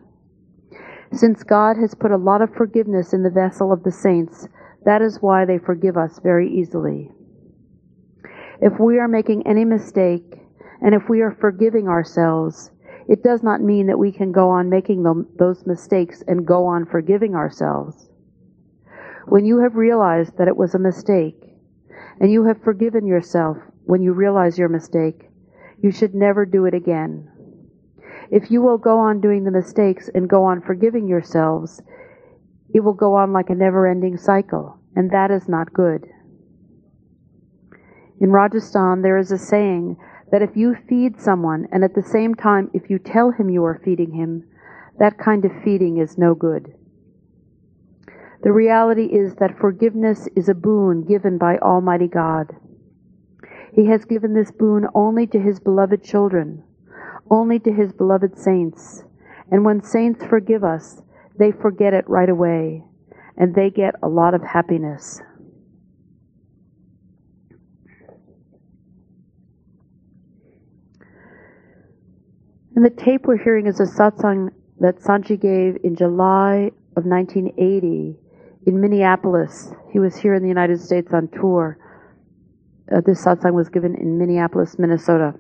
Since 1.13 1.43
God 1.43 1.77
has 1.79 1.97
put 1.97 2.13
a 2.13 2.17
lot 2.17 2.43
of 2.43 2.55
forgiveness 2.55 3.13
in 3.13 3.25
the 3.25 3.31
vessel 3.31 3.73
of 3.73 3.83
the 3.83 3.91
saints, 3.91 4.47
that 4.85 5.03
is 5.03 5.19
why 5.21 5.45
they 5.45 5.59
forgive 5.59 5.97
us 5.97 6.21
very 6.23 6.49
easily. 6.49 7.11
If 8.61 8.79
we 8.79 9.01
are 9.01 9.09
making 9.09 9.49
any 9.49 9.65
mistake, 9.65 10.39
and 10.81 10.95
if 10.95 11.09
we 11.09 11.23
are 11.23 11.37
forgiving 11.41 11.89
ourselves, 11.89 12.71
it 13.09 13.23
does 13.23 13.43
not 13.43 13.61
mean 13.61 13.87
that 13.87 13.99
we 13.99 14.13
can 14.13 14.33
go 14.33 14.49
on 14.51 14.71
making 14.71 15.03
them, 15.03 15.27
those 15.39 15.67
mistakes 15.67 16.23
and 16.27 16.47
go 16.47 16.67
on 16.67 16.87
forgiving 16.87 17.35
ourselves. 17.35 18.09
When 19.27 19.45
you 19.45 19.61
have 19.61 19.77
realized 19.77 20.39
that 20.39 20.49
it 20.49 20.57
was 20.57 20.75
a 20.75 20.79
mistake, 20.79 21.41
and 22.21 22.31
you 22.31 22.45
have 22.45 22.63
forgiven 22.63 23.07
yourself 23.07 23.59
when 23.85 24.03
you 24.03 24.13
realize 24.13 24.59
your 24.59 24.69
mistake, 24.69 25.29
you 25.83 25.91
should 25.91 26.15
never 26.15 26.47
do 26.47 26.65
it 26.65 26.75
again. 26.75 27.29
If 28.31 28.51
you 28.51 28.63
will 28.63 28.79
go 28.79 28.99
on 28.99 29.21
doing 29.21 29.45
the 29.45 29.51
mistakes 29.51 30.09
and 30.15 30.29
go 30.29 30.45
on 30.45 30.63
forgiving 30.63 31.07
yourselves, 31.07 31.83
it 32.73 32.81
will 32.81 32.95
go 32.95 33.15
on 33.15 33.33
like 33.33 33.51
a 33.51 33.55
never 33.55 33.87
ending 33.87 34.17
cycle, 34.17 34.79
and 34.97 35.11
that 35.11 35.31
is 35.31 35.49
not 35.49 35.73
good. 35.73 36.07
In 38.21 38.31
Rajasthan, 38.31 39.03
there 39.03 39.19
is 39.19 39.31
a 39.33 39.39
saying 39.39 39.97
that 40.35 40.43
if 40.43 40.57
you 40.57 40.75
feed 40.89 41.21
someone 41.21 41.65
and 41.71 41.85
at 41.85 41.95
the 41.95 42.03
same 42.03 42.35
time 42.35 42.69
if 42.75 42.91
you 42.91 42.99
tell 42.99 43.31
him 43.31 43.49
you 43.49 43.65
are 43.65 43.81
feeding 43.85 44.11
him, 44.11 44.43
that 44.99 45.17
kind 45.17 45.45
of 45.45 45.53
feeding 45.63 45.99
is 45.99 46.19
no 46.19 46.35
good. 46.35 46.75
The 48.43 48.51
reality 48.51 49.05
is 49.05 49.37
that 49.37 49.57
forgiveness 49.57 50.29
is 50.35 50.49
a 50.49 50.55
boon 50.55 51.05
given 51.05 51.39
by 51.39 51.59
Almighty 51.59 52.09
God. 52.09 52.53
He 53.75 53.87
has 53.87 54.05
given 54.07 54.35
this 54.35 54.51
boon 54.51 54.89
only 54.93 55.29
to 55.29 55.39
His 55.39 55.61
beloved 55.61 56.03
children, 56.03 56.65
only 57.31 57.61
to 57.61 57.73
His 57.73 57.93
beloved 57.93 58.37
saints. 58.37 59.05
And 59.53 59.65
when 59.65 59.85
saints 59.85 60.25
forgive 60.25 60.65
us, 60.65 61.01
they 61.39 61.53
forget 61.53 61.95
it 61.95 62.09
right 62.09 62.29
away, 62.29 62.83
and 63.37 63.55
they 63.55 63.71
get 63.71 63.95
a 64.03 64.09
lot 64.09 64.35
of 64.35 64.43
happiness. 64.43 65.21
And 72.75 72.85
the 72.85 72.91
tape 72.91 73.27
we're 73.27 73.43
hearing 73.43 73.67
is 73.67 73.79
a 73.79 73.85
satsang 73.85 74.51
that 74.81 75.01
Sant 75.01 75.27
Ji 75.27 75.37
gave 75.37 75.79
in 75.85 75.95
July 75.95 76.73
of 76.97 77.05
1980 77.05 78.17
in 78.67 78.81
Minneapolis. 78.81 79.73
He 79.93 80.01
was 80.01 80.17
here 80.17 80.35
in 80.35 80.43
the 80.43 80.49
United 80.49 80.81
States 80.81 81.13
on 81.13 81.29
tour. 81.29 81.79
Uh, 82.91 83.01
this 83.01 83.25
satsang 83.25 83.55
was 83.55 83.69
given 83.69 83.95
in 83.95 84.19
Minneapolis, 84.19 84.77
Minnesota. 84.77 85.35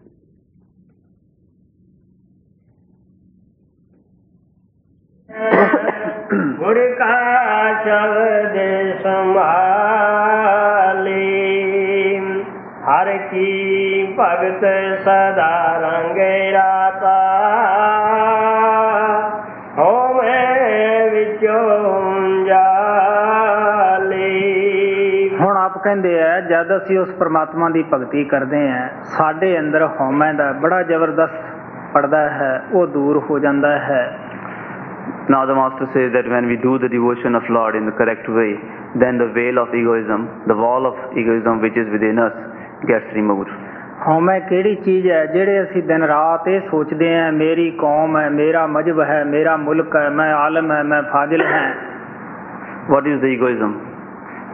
हर 12.86 13.16
की 13.28 13.83
ਭਗਤ 14.18 14.64
ਸਦਾ 15.04 15.78
ਰੰਗੇ 15.82 16.52
ਰਾਤਾ 16.52 17.14
ਹੋਵੇ 19.78 20.34
ਵਿੱਚੋਂ 21.10 22.44
ਜਾਲੀ 22.46 24.30
ਹੁਣ 25.40 25.56
ਆਪ 25.56 25.78
ਕਹਿੰਦੇ 25.84 26.20
ਆ 26.22 26.40
ਜਦ 26.40 26.76
ਅਸੀਂ 26.76 26.98
ਉਸ 26.98 27.10
ਪ੍ਰਮਾਤਮਾ 27.18 27.68
ਦੀ 27.68 27.82
ਭਗਤੀ 27.92 28.24
ਕਰਦੇ 28.24 28.68
ਆ 28.70 28.88
ਸਾਡੇ 29.16 29.58
ਅੰਦਰ 29.58 29.86
ਹਉਮੈ 30.00 30.32
ਦਾ 30.32 30.50
ਬੜਾ 30.62 30.82
ਜ਼ਬਰਦਸਤ 30.82 31.52
ਪੜਦਾ 31.94 32.28
ਹੈ 32.30 32.52
ਉਹ 32.72 32.86
ਦੂਰ 32.86 33.22
ਹੋ 33.30 33.38
ਜਾਂਦਾ 33.38 33.78
ਹੈ 33.78 34.04
Now 35.32 35.46
the 35.46 35.54
master 35.54 35.86
says 35.92 36.10
that 36.12 36.26
when 36.28 36.46
we 36.46 36.56
do 36.56 36.78
the 36.78 36.88
devotion 36.88 37.34
of 37.34 37.44
Lord 37.48 37.76
in 37.76 37.86
the 37.86 37.92
correct 37.92 38.26
way, 38.28 38.48
then 38.94 39.16
the 39.16 39.28
veil 39.28 39.58
of 39.58 39.70
egoism, 39.74 40.26
the 40.46 40.54
wall 40.54 40.86
of 40.86 40.96
egoism 41.16 41.62
which 41.62 41.78
is 41.82 41.88
within 41.90 42.18
us, 42.18 42.34
gets 42.86 43.08
removed. 43.14 43.48
ਹਉਮੈ 44.07 44.39
ਕਿਹੜੀ 44.39 44.75
ਚੀਜ਼ 44.75 45.07
ਹੈ 45.07 45.25
ਜਿਹੜੇ 45.25 45.61
ਅਸੀਂ 45.63 45.83
ਦਿਨ 45.83 46.03
ਰਾਤ 46.03 46.47
ਇਹ 46.47 46.59
ਸੋਚਦੇ 46.69 47.15
ਆ 47.19 47.29
ਮੇਰੀ 47.31 47.69
ਕੌਮ 47.79 48.17
ਹੈ 48.17 48.29
ਮੇਰਾ 48.29 48.65
ਮਜਬ 48.67 49.01
ਹੈ 49.01 49.23
ਮੇਰਾ 49.25 49.55
ਮੁਲਕ 49.57 49.95
ਹੈ 49.95 50.09
ਮੈਂ 50.09 50.33
ਆਲਮ 50.33 50.71
ਹੈ 50.71 50.81
ਮੈਂ 50.83 51.01
ਫਾਜ਼ਿਲ 51.13 51.45
ਹਾਂ 51.45 51.63
What 52.89 53.05
is 53.05 53.19
the 53.21 53.27
egoism? 53.27 53.73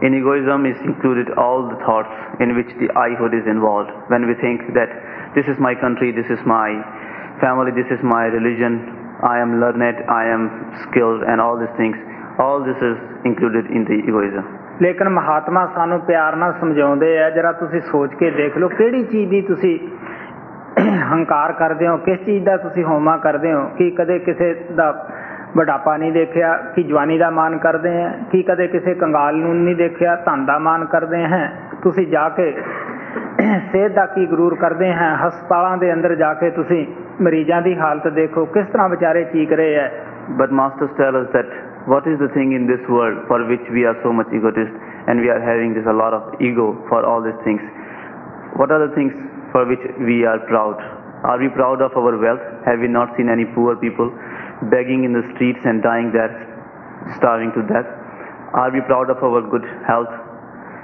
In 0.06 0.12
egoism 0.12 0.66
is 0.70 0.80
included 0.88 1.30
all 1.38 1.62
the 1.68 1.76
thoughts 1.84 2.12
in 2.38 2.54
which 2.54 2.72
the 2.80 2.88
I-hood 2.94 3.32
is 3.32 3.46
involved. 3.46 3.92
When 4.08 4.26
we 4.26 4.34
think 4.34 4.74
that 4.74 4.90
this 5.34 5.46
is 5.48 5.58
my 5.58 5.72
country, 5.74 6.12
this 6.12 6.28
is 6.28 6.42
my 6.44 6.66
family, 7.40 7.72
this 7.72 7.88
is 7.90 8.04
my 8.04 8.24
religion, 8.26 8.76
I 9.22 9.38
am 9.38 9.56
learned, 9.58 10.04
I 10.10 10.24
am 10.26 10.44
skilled, 10.82 11.22
and 11.22 11.40
all 11.40 11.56
these 11.58 11.72
things, 11.78 11.96
all 12.38 12.60
this 12.62 12.76
is 12.76 13.00
included 13.24 13.72
in 13.72 13.88
the 13.88 13.96
egoism. 14.04 14.44
ਲੇਕਿਨ 14.81 15.09
ਮਹਾਤਮਾ 15.09 15.69
ਸਾਨੂੰ 15.75 15.99
ਪਿਆਰ 15.99 16.35
ਨਾਲ 16.35 16.53
ਸਮਝਾਉਂਦੇ 16.61 17.21
ਆ, 17.21 17.29
ਜਰਾ 17.29 17.51
ਤੁਸੀਂ 17.51 17.81
ਸੋਚ 17.81 18.13
ਕੇ 18.13 18.31
ਦੇਖ 18.31 18.57
ਲਓ 18.57 18.67
ਕਿਹੜੀ 18.67 19.03
ਚੀਜ਼ 19.03 19.29
ਦੀ 19.29 19.41
ਤੁਸੀਂ 19.41 19.79
ਹੰਕਾਰ 21.11 21.51
ਕਰਦੇ 21.51 21.87
ਹੋ, 21.87 21.97
ਕਿਸ 21.97 22.19
ਚੀਜ਼ 22.25 22.45
ਦਾ 22.45 22.57
ਤੁਸੀਂ 22.57 22.83
ਹੋਮਾ 22.83 23.17
ਕਰਦੇ 23.17 23.53
ਹੋ, 23.53 23.69
ਕਿ 23.77 23.91
ਕਦੇ 23.91 24.19
ਕਿਸੇ 24.19 24.65
ਦਾ 24.75 25.09
ਵਡਾਪਾ 25.57 25.97
ਨਹੀਂ 25.97 26.11
ਦੇਖਿਆ, 26.11 26.57
ਕਿ 26.75 26.83
ਜਵਾਨੀ 26.83 27.17
ਦਾ 27.17 27.29
ਮਾਨ 27.29 27.57
ਕਰਦੇ 27.57 28.03
ਆ, 28.03 28.13
ਕਿ 28.31 28.43
ਕਦੇ 28.43 28.67
ਕਿਸੇ 28.67 28.93
ਕੰਗਾਲ 28.93 29.35
ਨੂੰ 29.35 29.55
ਨਹੀਂ 29.63 29.75
ਦੇਖਿਆ, 29.75 30.15
ਧਨ 30.15 30.45
ਦਾ 30.45 30.57
ਮਾਨ 30.57 30.85
ਕਰਦੇ 30.85 31.23
ਹੈ? 31.23 31.53
ਤੁਸੀਂ 31.83 32.07
ਜਾ 32.07 32.29
ਕੇ 32.29 32.53
ਸਿਹਤ 33.71 33.91
ਦਾ 33.91 34.05
ਕੀ 34.05 34.25
ਗਰੂਰ 34.25 34.55
ਕਰਦੇ 34.55 34.93
ਹੈ 34.93 35.17
ਹਸਪਤਾਲਾਂ 35.27 35.77
ਦੇ 35.77 35.93
ਅੰਦਰ 35.93 36.15
ਜਾ 36.15 36.33
ਕੇ 36.33 36.49
ਤੁਸੀਂ 36.49 36.87
ਮਰੀਜ਼ਾਂ 37.21 37.61
ਦੀ 37.61 37.77
ਹਾਲਤ 37.77 38.07
ਦੇਖੋ, 38.07 38.45
ਕਿਸ 38.45 38.67
ਤਰ੍ਹਾਂ 38.67 38.89
ਵਿਚਾਰੇ 38.89 39.23
ਚੀਕ 39.23 39.53
ਰਹੇ 39.53 39.75
ਹੈ 39.75 39.91
But 40.39 40.51
masters 40.51 40.91
tell 40.97 41.15
us 41.15 41.27
that 41.33 41.70
what 41.89 42.05
is 42.05 42.19
the 42.21 42.29
thing 42.37 42.53
in 42.53 42.69
this 42.69 42.81
world 42.85 43.25
for 43.25 43.41
which 43.49 43.65
we 43.73 43.85
are 43.89 43.97
so 44.05 44.13
much 44.13 44.29
egotist 44.29 44.69
and 45.09 45.17
we 45.17 45.29
are 45.33 45.41
having 45.41 45.73
this 45.73 45.85
a 45.89 45.95
lot 45.95 46.13
of 46.13 46.37
ego 46.37 46.77
for 46.89 47.01
all 47.01 47.25
these 47.25 47.37
things. 47.41 47.61
What 48.53 48.69
are 48.69 48.85
the 48.85 48.93
things 48.93 49.13
for 49.49 49.65
which 49.65 49.81
we 49.97 50.21
are 50.25 50.37
proud? 50.45 50.77
Are 51.25 51.41
we 51.41 51.49
proud 51.49 51.81
of 51.81 51.93
our 51.97 52.13
wealth? 52.17 52.41
Have 52.65 52.81
we 52.81 52.87
not 52.87 53.17
seen 53.17 53.29
any 53.29 53.45
poor 53.57 53.75
people 53.77 54.13
begging 54.69 55.05
in 55.05 55.13
the 55.13 55.25
streets 55.33 55.61
and 55.65 55.81
dying 55.81 56.13
there, 56.13 56.29
starving 57.17 57.49
to 57.57 57.61
death? 57.65 57.89
Are 58.53 58.69
we 58.69 58.81
proud 58.85 59.09
of 59.09 59.17
our 59.25 59.41
good 59.41 59.65
health? 59.89 60.11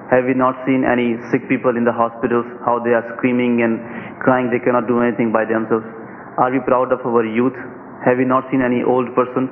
Have 0.09 0.25
we 0.25 0.33
not 0.33 0.55
seen 0.65 0.81
any 0.81 1.19
sick 1.29 1.45
people 1.49 1.75
in 1.77 1.83
the 1.83 1.93
hospitals, 1.93 2.45
how 2.65 2.79
they 2.79 2.95
are 2.97 3.05
screaming 3.17 3.61
and 3.61 3.77
crying, 4.23 4.49
they 4.49 4.63
cannot 4.63 4.87
do 4.87 5.01
anything 5.03 5.29
by 5.29 5.45
themselves? 5.45 5.85
Are 6.41 6.49
we 6.49 6.61
proud 6.63 6.89
of 6.93 7.05
our 7.05 7.25
youth? 7.25 7.57
Have 8.05 8.17
we 8.17 8.25
not 8.25 8.49
seen 8.49 8.61
any 8.61 8.81
old 8.81 9.13
person 9.13 9.51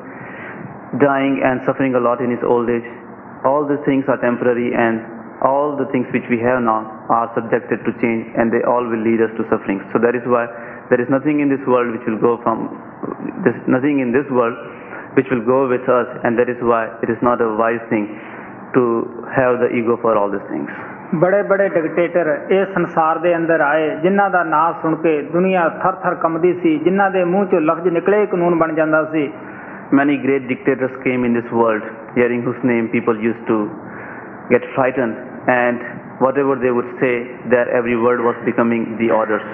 dying 0.99 1.41
and 1.45 1.61
suffering 1.65 1.95
a 1.95 2.01
lot 2.01 2.21
in 2.21 2.31
his 2.31 2.43
old 2.43 2.69
age? 2.69 2.87
All 3.45 3.67
these 3.67 3.83
things 3.85 4.05
are 4.09 4.21
temporary 4.21 4.75
and 4.75 5.01
all 5.41 5.77
the 5.77 5.89
things 5.93 6.07
which 6.13 6.29
we 6.29 6.39
have 6.41 6.61
now 6.61 6.85
are 7.09 7.33
subjected 7.35 7.81
to 7.89 7.91
change 8.01 8.29
and 8.37 8.53
they 8.53 8.61
all 8.63 8.85
will 8.85 9.01
lead 9.01 9.21
us 9.25 9.33
to 9.41 9.43
suffering. 9.49 9.81
So 9.93 9.99
that 10.05 10.15
is 10.15 10.25
why 10.27 10.45
there 10.91 11.01
is 11.01 11.09
nothing 11.09 11.41
in 11.41 11.49
this 11.49 11.65
world 11.67 11.97
which 11.97 12.05
will 12.05 12.21
go 12.21 12.37
from, 12.45 12.69
this, 13.45 13.57
nothing 13.67 14.01
in 14.01 14.13
this 14.13 14.29
world 14.29 14.57
which 15.17 15.27
will 15.33 15.45
go 15.45 15.67
with 15.67 15.89
us 15.89 16.09
and 16.25 16.39
that 16.39 16.49
is 16.53 16.61
why 16.61 16.93
it 17.03 17.09
is 17.09 17.19
not 17.23 17.41
a 17.41 17.49
wise 17.57 17.83
thing 17.89 18.07
to 18.77 18.83
have 19.35 19.59
the 19.59 19.73
ego 19.73 19.97
for 20.01 20.17
all 20.17 20.31
these 20.31 20.49
things. 20.53 20.71
ਬੜੇ 21.19 21.43
ਬੜੇ 21.43 21.69
dictator 21.69 22.29
ਇਹ 22.51 22.67
ਸੰਸਾਰ 22.75 23.19
ਦੇ 23.19 23.35
ਅੰਦਰ 23.37 23.61
ਆਏ 23.61 23.89
ਜਿਨ੍ਹਾਂ 24.03 24.29
ਦਾ 24.31 24.43
ਨਾਂ 24.45 24.73
ਸੁਣ 24.83 24.95
ਕੇ 25.03 25.21
ਦੁਨੀਆ 25.33 25.69
ਥਰ 25.83 25.93
ਥਰ 26.03 26.15
ਕੰਬਦੀ 26.25 26.53
ਸੀ 26.63 26.77
ਜਿਨ੍ਹਾਂ 26.85 27.11
ਦੇ 27.11 27.25
ਮੂੰਹ 27.31 27.47
ਚੋਂ 27.51 27.61
ਲਫ਼ਜ਼ 27.61 27.89
ਨਿਕਲੇ 27.95 28.21
ਹੀ 28.21 28.27
ਕਾਨੂੰਨ 28.27 28.59
ਬਣ 28.59 28.73
ਜਾਂਦਾ 28.75 29.03
ਸੀ 29.13 29.31
Many 29.92 30.18
great 30.18 30.48
dictators 30.48 30.92
came 31.04 31.24
in 31.26 31.34
this 31.34 31.46
world, 31.52 31.84
hearing 32.16 32.42
whose 32.42 32.58
name 32.64 32.90
people 32.90 33.16
used 33.16 33.46
to 33.48 33.70
get 34.50 34.62
frightened, 34.74 35.16
and 35.48 35.78
whatever 36.20 36.56
they 36.56 36.72
would 36.72 36.90
say, 37.00 37.30
their 37.50 37.70
every 37.70 37.96
word 37.96 38.22
was 38.22 38.36
becoming 38.46 38.98
the 38.98 39.12
orders. 39.12 39.46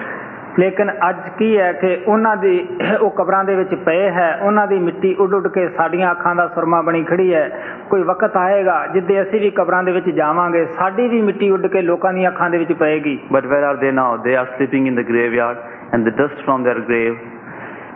ਲੇਕਿਨ 0.58 0.90
ਅੱਜ 1.08 1.16
ਕੀ 1.38 1.46
ਹੈ 1.58 1.72
ਕਿ 1.72 1.96
ਉਹਨਾਂ 2.06 2.36
ਦੀ 2.36 2.56
ਉਹ 3.00 3.10
ਕਬਰਾਂ 3.18 3.42
ਦੇ 3.44 3.54
ਵਿੱਚ 3.54 3.74
ਪਏ 3.84 4.08
ਹੈ 4.16 4.26
ਉਹਨਾਂ 4.42 4.66
ਦੀ 4.66 4.78
ਮਿੱਟੀ 4.78 5.14
ਉੱਡ 5.24 5.34
ਉੱਡ 5.34 5.48
ਕੇ 5.52 5.68
ਸਾਡੀਆਂ 5.76 6.10
ਅੱਖਾਂ 6.12 6.34
ਦਾ 6.36 6.46
ਸੁਰਮਾ 6.54 6.80
ਬਣੀ 6.88 7.02
ਖੜੀ 7.10 7.32
ਹੈ 7.34 7.48
ਕੋਈ 7.90 8.02
ਵਕਤ 8.10 8.36
ਆਏਗਾ 8.36 8.74
ਜਿੱਦੇ 8.94 9.20
ਅਸੀਂ 9.22 9.40
ਵੀ 9.40 9.50
ਕਬਰਾਂ 9.60 9.82
ਦੇ 9.84 9.92
ਵਿੱਚ 9.92 10.10
ਜਾਵਾਂਗੇ 10.16 10.64
ਸਾਡੀ 10.78 11.08
ਵੀ 11.08 11.20
ਮਿੱਟੀ 11.28 11.50
ਉੱਡ 11.50 11.66
ਕੇ 11.66 11.82
ਲੋਕਾਂ 11.82 12.12
ਦੀਆਂ 12.14 12.30
ਅੱਖਾਂ 12.30 12.50
ਦੇ 12.50 12.58
ਵਿੱਚ 12.58 12.72
ਪਏਗੀ 12.72 13.18
But 13.36 13.48
where 13.52 13.64
are 13.70 13.76
they 13.84 13.94
now? 14.00 14.10
They 14.26 14.36
are 14.42 14.48
sleeping 14.56 14.90
in 14.92 15.00
the 15.00 15.06
graveyard, 15.12 15.64
and 15.92 16.10
the 16.10 16.14
dust 16.20 16.44
from 16.48 16.68
their 16.68 16.84
grave 16.90 17.16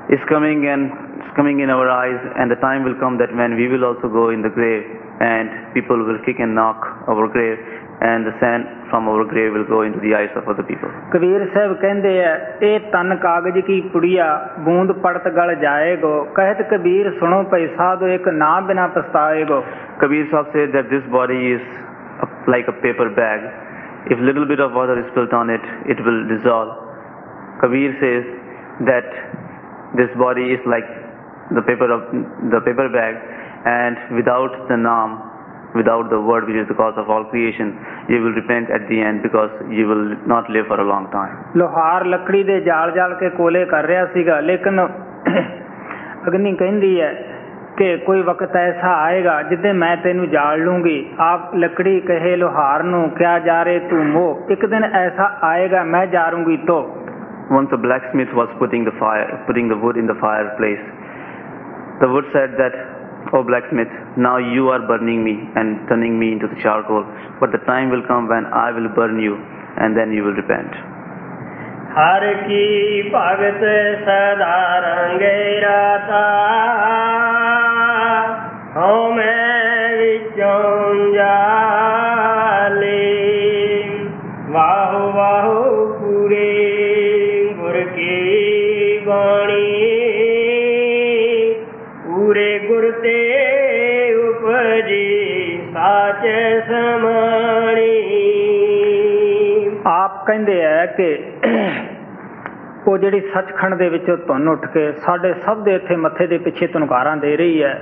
is 0.09 0.25
coming 0.33 0.67
and 0.69 1.06
is 1.26 1.32
coming 1.36 1.60
in 1.60 1.70
our 1.70 1.90
eyes. 1.90 2.20
And 2.38 2.50
the 2.50 2.60
time 2.68 2.84
will 2.84 2.98
come 3.04 3.18
that 3.18 3.34
when 3.36 3.56
we 3.56 3.68
will 3.68 3.86
also 3.86 4.10
go 4.10 4.30
in 4.30 4.42
the 4.42 4.50
grave, 4.50 4.84
and 5.22 5.74
people 5.74 5.98
will 5.98 6.20
kick 6.26 6.40
and 6.40 6.56
knock 6.56 6.82
our 7.08 7.28
grave, 7.28 7.60
and 8.02 8.26
the 8.26 8.34
sand 8.40 8.66
from 8.90 9.08
our 9.08 9.24
grave 9.32 9.54
will 9.54 9.68
go 9.74 9.82
into 9.88 10.00
the 10.06 10.16
eyes 10.20 10.34
of 10.40 10.48
other 10.54 10.66
people. 10.72 10.90
Kabir 11.14 11.46
Sahib 11.54 11.74
ਕਹਿੰਦੇ 11.82 12.14
ਆ 12.26 12.36
ਇਹ 12.70 12.80
ਤਨ 12.94 13.16
ਕਾਗਜ਼ 13.24 13.60
ਕੀ 13.68 13.80
ਪੁੜੀਆ 13.94 14.26
ਬੂੰਦ 14.66 14.92
ਪੜਤ 15.04 15.28
ਗਲ 15.36 15.54
ਜਾਏਗੋ 15.62 16.14
ਕਹਿਤ 16.36 16.62
ਕਬੀਰ 16.70 17.12
ਸੁਣੋ 17.20 17.44
ਭਈ 17.52 17.68
ਸਾਧੋ 17.78 18.08
ਇੱਕ 18.18 18.28
ਨਾ 18.44 18.60
ਬਿਨਾ 18.70 18.88
ਪਛਤਾਏਗੋ 18.98 19.64
Kabir 20.02 20.28
Sahib 20.32 20.48
said 20.54 20.72
that 20.74 20.90
this 20.90 21.04
body 21.14 21.52
is 21.54 21.62
a, 22.26 22.28
like 22.50 22.68
a 22.68 22.74
paper 22.84 23.08
bag. 23.18 23.42
If 24.10 24.20
little 24.20 24.48
bit 24.52 24.60
of 24.60 24.74
water 24.74 24.98
is 25.00 25.06
spilt 25.12 25.32
on 25.32 25.52
it, 25.52 25.62
it 25.86 26.04
will 26.04 26.28
dissolve. 26.28 26.72
Kabir 27.62 27.92
says 28.02 28.26
that 28.88 29.06
this 29.96 30.10
body 30.18 30.46
is 30.56 30.66
like 30.66 30.90
the 31.52 31.62
paper 31.62 31.90
of 31.92 32.02
the 32.52 32.62
paper 32.62 32.88
bag, 32.90 33.16
and 33.66 33.98
without 34.16 34.54
the 34.70 34.76
naam, 34.76 35.20
without 35.76 36.10
the 36.10 36.20
word 36.20 36.48
which 36.48 36.56
is 36.56 36.68
the 36.68 36.74
cause 36.74 36.96
of 36.98 37.10
all 37.10 37.26
creation, 37.26 37.74
you 38.10 38.22
will 38.22 38.32
repent 38.34 38.70
at 38.70 38.88
the 38.88 39.00
end 39.00 39.24
because 39.24 39.52
you 39.70 39.88
will 39.88 40.16
not 40.26 40.50
live 40.50 40.68
for 40.68 40.80
a 40.80 40.88
long 40.94 41.10
time. 41.12 41.36
ਲੋਹਾਰ 41.58 42.06
ਲੱਕੜੀ 42.06 42.44
ਦੇ 42.44 42.60
ਜਾਲ 42.62 42.92
ਜਾਲ 42.92 43.16
ਕੇ 43.20 43.30
ਕੋਲੇ 43.38 43.66
ਕਰ 43.66 43.88
ਰਿਹਾ 43.88 44.06
ਸੀਗਾ 44.14 44.40
ਲੇਕਿਨ 44.40 44.88
ਅਗਨੀ 46.28 46.56
ਕਹਿੰਦੀ 46.56 47.00
ਹੈ 47.02 47.14
ਕਿ 47.78 47.96
ਕੋਈ 48.06 48.22
ਵਕਤ 48.22 48.56
ਐਸਾ 48.56 48.94
ਆਏਗਾ 49.04 49.42
ਜਿੱਦੇ 49.50 49.72
ਮੈਂ 49.74 49.96
ਤੈਨੂੰ 49.98 50.30
ਜਾਲ 50.30 50.64
ਲੂੰਗੀ 50.64 50.98
ਆਪ 51.20 51.56
ਲੱਕੜੀ 51.56 52.00
ਕਹੇ 52.08 52.36
ਲੋਹਾਰ 52.36 52.84
ਨੂੰ 52.84 53.10
ਕਿਆ 53.18 53.38
ਜਾ 53.46 53.64
ਰੇ 53.66 53.78
ਤੂੰ 53.90 54.06
ਮੋ 54.08 54.26
ਇੱਕ 54.52 54.66
ਦਿਨ 54.66 54.84
ਐਸਾ 54.84 55.32
ਆਏਗਾ 55.44 55.84
ਮੈਂ 55.84 56.06
ਜਾਰੂੰਗੀ 56.08 56.58
ਤੋ 56.68 56.82
Once 57.52 57.72
a 57.76 57.78
blacksmith 57.78 58.30
was 58.34 58.52
putting 58.60 58.86
the 58.86 58.92
fire, 58.98 59.24
putting 59.46 59.66
the 59.68 59.78
wood 59.80 59.98
in 59.98 60.06
the 60.08 60.14
fireplace. 60.20 60.84
the 62.01 62.09
wood 62.09 62.25
said 62.33 62.57
that, 62.61 62.75
O 63.33 63.39
oh 63.39 63.43
blacksmith, 63.43 63.89
now 64.17 64.37
you 64.37 64.69
are 64.69 64.87
burning 64.87 65.25
me 65.25 65.35
and 65.57 65.89
turning 65.89 66.19
me 66.19 66.33
into 66.33 66.47
the 66.47 66.61
charcoal, 66.63 67.05
but 67.41 67.51
the 67.53 67.59
time 67.67 67.91
will 67.91 68.05
come 68.07 68.29
when 68.29 68.45
I 68.47 68.71
will 68.71 68.89
burn 68.95 69.19
you, 69.19 69.37
and 69.81 69.97
then 69.97 70.13
you 70.13 70.23
will 70.23 70.37
repent. 70.37 70.77
हर 71.97 72.25
की 72.45 72.65
भगत 73.13 73.63
सदा 74.07 74.57
रंगे 74.87 75.39
राता 75.65 76.25
ਸਾਚ 96.07 96.27
ਸਮਾਣੀ। 96.67 97.95
ਆਪ 99.87 100.27
ਕਹਿੰਦੇ 100.27 100.65
ਆ 100.65 100.87
ਕਿ 100.87 101.07
ਉਹ 102.89 102.99
ਜਿਹੜੀ 102.99 103.21
ਸੱਚਖੰਡ 103.35 103.75
ਦੇ 103.75 103.89
ਵਿੱਚੋਂ 103.89 104.17
ਧੁਨ 104.17 104.49
ਉੱਠ 104.49 104.67
ਕੇ 104.67 104.93
ਸਾਡੇ 104.93 105.33
ਸਭ 105.35 105.63
ਦੇ 105.65 105.75
ਇੱਥੇ 105.75 105.97
ਮੱਥੇ 105.97 106.27
ਦੇ 106.27 106.39
ਪਿੱਛੇ 106.39 106.67
ਤੁਨਕਾਰਾਂ 106.67 107.17
ਦੇ 107.17 107.37
ਰਹੀ 107.37 107.63
ਹੈ, 107.63 107.81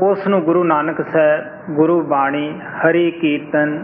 ਉਸ 0.00 0.26
ਨੂੰ 0.28 0.40
ਗੁਰੂ 0.42 0.64
ਨਾਨਕ 0.64 1.00
ਸਾਹਿਬ, 1.02 1.44
ਗੁਰੂ 1.70 2.00
ਬਾਣੀ, 2.02 2.60
ਹਰੀ 2.80 3.10
ਕੀਰਤਨ 3.10 3.82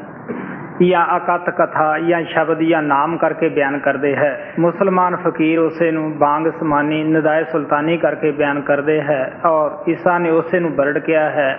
ਜਾਂ 0.82 1.06
ਅਕਤ 1.16 1.50
ਕਥਾ 1.50 1.98
ਜਾਂ 1.98 2.22
ਸ਼ਬਦ 2.24 2.60
ਜਾਂ 2.62 2.82
ਨਾਮ 2.82 3.16
ਕਰਕੇ 3.16 3.48
ਬਿਆਨ 3.48 3.78
ਕਰਦੇ 3.78 4.14
ਹੈ। 4.16 4.52
ਮੁਸਲਮਾਨ 4.58 5.16
ਫਕੀਰ 5.16 5.58
ਉਸੇ 5.58 5.90
ਨੂੰ 5.90 6.18
ਬਾਂਗ 6.18 6.46
ਸਮਾਨੀ, 6.50 7.02
ਨਦਾਇ 7.04 7.44
ਸੁਲਤਾਨੀ 7.44 7.96
ਕਰਕੇ 7.96 8.30
ਬਿਆਨ 8.32 8.60
ਕਰਦੇ 8.60 9.00
ਹੈ 9.00 9.32
ਔਰ 9.46 9.90
ਈਸਾ 9.90 10.18
ਨੇ 10.18 10.30
ਉਸੇ 10.30 10.60
ਨੂੰ 10.60 10.74
ਬਰੜ 10.74 10.98
ਕਿਹਾ 10.98 11.30
ਹੈ 11.30 11.58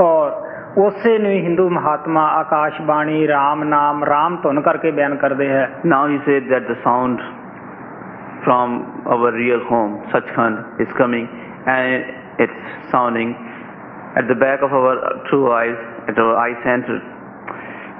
ਔਰ 0.00 0.45
ਉਸੇ 0.77 1.17
ਨੂੰ 1.17 1.31
ਹੀ 1.31 1.43
ਹਿੰਦੂ 1.45 1.69
ਮਹਾਤਮਾ 1.69 2.25
ਆਕਾਸ਼ 2.39 2.81
ਬਾਣੀ 2.89 3.27
RAM 3.27 3.63
ਨਾਮ 3.67 4.03
RAM 4.09 4.41
ਧੁਨ 4.43 4.61
ਕਰਕੇ 4.61 4.91
ਬਿਆਨ 4.91 5.15
ਕਰਦੇ 5.23 5.49
ਹੈ 5.49 5.69
Now 5.93 6.03
he 6.11 6.19
said 6.27 6.49
that 6.53 6.67
the 6.71 6.77
sound 6.83 7.23
from 8.45 8.75
our 9.15 9.31
real 9.37 9.63
home, 9.71 9.95
Sachkhand, 10.13 10.83
is 10.85 10.93
coming 10.99 11.27
and 11.73 12.05
it's 12.45 12.61
sounding 12.91 13.33
at 14.19 14.27
the 14.27 14.37
back 14.43 14.63
of 14.67 14.73
our 14.73 14.93
true 15.29 15.51
eyes, 15.51 15.81
at 16.07 16.17
our 16.17 16.37
eye 16.43 16.55
center. 16.63 16.97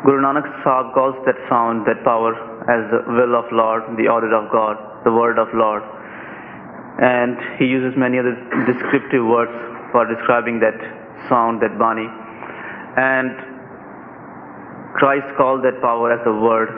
Guru 0.04 0.22
Nanak 0.22 0.48
Sahib 0.64 0.94
calls 0.94 1.16
that 1.26 1.36
sound, 1.48 1.86
that 1.86 2.04
power, 2.04 2.32
as 2.76 2.90
the 2.94 3.02
will 3.18 3.36
of 3.36 3.52
Lord, 3.52 3.84
the 3.98 4.08
order 4.08 4.34
of 4.36 4.52
God, 4.52 4.78
the 5.04 5.12
word 5.12 5.38
of 5.38 5.48
Lord. 5.54 5.84
And 7.00 7.38
he 7.60 7.66
uses 7.66 7.98
many 7.98 8.18
other 8.18 8.34
descriptive 8.66 9.26
words 9.26 9.52
for 9.92 10.06
describing 10.06 10.60
that 10.60 10.78
sound, 11.30 11.62
that 11.62 11.78
Bani. 11.78 12.08
And 12.97 13.31
Christ 14.97 15.29
called 15.37 15.65
that 15.65 15.81
power 15.81 16.13
as 16.13 16.25
a 16.27 16.33
word. 16.33 16.73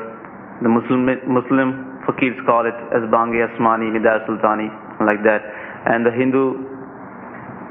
The 0.63 0.69
Muslim, 0.69 1.07
Muslim 1.31 2.03
fakirs 2.03 2.35
call 2.45 2.67
it 2.67 2.75
as 2.91 3.07
Bange 3.11 3.39
Asmani, 3.39 3.95
Nidar 3.95 4.27
Sultani, 4.27 4.67
like 5.07 5.23
that. 5.23 5.47
And 5.87 6.05
the 6.05 6.11
Hindu 6.11 6.67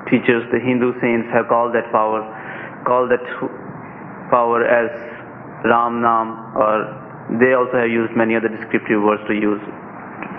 teachers, 0.10 0.48
the 0.52 0.60
Hindu 0.60 0.96
saints 1.02 1.28
have 1.34 1.48
called 1.50 1.76
that 1.76 1.92
power, 1.92 2.24
called 2.88 3.12
that 3.12 3.24
power 4.32 4.64
as 4.64 4.88
Ram 5.66 6.02
Nam, 6.02 6.56
or 6.56 6.88
they 7.44 7.52
also 7.54 7.84
have 7.84 7.92
used 7.92 8.16
many 8.16 8.36
other 8.36 8.48
descriptive 8.48 9.04
words 9.04 9.22
to 9.28 9.36
use 9.36 9.60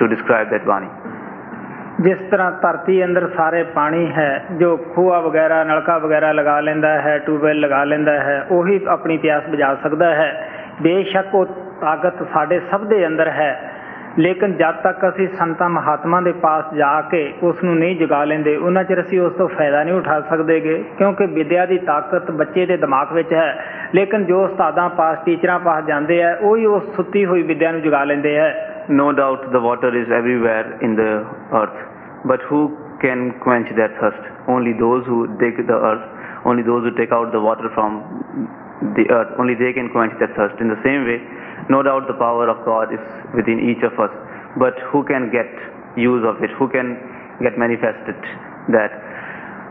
to 0.00 0.08
describe 0.08 0.48
that 0.48 0.64
Bani. 0.64 0.88
ਜਿਸ 2.00 2.18
ਤਰ੍ਹਾਂ 2.30 2.52
ਧਰਤੀ 2.52 3.04
ਅੰਦਰ 3.04 3.28
ਸਾਰੇ 3.36 3.62
ਪਾਣੀ 3.62 4.12
ਹੈ, 4.12 4.44
ਜੋ 4.52 4.76
ਖੂਆ 4.76 5.20
ਵਗੈਰਾ, 5.20 5.64
ਨਲਕਾ 5.64 5.98
ਵਗੈਰਾ 5.98 6.32
ਲਗਾ 6.32 6.60
ਲੈਂਦਾ 6.60 6.88
ਹੈ, 6.88 7.18
ਟਿਊਬਵੈਲ 7.18 7.60
ਲਗਾ 7.60 7.84
ਲੈਂਦਾ 7.84 8.12
ਹੈ, 8.12 8.46
ਉਹੀ 8.50 8.80
ਆਪਣੀ 8.88 9.18
ਪਿਆਸ 9.18 9.42
ਬੁਝਾ 9.48 9.74
ਸਕਦਾ 9.74 10.14
ਹੈ। 10.14 10.48
ਬੇਸ਼ੱਕ 10.82 11.34
ਉਹ 11.34 11.46
ਤਾਕਤ 11.80 12.28
ਸਾਡੇ 12.32 12.60
ਸਭ 12.70 12.84
ਦੇ 12.84 13.06
ਅੰਦਰ 13.06 13.28
ਹੈ। 13.28 13.72
ਲੇਕਿਨ 14.18 14.52
ਜਦ 14.52 14.74
ਤੱਕ 14.74 15.08
ਅਸੀਂ 15.08 15.28
ਸੰਤਾਂ 15.28 15.68
ਮਹਾਤਮਾ 15.68 16.20
ਦੇ 16.20 16.32
ਪਾਸ 16.32 16.74
ਜਾ 16.74 17.00
ਕੇ 17.00 17.34
ਉਸ 17.42 17.64
ਨੂੰ 17.64 17.76
ਨਹੀਂ 17.76 17.96
ਜਗਾ 17.96 18.24
ਲੈਂਦੇ, 18.24 18.56
ਉਹਨਾਂ 18.56 18.84
ਚਿਰ 18.84 19.00
ਅਸੀਂ 19.00 19.20
ਉਸ 19.20 19.32
ਤੋਂ 19.32 19.48
ਫਾਇਦਾ 19.48 19.84
ਨਹੀਂ 19.84 19.94
ਉਠਾ 19.94 20.20
ਸਕਦੇਗੇ, 20.20 20.84
ਕਿਉਂਕਿ 20.98 21.26
ਵਿਦਿਆ 21.26 21.66
ਦੀ 21.66 21.78
ਤਾਕਤ 21.78 22.30
ਬੱਚੇ 22.30 22.66
ਦੇ 22.66 22.76
ਦਿਮਾਗ 22.76 23.12
ਵਿੱਚ 23.12 23.32
ਹੈ। 23.32 23.58
ਲੇਕਿਨ 23.94 24.24
ਜੋ 24.24 24.44
ਉਸਤਾਦਾਂ 24.44 24.88
ਪਾਸ, 24.88 25.18
ਟੀਚਰਾਂ 25.24 25.58
ਪਾਸ 25.58 25.84
ਜਾਂਦੇ 25.84 26.22
ਆ, 26.22 26.38
ਉਹੀ 26.42 26.66
ਉਸ 26.66 26.96
ਸੁੱਤੀ 26.96 27.26
ਹੋਈ 27.26 27.42
ਵਿਦਿਆ 27.42 27.72
ਨੂੰ 27.72 27.82
ਜਗਾ 27.82 28.04
ਲੈਂਦੇ 28.04 28.36
ਹੈ। 28.36 28.77
No 28.88 29.12
doubt 29.12 29.52
the 29.52 29.60
water 29.60 29.92
is 29.92 30.08
everywhere 30.08 30.80
in 30.80 30.96
the 30.96 31.20
earth, 31.52 31.76
but 32.24 32.40
who 32.48 32.72
can 33.04 33.36
quench 33.44 33.68
that 33.76 33.92
thirst? 34.00 34.24
Only 34.48 34.72
those 34.72 35.04
who 35.04 35.28
dig 35.36 35.60
the 35.68 35.76
earth, 35.76 36.00
only 36.48 36.62
those 36.64 36.88
who 36.88 36.96
take 36.96 37.12
out 37.12 37.30
the 37.30 37.40
water 37.40 37.68
from 37.76 38.00
the 38.96 39.04
earth, 39.12 39.28
only 39.38 39.52
they 39.54 39.76
can 39.76 39.92
quench 39.92 40.16
that 40.20 40.32
thirst. 40.34 40.56
In 40.60 40.72
the 40.72 40.80
same 40.80 41.04
way, 41.04 41.20
no 41.68 41.82
doubt 41.82 42.08
the 42.08 42.16
power 42.16 42.48
of 42.48 42.64
God 42.64 42.88
is 42.88 43.04
within 43.36 43.60
each 43.60 43.84
of 43.84 43.92
us, 44.00 44.10
but 44.56 44.72
who 44.88 45.04
can 45.04 45.28
get 45.28 45.52
use 46.00 46.24
of 46.24 46.40
it? 46.40 46.48
Who 46.56 46.72
can 46.72 46.96
get 47.44 47.58
manifested 47.60 48.16
that? 48.72 48.88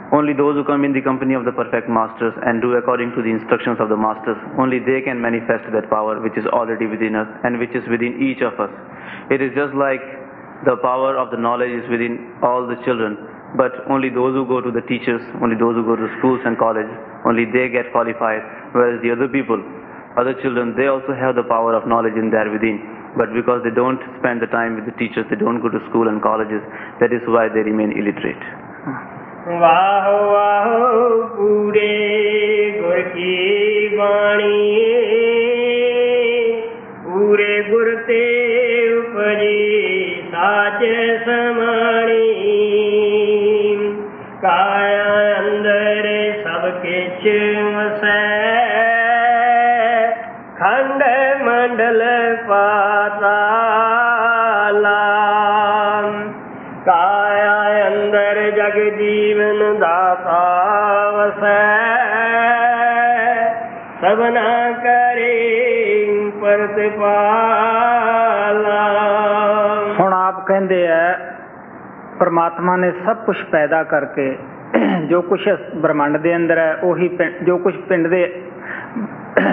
Only 0.08 0.32
those 0.32 0.55
who 0.55 0.64
come 0.64 0.88
in 0.88 0.95
the 0.95 1.03
company 1.03 1.36
of 1.36 1.43
the 1.43 1.51
perfect 1.51 1.91
masters 1.91 2.32
and 2.47 2.64
do 2.64 2.80
according 2.80 3.12
to 3.12 3.22
the 3.22 3.28
instructions 3.28 3.76
of 3.84 3.91
the 3.91 3.99
masters, 3.99 4.39
only 4.55 4.80
they 4.80 5.03
can 5.03 5.20
manifest 5.20 5.68
that 5.76 5.91
power 5.91 6.24
which 6.24 6.38
is 6.39 6.47
already 6.55 6.88
within 6.88 7.12
us 7.12 7.28
and 7.43 7.60
which 7.60 7.76
is 7.76 7.84
within 7.91 8.16
each 8.24 8.39
of 8.39 8.55
us. 8.55 8.72
It 9.28 9.43
is 9.43 9.51
just 9.51 9.76
like 9.76 9.99
the 10.64 10.80
power 10.80 11.20
of 11.20 11.28
the 11.28 11.36
knowledge 11.36 11.76
is 11.76 11.84
within 11.91 12.39
all 12.39 12.64
the 12.64 12.80
children, 12.88 13.20
but 13.60 13.76
only 13.91 14.08
those 14.08 14.32
who 14.32 14.47
go 14.47 14.64
to 14.64 14.72
the 14.72 14.82
teachers, 14.88 15.20
only 15.43 15.60
those 15.60 15.76
who 15.76 15.84
go 15.84 15.99
to 15.99 16.08
schools 16.24 16.39
and 16.47 16.55
colleges, 16.55 16.88
only 17.28 17.43
they 17.43 17.68
get 17.68 17.91
qualified, 17.91 18.39
whereas 18.72 19.03
the 19.03 19.12
other 19.12 19.28
people, 19.28 19.60
other 20.16 20.34
children, 20.39 20.72
they 20.80 20.88
also 20.88 21.12
have 21.12 21.36
the 21.36 21.43
power 21.51 21.76
of 21.76 21.84
knowledge 21.84 22.16
in 22.16 22.32
there 22.32 22.47
within. 22.47 22.80
But 23.20 23.36
because 23.36 23.60
they 23.68 23.76
don't 23.76 23.99
spend 24.24 24.39
the 24.39 24.47
time 24.55 24.80
with 24.80 24.88
the 24.88 24.95
teachers, 24.95 25.28
they 25.28 25.36
don't 25.36 25.60
go 25.60 25.68
to 25.68 25.84
school 25.91 26.08
and 26.08 26.24
colleges, 26.24 26.64
that 27.03 27.12
is 27.12 27.22
why 27.28 27.51
they 27.51 27.62
remain 27.68 27.91
illiterate. 27.91 28.66
વાહો 29.47 30.33
વાહો 30.33 31.21
પૂરે 31.37 31.93
ગોરખી 32.81 33.97
વાણીએ. 33.97 34.97
પૂરે 37.03 37.61
ગુરતે 37.61 38.21
ઉપરી 38.91 40.27
સાચે 40.31 41.17
સમા 41.17 41.86
ਸਭਨਾ 64.28 64.71
ਕਰੇ 64.71 66.32
ਪ੍ਰਤਿਪਾਲਾ 66.41 67.15
ਹੁਣ 69.99 70.13
ਆਪ 70.13 70.47
ਕਹਿੰਦੇ 70.47 70.88
ਆ, 70.88 71.19
ਪਰਮਾਤਮਾ 72.19 72.75
ਨੇ 72.75 72.91
ਸਭ 72.91 73.17
ਕੁਝ 73.17 73.38
ਪੈਦਾ 73.51 73.84
ਕਰਕੇ 73.84 74.38
ਜੋ 75.09 75.21
ਕੁਝ 75.21 75.49
ਬ੍ਰਹਮੰਡ 75.75 76.17
ਦੇ 76.17 76.36
ਅੰਦਰ 76.36 76.57
ਹੈ, 76.57 76.78
ਉਹੀ 76.84 77.07
ਪਿੰ- 77.07 77.45
ਜੋ 77.45 77.57
ਕੁਝ 77.57 77.75
ਪਿੰਡ 77.75 78.07
ਦੇ 78.07 78.41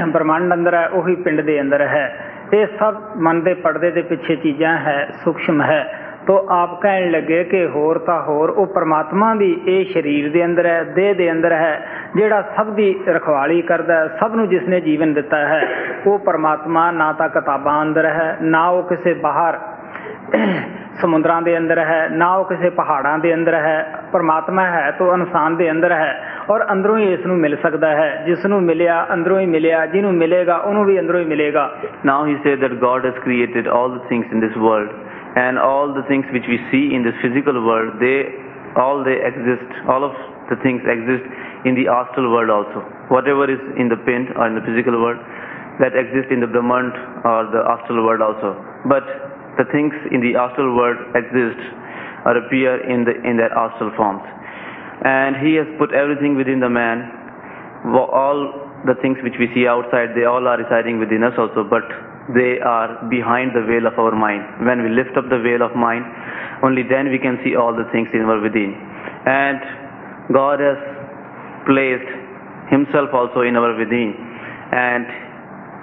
ਬ੍ਰਹਮੰਡ 0.09 0.55
ਅੰਦਰ 0.55 0.75
ਹੈ, 0.75 0.89
ਉਹੀ 0.89 1.16
ਪਿੰਡ 1.16 1.41
ਦੇ 1.41 1.61
ਅੰਦਰ 1.61 1.81
ਹੈ। 1.81 2.18
ਇਹ 2.53 2.66
ਸਭ 2.79 2.95
ਮਨ 3.16 3.43
ਦੇ 3.43 3.55
ਪਰਦੇ 3.55 3.91
ਦੇ 3.91 4.03
ਪਿੱਛੇ 4.03 4.37
ਚੀਜ਼ਾਂ 4.37 4.79
ਹੈ, 4.79 5.09
ਸੂਖਸ਼ਮ 5.25 5.62
ਹੈ। 5.62 5.99
ਤੋ 6.27 6.47
ਆਪ 6.51 6.81
ਕਹਿਣ 6.83 7.11
ਲੱਗੇ 7.11 7.45
ਕਿ 7.45 7.66
ਹੋਰ 7.66 7.99
ਤਾਂ 7.99 8.22
ਹੋਰ 8.22 8.51
ਉਹ 8.51 8.66
ਪਰਮਾਤਮਾ 8.66 9.35
ਵੀ 9.35 9.61
ਇਹ 9.66 9.85
ਸਰੀਰ 9.85 10.31
ਦੇ 10.33 10.45
ਅੰਦਰ 10.45 10.66
ਹੈ 10.66 10.85
ਦੇਹ 10.85 11.14
ਦੇ 11.14 11.31
ਅੰਦਰ 11.31 11.53
ਹੈ 11.53 11.87
ਜਿਹੜਾ 12.16 12.43
ਸਭ 12.57 12.66
ਦੀ 12.66 13.01
ਰਖਵਾਲੀ 13.09 13.62
ਕਰਦਾ 13.62 13.95
ਹੈ 13.95 14.09
ਸਭ 14.20 14.35
ਨੂੰ 14.35 14.49
ਜਿਸਨੇ 14.49 14.81
ਜੀਵਨ 14.81 15.14
ਦਿੱਤਾ 15.14 15.37
ਹੈ 15.37 15.68
ਉਹ 16.07 16.18
ਪਰਮਾਤਮਾ 16.18 16.91
ਨਾ 16.91 17.12
ਤਾਂ 17.12 17.29
ਕਿਤਾਬਾਂ 17.29 17.83
ਅੰਦਰ 17.83 18.05
ਹੈ 18.05 18.37
ਨਾ 18.43 18.68
ਉਹ 18.68 18.83
ਕਿਸੇ 18.83 19.14
ਬਾਹਰ 19.14 19.59
ਸਮੁੰਦਰਾਂ 20.95 21.43
ਦੇ 21.43 21.59
ਅੰਦਰ 21.59 21.79
ਹੈ 21.79 22.09
ਨਾ 22.12 22.35
ਉਹ 22.35 22.45
ਕਿਸੇ 22.45 22.70
ਪਹਾੜਾਂ 22.70 23.18
ਦੇ 23.18 23.35
ਅੰਦਰ 23.35 23.55
ਹੈ 23.55 24.03
ਪਰਮਾਤਮਾ 24.12 24.66
ਹੈ 24.66 24.91
ਤਾਂ 24.91 25.14
ਇਨਸਾਨ 25.14 25.57
ਦੇ 25.57 25.70
ਅੰਦਰ 25.70 25.93
ਹੈ 25.93 26.22
ਔਰ 26.51 26.64
ਅੰਦਰੋਂ 26.72 26.99
ਹੀ 26.99 27.12
ਇਸ 27.12 27.27
ਨੂੰ 27.27 27.37
ਮਿਲ 27.37 27.57
ਸਕਦਾ 27.57 27.89
ਹੈ 27.89 28.22
ਜਿਸ 28.27 28.47
ਨੂੰ 28.47 28.62
ਮਿਲਿਆ 28.62 29.07
ਅੰਦਰੋਂ 29.12 29.41
ਹੀ 29.41 29.47
ਮਿਲਿਆ 29.47 29.87
ਜਿਹਨੂੰ 29.87 30.14
ਮਿਲੇਗਾ 30.14 30.57
ਉਹਨੂੰ 30.57 30.85
ਵੀ 30.85 31.01
ਅੰਦਰੋਂ 31.01 31.20
ਹੀ 31.20 31.25
ਮਿਲੇਗਾ। 31.25 31.70
Now 32.07 32.20
he 32.31 32.37
said 32.47 32.62
that 32.64 32.79
God 32.81 33.11
has 33.11 33.18
created 33.25 33.70
all 33.77 33.91
the 33.97 34.05
things 34.11 34.35
in 34.35 34.47
this 34.47 34.57
world, 34.62 34.89
and 35.37 35.59
all 35.59 35.91
the 35.91 36.07
things 36.07 36.24
which 36.30 36.47
we 36.47 36.59
see 36.70 36.95
in 36.95 37.03
this 37.03 37.14
physical 37.18 37.59
world, 37.66 37.99
they 37.99 38.30
all 38.78 39.03
they 39.03 39.18
exist. 39.18 39.66
All 39.91 40.03
of 40.03 40.14
the 40.51 40.57
things 40.62 40.82
exist 40.87 41.26
in 41.66 41.74
the 41.74 41.91
astral 41.91 42.30
world 42.30 42.51
also. 42.51 42.82
Whatever 43.11 43.51
is 43.51 43.62
in 43.78 43.89
the 43.91 43.99
pind 44.07 44.30
or 44.39 44.47
in 44.47 44.55
the 44.55 44.64
physical 44.66 44.95
world, 44.99 45.18
that 45.82 45.99
exists 45.99 46.30
in 46.30 46.39
the 46.39 46.47
Brahmand 46.47 46.95
or 47.26 47.51
the 47.51 47.62
astral 47.66 48.07
world 48.07 48.22
also. 48.22 48.55
But 48.87 49.03
the 49.59 49.66
things 49.70 49.95
in 50.11 50.22
the 50.22 50.39
astral 50.39 50.74
world 50.74 50.99
exist 51.14 51.59
or 52.26 52.39
appear 52.39 52.78
in 52.87 53.03
the 53.05 53.14
in 53.26 53.37
their 53.37 53.51
astral 53.51 53.91
forms, 53.99 54.22
and 55.03 55.35
He 55.43 55.59
has 55.59 55.66
put 55.78 55.91
everything 55.91 56.39
within 56.39 56.61
the 56.62 56.70
man. 56.70 57.11
All 57.91 58.70
the 58.87 58.95
things 59.03 59.18
which 59.22 59.35
we 59.39 59.51
see 59.53 59.66
outside, 59.66 60.14
they 60.14 60.24
all 60.24 60.47
are 60.47 60.57
residing 60.57 60.99
within 60.99 61.22
us 61.22 61.35
also, 61.37 61.64
but 61.64 61.85
they 62.33 62.57
are 62.64 63.05
behind 63.12 63.53
the 63.53 63.61
veil 63.68 63.85
of 63.85 63.99
our 63.99 64.16
mind. 64.16 64.64
When 64.64 64.81
we 64.81 64.89
lift 64.89 65.16
up 65.16 65.29
the 65.29 65.41
veil 65.45 65.61
of 65.61 65.77
mind, 65.77 66.09
only 66.64 66.83
then 66.83 67.12
we 67.12 67.18
can 67.18 67.37
see 67.45 67.55
all 67.55 67.77
the 67.77 67.85
things 67.93 68.09
in 68.14 68.25
our 68.25 68.41
within. 68.41 68.72
And 69.29 69.61
God 70.33 70.61
has 70.61 70.81
placed 71.68 72.09
Himself 72.72 73.12
also 73.12 73.45
in 73.45 73.57
our 73.57 73.77
within. 73.77 74.16
And 74.72 75.05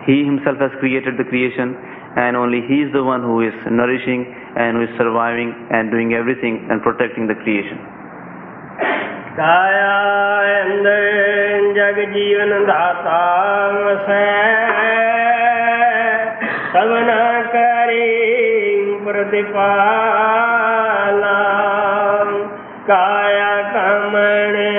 He 0.10 0.26
Himself 0.26 0.58
has 0.58 0.74
created 0.82 1.22
the 1.22 1.26
creation, 1.30 1.78
and 2.18 2.36
only 2.36 2.66
He 2.66 2.82
is 2.82 2.92
the 2.92 3.04
one 3.04 3.22
who 3.22 3.46
is 3.46 3.54
nourishing 3.70 4.26
and 4.58 4.78
who 4.78 4.84
is 4.90 4.94
surviving 4.98 5.54
and 5.70 5.92
doing 5.92 6.14
everything 6.14 6.66
and 6.72 6.82
protecting 6.82 7.28
the 7.28 7.38
creation. 7.46 7.78
काया 9.32 9.92
जग 11.76 12.00
भवना 16.82 17.42
करे 17.54 18.06
प्रतिपाला 19.06 19.74
काया 22.88 23.52
कमणे 23.74 24.72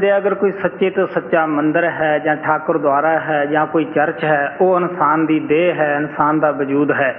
ਕਹਿੰਦੇ 0.00 0.10
ਆ, 0.10 0.16
ਅਗਰ 0.18 0.34
ਕੋਈ 0.34 0.50
ਸੱਚੇ 0.60 0.88
ਤੋਂ 0.90 1.06
ਸੱਚਾ 1.14 1.46
ਮੰਦਿਰ 1.46 1.84
ਹੈ 2.00 2.18
ਜਾਂ 2.24 2.36
ਠਾਕੁਰ 2.44 2.78
ਦੁਆਰਾ 2.78 3.18
ਹੈ 3.20 3.44
ਜਾਂ 3.46 3.66
ਕੋਈ 3.72 3.84
ਚਰਚ 3.94 4.24
ਹੈ 4.24 4.56
ਉਹ 4.60 4.76
ਇਨਸਾਨ 4.76 5.26
ਦੀ 5.26 5.38
ਦੇਹ 5.48 5.74
ਹੈ 5.74 5.94
ਇਨਸਾਨ 5.96 6.40
ਦਾ 6.40 6.50
ਵਜੂਦ 6.60 6.92
ਹੈ 7.00 7.14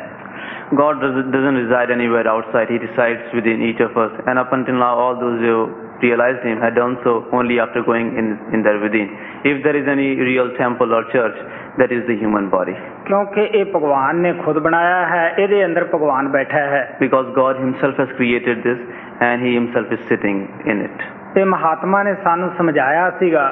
God 0.77 0.97
doesn't, 1.01 1.27
doesn't 1.33 1.57
reside 1.57 1.91
anywhere 1.93 2.27
outside, 2.29 2.71
He 2.71 2.77
resides 2.79 3.35
within 3.35 3.61
each 3.67 3.81
of 3.83 3.93
us. 3.97 4.17
And 4.25 4.41
up 4.41 4.49
until 4.55 4.77
now, 4.79 4.89
all 5.03 5.15
those 5.21 5.37
who 5.41 5.53
realized 6.01 6.43
Him 6.47 6.59
had 6.63 6.75
done 6.75 6.97
so 7.05 7.13
only 7.37 7.59
after 7.65 7.83
going 7.85 8.09
in, 8.21 8.27
in 8.51 8.65
there 8.65 8.81
within. 8.81 9.13
If 9.45 9.63
there 9.63 9.77
is 9.81 9.87
any 9.87 10.07
real 10.21 10.51
temple 10.57 10.95
or 10.97 11.01
church, 11.13 11.37
that 11.79 11.93
is 11.97 12.03
the 12.09 12.17
human 12.23 12.49
body. 12.55 12.75
ਕਿਉਂਕਿ 13.07 13.47
ਇਹ 13.59 13.65
ਭਗਵਾਨ 13.75 14.19
ਨੇ 14.25 14.33
ਖੁਦ 14.43 14.59
ਬਣਾਇਆ 14.67 15.05
ਹੈ 15.07 15.23
ਇਹਦੇ 15.37 15.65
ਅੰਦਰ 15.65 15.85
ਭਗਵਾਨ 15.93 16.27
ਬੈਠਾ 16.35 16.65
ਹੈ 16.73 16.83
Because 17.05 17.31
God 17.39 17.63
Himself 17.65 18.03
has 18.03 18.13
created 18.19 18.65
this 18.67 18.83
and 19.29 19.47
He 19.47 19.55
Himself 19.59 19.95
is 19.99 20.05
sitting 20.11 20.43
in 20.73 20.85
it. 20.89 21.07
ਤੇ 21.33 21.43
ਮਹਾਤਮਾ 21.45 22.03
ਨੇ 22.03 22.13
ਸਾਨੂੰ 22.23 22.49
ਸਮਝਾਇਆ 22.57 23.09
ਸੀਗਾ 23.19 23.49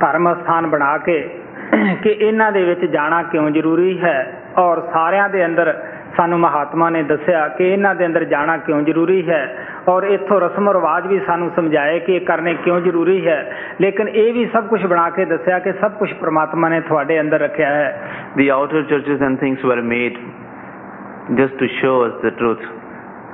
ਧਰਮ 0.00 0.34
ਸਥਾਨ 0.34 0.66
ਬਣਾ 0.66 0.96
ਕੇ 0.98 1.20
ਕਿ 2.02 2.10
ਇਹਨਾਂ 2.10 2.50
ਦੇ 2.52 2.62
ਵਿੱਚ 2.64 2.84
ਜਾਣਾ 2.84 3.22
ਕਿਉਂ 3.22 3.50
ਜ਼ਰੂਰੀ 3.50 3.98
ਹੈ 4.02 4.16
ਔਰ 4.58 4.80
ਸਾਰਿਆਂ 4.92 5.28
ਦੇ 5.28 5.44
ਅੰਦਰ 5.46 5.74
ਸਾਨੂੰ 6.16 6.38
ਮਹਾਤਮਾ 6.40 6.88
ਨੇ 6.90 7.02
ਦੱਸਿਆ 7.02 7.46
ਕਿ 7.48 7.72
ਇਹਨਾਂ 7.72 7.94
ਦੇ 7.94 8.06
ਅੰਦਰ 8.06 8.24
ਜਾਣਾ 8.24 8.56
ਕਿਉਂ 8.56 8.80
ਜ਼ਰੂਰੀ 8.82 9.28
ਹੈ 9.28 9.40
ਔਰ 9.88 10.04
ਇੱਥੋਂ 10.04 10.40
ਰਸਮ 10.40 10.70
ਰਿਵਾਜ 10.70 11.06
ਵੀ 11.06 11.20
ਸਾਨੂੰ 11.26 11.50
ਸਮਝਾਏ 11.56 11.98
ਕਿ 11.98 12.16
ਇਹ 12.16 12.20
ਕਰਨੇ 12.20 12.54
ਕਿਉਂ 12.54 12.80
ਜ਼ਰੂਰੀ 12.80 13.26
ਹੈ 13.26 13.38
ਲੇਕਿਨ 13.80 14.08
ਇਹ 14.08 14.32
ਵੀ 14.32 14.46
ਸਭ 14.46 14.66
ਕੁਝ 14.66 14.84
ਬਣਾ 14.86 15.08
ਕੇ 15.10 15.24
ਦੱਸਿਆ 15.24 15.58
ਕਿ 15.58 15.72
ਸਭ 15.72 15.92
ਕੁਝ 15.92 16.12
ਪ੍ਰਮਾਤਮਾ 16.12 16.68
ਨੇ 16.68 16.80
ਤੁਹਾਡੇ 16.80 17.20
ਅੰਦਰ 17.20 17.40
ਰੱਖਿਆ 17.40 17.70
ਹੈ 17.70 17.88
The 18.36 18.48
outer 18.52 18.82
churches 18.84 19.24
and 19.28 19.40
things 19.40 19.64
were 19.64 19.82
made 19.86 20.20
just 21.32 21.58
to 21.58 21.68
show 21.72 21.94
us 22.02 22.14
the 22.22 22.32
truth. 22.32 22.64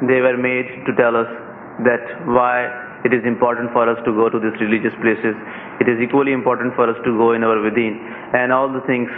They 0.03 0.20
were 0.20 0.36
made 0.39 0.72
to 0.86 0.95
tell 0.95 1.16
us 1.16 1.34
that 1.80 2.14
why 2.28 2.57
it 3.06 3.14
is 3.14 3.24
important 3.26 3.72
for 3.74 3.84
us 3.89 3.99
to 4.06 4.12
go 4.14 4.30
to 4.30 4.39
these 4.39 4.58
religious 4.60 4.95
places. 5.01 5.36
It 5.82 5.88
is 5.89 5.99
equally 5.99 6.32
important 6.32 6.76
for 6.76 6.89
us 6.89 6.97
to 7.04 7.12
go 7.18 7.34
in 7.34 7.43
our 7.43 7.60
within. 7.62 7.99
And 8.34 8.51
all 8.51 8.72
the 8.72 8.82
things, 8.88 9.10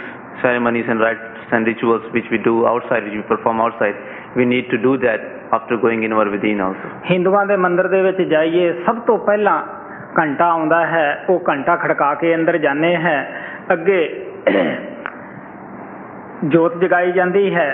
ceremonies 0.42 0.86
and 0.88 1.00
rites 1.00 1.52
and 1.52 1.66
rituals 1.66 2.02
which 2.12 2.26
we 2.30 2.38
do 2.38 2.66
outside, 2.66 3.04
which 3.04 3.14
we 3.14 3.22
perform 3.22 3.60
outside, 3.60 3.94
we 4.36 4.44
need 4.44 4.68
to 4.70 4.78
do 4.78 4.98
that 4.98 5.20
after 5.52 5.78
going 5.78 6.02
in 6.02 6.12
our 6.12 6.28
within 6.30 6.60
also. 6.60 6.88
ਹਿੰਦੂਆਂ 7.10 7.44
ਦੇ 7.46 7.56
ਮੰਦਿਰ 7.56 7.88
ਦੇ 7.88 8.02
ਵਿੱਚ 8.02 8.22
ਜਾਈਏ 8.30 8.72
ਸਭ 8.86 8.98
ਤੋਂ 9.06 9.18
ਪਹਿਲਾਂ 9.26 9.62
ਘੰਟਾ 10.18 10.46
ਆਉਂਦਾ 10.50 10.84
ਹੈ 10.86 11.06
ਉਹ 11.30 11.40
ਘੰਟਾ 11.48 11.76
ਖੜਕਾ 11.76 12.14
ਕੇ 12.20 12.34
ਅੰਦਰ 12.34 12.58
ਜਾਂਦੇ 12.58 12.94
ਹੈ 12.96 13.16
ਅੱਗੇ 13.72 14.00
ਜੋਤ 16.54 16.76
ਜਗਾਈ 16.80 17.12
ਜਾਂਦੀ 17.12 17.54
ਹੈ 17.54 17.68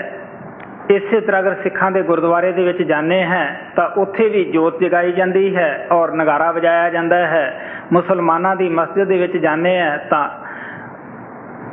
ਇਸੇ 0.89 1.19
ਤਰ੍ਹਾਂ 1.21 1.41
ਅਗਰ 1.41 1.55
ਸਿੱਖਾਂ 1.63 1.91
ਦੇ 1.91 2.01
ਗੁਰਦੁਆਰੇ 2.01 2.51
ਦੇ 2.51 2.63
ਵਿੱਚ 2.63 2.83
ਜਾਂਦੇ 2.83 3.23
ਹੈ, 3.23 3.59
ਤਾਂ 3.75 3.89
ਉੱਥੇ 3.89 4.29
ਵੀ 4.29 4.45
ਜੋਤ 4.45 4.79
ਜਗਾਈ 4.79 5.11
ਜਾਂਦੀ 5.11 5.55
ਹੈ 5.55 5.87
ਔਰ 5.91 6.11
ਨਗਾਰਾ 6.11 6.51
ਵਜਾਇਆ 6.51 6.89
ਜਾਂਦਾ 6.89 7.15
ਹੈ। 7.15 7.61
ਮੁਸਲਮਾਨਾਂ 7.91 8.55
ਦੀ 8.55 8.69
ਮਸਜਿਦ 8.69 9.07
ਦੇ 9.07 9.17
ਵਿੱਚ 9.17 9.37
ਜਾਂਦੇ 9.37 9.77
ਹੈ, 9.77 10.07
ਤਾਂ 10.09 10.29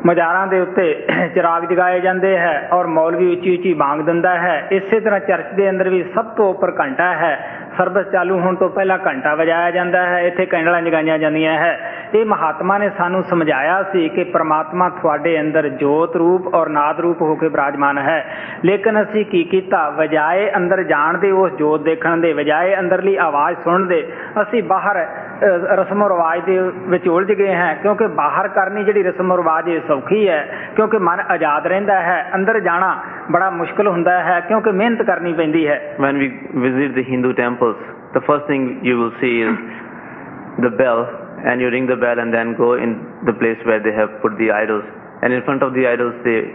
ਮਜ਼ਾਰਾਂ 0.07 0.47
ਦੇ 0.47 0.61
ਉੱਤੇ 0.61 1.07
ਚਿਰਾਗ 1.35 1.65
ਜਗਾਏ 1.65 2.01
ਜਾਂਦੇ 2.01 2.39
ਹੈ 2.39 2.69
ਔਰ 2.73 2.87
ਮੌਲਵੀ 2.87 3.37
ਉੱਚੀ 3.37 3.57
ਉੱਚੀ 3.57 3.75
ਬਾਂਗ 3.75 4.01
ਦਿੰਦਾ 4.01 4.39
ਹੈ। 4.39 4.67
ਇਸੇ 4.71 5.01
ਤਰ੍ਹਾਂ 5.01 5.21
ਚਰਚ 5.21 5.47
ਦੇ 5.55 5.71
ਅੰਦਰ 5.71 5.89
ਵੀ 5.89 6.05
ਸਭ 6.15 6.25
ਤੋਂ 6.25 6.51
ਉੱਪਰ 6.51 6.73
ਘੰਟਾ 6.81 7.17
ਹੈ। 7.17 7.39
ਸਰਬਸ 7.79 8.07
ਚਾਲੂ 8.13 8.39
ਹੋਣ 8.39 8.57
ਤੋਂ 8.57 8.69
ਪਹਿਲਾਂ 8.69 8.99
ਘੰਟਾ 9.07 9.35
ਵਜਾਇਆ 9.35 9.71
ਜਾਂਦਾ 9.71 10.07
ਹੈ। 10.07 10.21
ਇੱਥੇ 10.21 10.47
ਕੈਂਡਲਾਂ 10.47 10.83
ਜਗਾਈਆਂ 10.83 11.19
ਜਾਂਦੀਆਂ 11.19 11.59
ਹੈ। 11.59 11.81
ਇਹ 12.15 12.25
ਮਹਾਤਮਾ 12.27 12.79
ਨੇ 12.79 12.91
ਸਾਨੂੰ 12.99 13.23
ਸਮਝਾਇਆ 13.23 13.83
ਸੀ 13.83 14.09
ਕਿ 14.09 14.25
ਪ੍ਰਮਾਤਮਾ 14.25 14.89
ਤੁਹਾਡੇ 14.89 15.41
ਅੰਦਰ 15.41 15.69
ਜੋਤ 15.69 16.17
ਰੂਪ 16.17 16.55
ਔਰ 16.55 16.69
ਨਾਦ 16.69 17.01
ਰੂਪ 17.01 17.23
ਹੋ 17.23 17.35
ਕੇ 17.35 17.49
ਬਿਰਾਜਮਾਨ 17.49 17.99
ਹੈ। 17.99 18.37
ਲੇਕਿਨ 18.65 19.03
ਅਸੀਂ 19.03 19.25
ਕੀ 19.25 19.45
ਕੀਤਾ? 19.45 19.91
ਵਜਾਏ 19.91 20.51
ਅੰਦਰ 20.57 20.83
ਜਾਣ 20.83 21.19
ਦੇ 21.19 21.31
ਉਸ 21.31 21.53
ਜੋਤ 21.53 21.83
ਦੇਖਣ 21.83 22.17
ਦੇ 22.17 22.33
ਵਜਾਏ 22.33 22.79
ਅੰਦਰਲੀ 22.79 23.17
ਆਵਾਜ਼ 23.17 23.59
ਸੁਣਨ 23.59 23.87
ਦੇ 23.87 24.13
ਅਸੀਂ 24.43 24.63
ਬਾਹਰ 24.63 25.05
ਅ, 25.05 25.47
ਰਸਮ 25.77 26.05
ਰਿਵਾਜ 26.05 26.41
ਦੇ 26.45 26.59
ਵਿੱਚ 26.77 27.09
ਉਲਝ 27.09 27.33
ਗਏ 27.33 27.55
ਹਾਂ 27.55 27.75
ਕਿਉਂਕਿ 27.75 28.07
ਬਾਹਰ 28.07 28.49
ਕਰਨੀ 28.49 28.85
ਜਿਹੜੀ 28.85 29.03
ਰਸਮ 29.03 29.33
ਰਿਵਾਜ 29.33 29.69
ਇਹ 29.69 29.81
ਸੌਖੀ 29.89 30.29
ਹੈ 30.29 30.57
ਕਿਉਂਕਿ 30.77 30.99
ਮਨ 30.99 31.21
ਆਜ਼ਾਦ 31.21 31.67
ਰਹਿੰਦਾ 31.67 32.01
ਹੈ 32.03 32.31
ਅੰਦਰ 32.35 32.61
ਜਾਣਾ 32.61 32.97
ਬੜਾ 33.31 33.51
ਮੁਸ਼ਕਲ 33.51 33.89
ਹੁੰਦਾ 33.89 34.23
ਹੈ 34.23 34.41
ਕਿਉਂਕਿ 34.41 34.71
ਮਿਹਨਤ 34.71 35.03
ਕਰਨੀ 35.03 35.33
ਪੈਂਦੀ 35.33 35.69
ਹੈ। 35.69 35.97
When 36.01 36.15
we 36.17 36.29
visit 36.67 36.99
the 36.99 37.05
Hindu 37.13 37.33
temples, 37.33 37.77
the 38.17 38.23
first 38.31 38.47
thing 38.53 38.69
you 38.83 38.99
will 39.01 39.13
see 39.23 39.35
is 39.49 39.57
the 40.65 40.71
bell, 40.83 41.05
and 41.47 41.61
you 41.61 41.69
ring 41.69 41.87
the 41.87 41.97
bell 41.97 42.19
and 42.19 42.33
then 42.33 42.57
go 42.57 42.75
in 42.75 43.01
the 43.25 43.33
place 43.33 43.59
where 43.65 43.81
they 43.81 43.93
have 43.93 44.11
put 44.21 44.37
the 44.37 44.51
idols. 44.53 44.85
And 45.23 45.33
in 45.33 45.43
front 45.45 45.63
of 45.63 45.73
the 45.73 45.87
idols, 45.89 46.17
they 46.25 46.49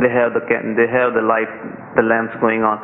they 0.00 0.12
have 0.12 0.36
the 0.36 0.44
they 0.76 0.88
have 0.88 1.16
the 1.16 1.24
light, 1.24 1.48
the 1.96 2.04
lamps 2.04 2.36
going 2.40 2.62
on. 2.62 2.76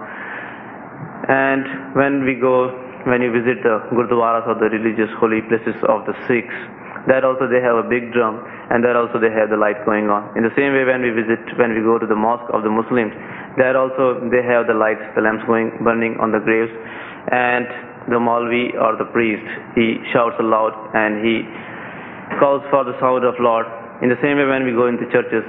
And 1.29 1.95
when 1.95 2.25
we 2.25 2.35
go, 2.35 2.73
when 3.05 3.21
you 3.21 3.31
visit 3.31 3.63
the 3.63 3.85
gurdwaras 3.93 4.49
or 4.49 4.57
the 4.57 4.73
religious 4.73 5.13
holy 5.21 5.41
places 5.49 5.77
of 5.89 6.05
the 6.09 6.17
Sikhs, 6.27 6.57
there 7.07 7.25
also 7.27 7.51
they 7.51 7.61
have 7.61 7.77
a 7.77 7.87
big 7.87 8.13
drum 8.13 8.39
and 8.71 8.83
there 8.83 8.97
also 8.97 9.19
they 9.19 9.31
have 9.31 9.51
the 9.51 9.59
light 9.59 9.79
going 9.85 10.09
on. 10.09 10.33
In 10.39 10.43
the 10.47 10.55
same 10.55 10.73
way 10.73 10.85
when 10.87 11.03
we 11.03 11.11
visit, 11.11 11.41
when 11.59 11.75
we 11.75 11.83
go 11.83 11.99
to 11.99 12.07
the 12.07 12.17
mosque 12.17 12.47
of 12.55 12.63
the 12.63 12.71
Muslims, 12.71 13.13
there 13.59 13.77
also 13.77 14.23
they 14.31 14.43
have 14.43 14.67
the 14.71 14.75
lights, 14.75 15.03
the 15.15 15.23
lamps 15.23 15.43
going, 15.45 15.75
burning 15.83 16.17
on 16.23 16.31
the 16.33 16.41
graves 16.41 16.71
and 17.31 17.91
the 18.09 18.19
Maulvi 18.19 18.75
or 18.75 18.97
the 18.97 19.07
priest, 19.13 19.45
he 19.75 19.99
shouts 20.13 20.37
aloud 20.41 20.75
and 20.95 21.23
he 21.23 21.47
calls 22.39 22.63
for 22.71 22.85
the 22.85 22.97
sound 22.99 23.25
of 23.25 23.35
Lord. 23.39 23.67
In 24.03 24.09
the 24.09 24.19
same 24.23 24.39
way 24.39 24.47
when 24.47 24.65
we 24.65 24.73
go 24.73 24.87
into 24.91 25.07
churches, 25.15 25.45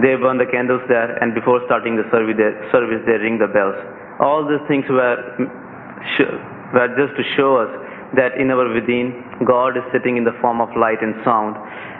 they 0.00 0.14
burn 0.16 0.38
the 0.38 0.46
candles 0.46 0.82
there 0.88 1.18
and 1.18 1.34
before 1.34 1.60
starting 1.66 1.96
the 1.96 2.06
service 2.12 2.38
they, 2.38 3.16
ring 3.20 3.38
the 3.38 3.50
bells. 3.50 3.76
All 4.20 4.46
these 4.46 4.62
things 4.70 4.86
were, 4.88 5.18
were 6.72 6.90
just 6.94 7.16
to 7.18 7.24
show 7.36 7.58
us 7.58 7.70
that 8.16 8.40
in 8.40 8.50
our 8.50 8.68
within, 8.72 9.12
God 9.44 9.76
is 9.76 9.84
sitting 9.92 10.16
in 10.16 10.24
the 10.24 10.32
form 10.40 10.60
of 10.60 10.70
light 10.78 11.02
and 11.02 11.14
sound. 11.24 11.58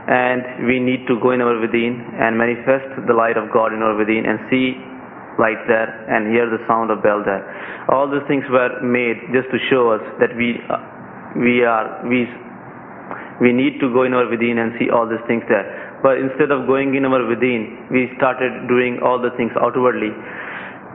And 0.09 0.64
we 0.64 0.81
need 0.81 1.05
to 1.09 1.20
go 1.20 1.33
in 1.37 1.43
our 1.43 1.61
within 1.61 2.01
and 2.16 2.39
manifest 2.39 2.89
the 3.05 3.12
light 3.12 3.37
of 3.37 3.53
God 3.53 3.74
in 3.74 3.83
our 3.83 3.93
within 3.93 4.24
and 4.24 4.41
see 4.49 4.81
light 5.39 5.62
there 5.70 5.89
and 6.11 6.34
hear 6.34 6.51
the 6.51 6.59
sound 6.66 6.91
of 6.91 7.03
bell 7.03 7.22
there. 7.24 7.43
All 7.89 8.11
these 8.11 8.26
things 8.26 8.45
were 8.51 8.82
made 8.82 9.16
just 9.32 9.49
to 9.55 9.59
show 9.70 9.95
us 9.95 10.03
that 10.18 10.34
we, 10.34 10.59
uh, 10.68 10.82
we 11.39 11.62
are, 11.62 12.03
we, 12.07 12.26
we 13.41 13.55
need 13.55 13.78
to 13.80 13.89
go 13.95 14.03
in 14.03 14.12
our 14.12 14.26
within 14.28 14.59
and 14.59 14.74
see 14.78 14.91
all 14.91 15.07
these 15.07 15.22
things 15.30 15.47
there. 15.49 15.66
But 16.03 16.18
instead 16.18 16.51
of 16.51 16.66
going 16.66 16.95
in 16.95 17.07
our 17.07 17.22
within, 17.26 17.86
we 17.91 18.11
started 18.18 18.66
doing 18.66 18.99
all 19.03 19.18
the 19.18 19.30
things 19.39 19.51
outwardly 19.59 20.11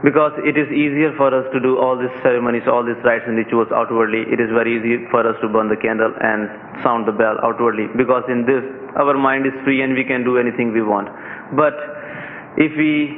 because 0.04 0.36
it 0.44 0.60
is 0.60 0.68
easier 0.68 1.16
for 1.16 1.32
us 1.32 1.48
to 1.56 1.64
do 1.64 1.80
all 1.80 1.96
these 1.96 2.12
ceremonies, 2.20 2.68
all 2.68 2.84
these 2.84 3.00
rites 3.08 3.24
and 3.24 3.40
rituals 3.40 3.72
outwardly. 3.72 4.28
It 4.28 4.44
is 4.44 4.52
very 4.52 4.76
easy 4.76 5.08
for 5.08 5.24
us 5.24 5.40
to 5.40 5.48
burn 5.48 5.72
the 5.72 5.80
candle 5.80 6.12
and 6.20 6.52
sound 6.84 7.08
the 7.08 7.16
bell 7.16 7.40
outwardly 7.40 7.88
because 7.96 8.28
in 8.28 8.44
this 8.44 8.64
our 9.00 9.16
mind 9.16 9.48
is 9.48 9.56
free 9.64 9.80
and 9.82 9.96
we 9.96 10.04
can 10.04 10.28
do 10.28 10.36
anything 10.38 10.76
we 10.76 10.84
want. 10.84 11.08
But 11.56 11.74
if 12.60 12.76
we 12.76 13.16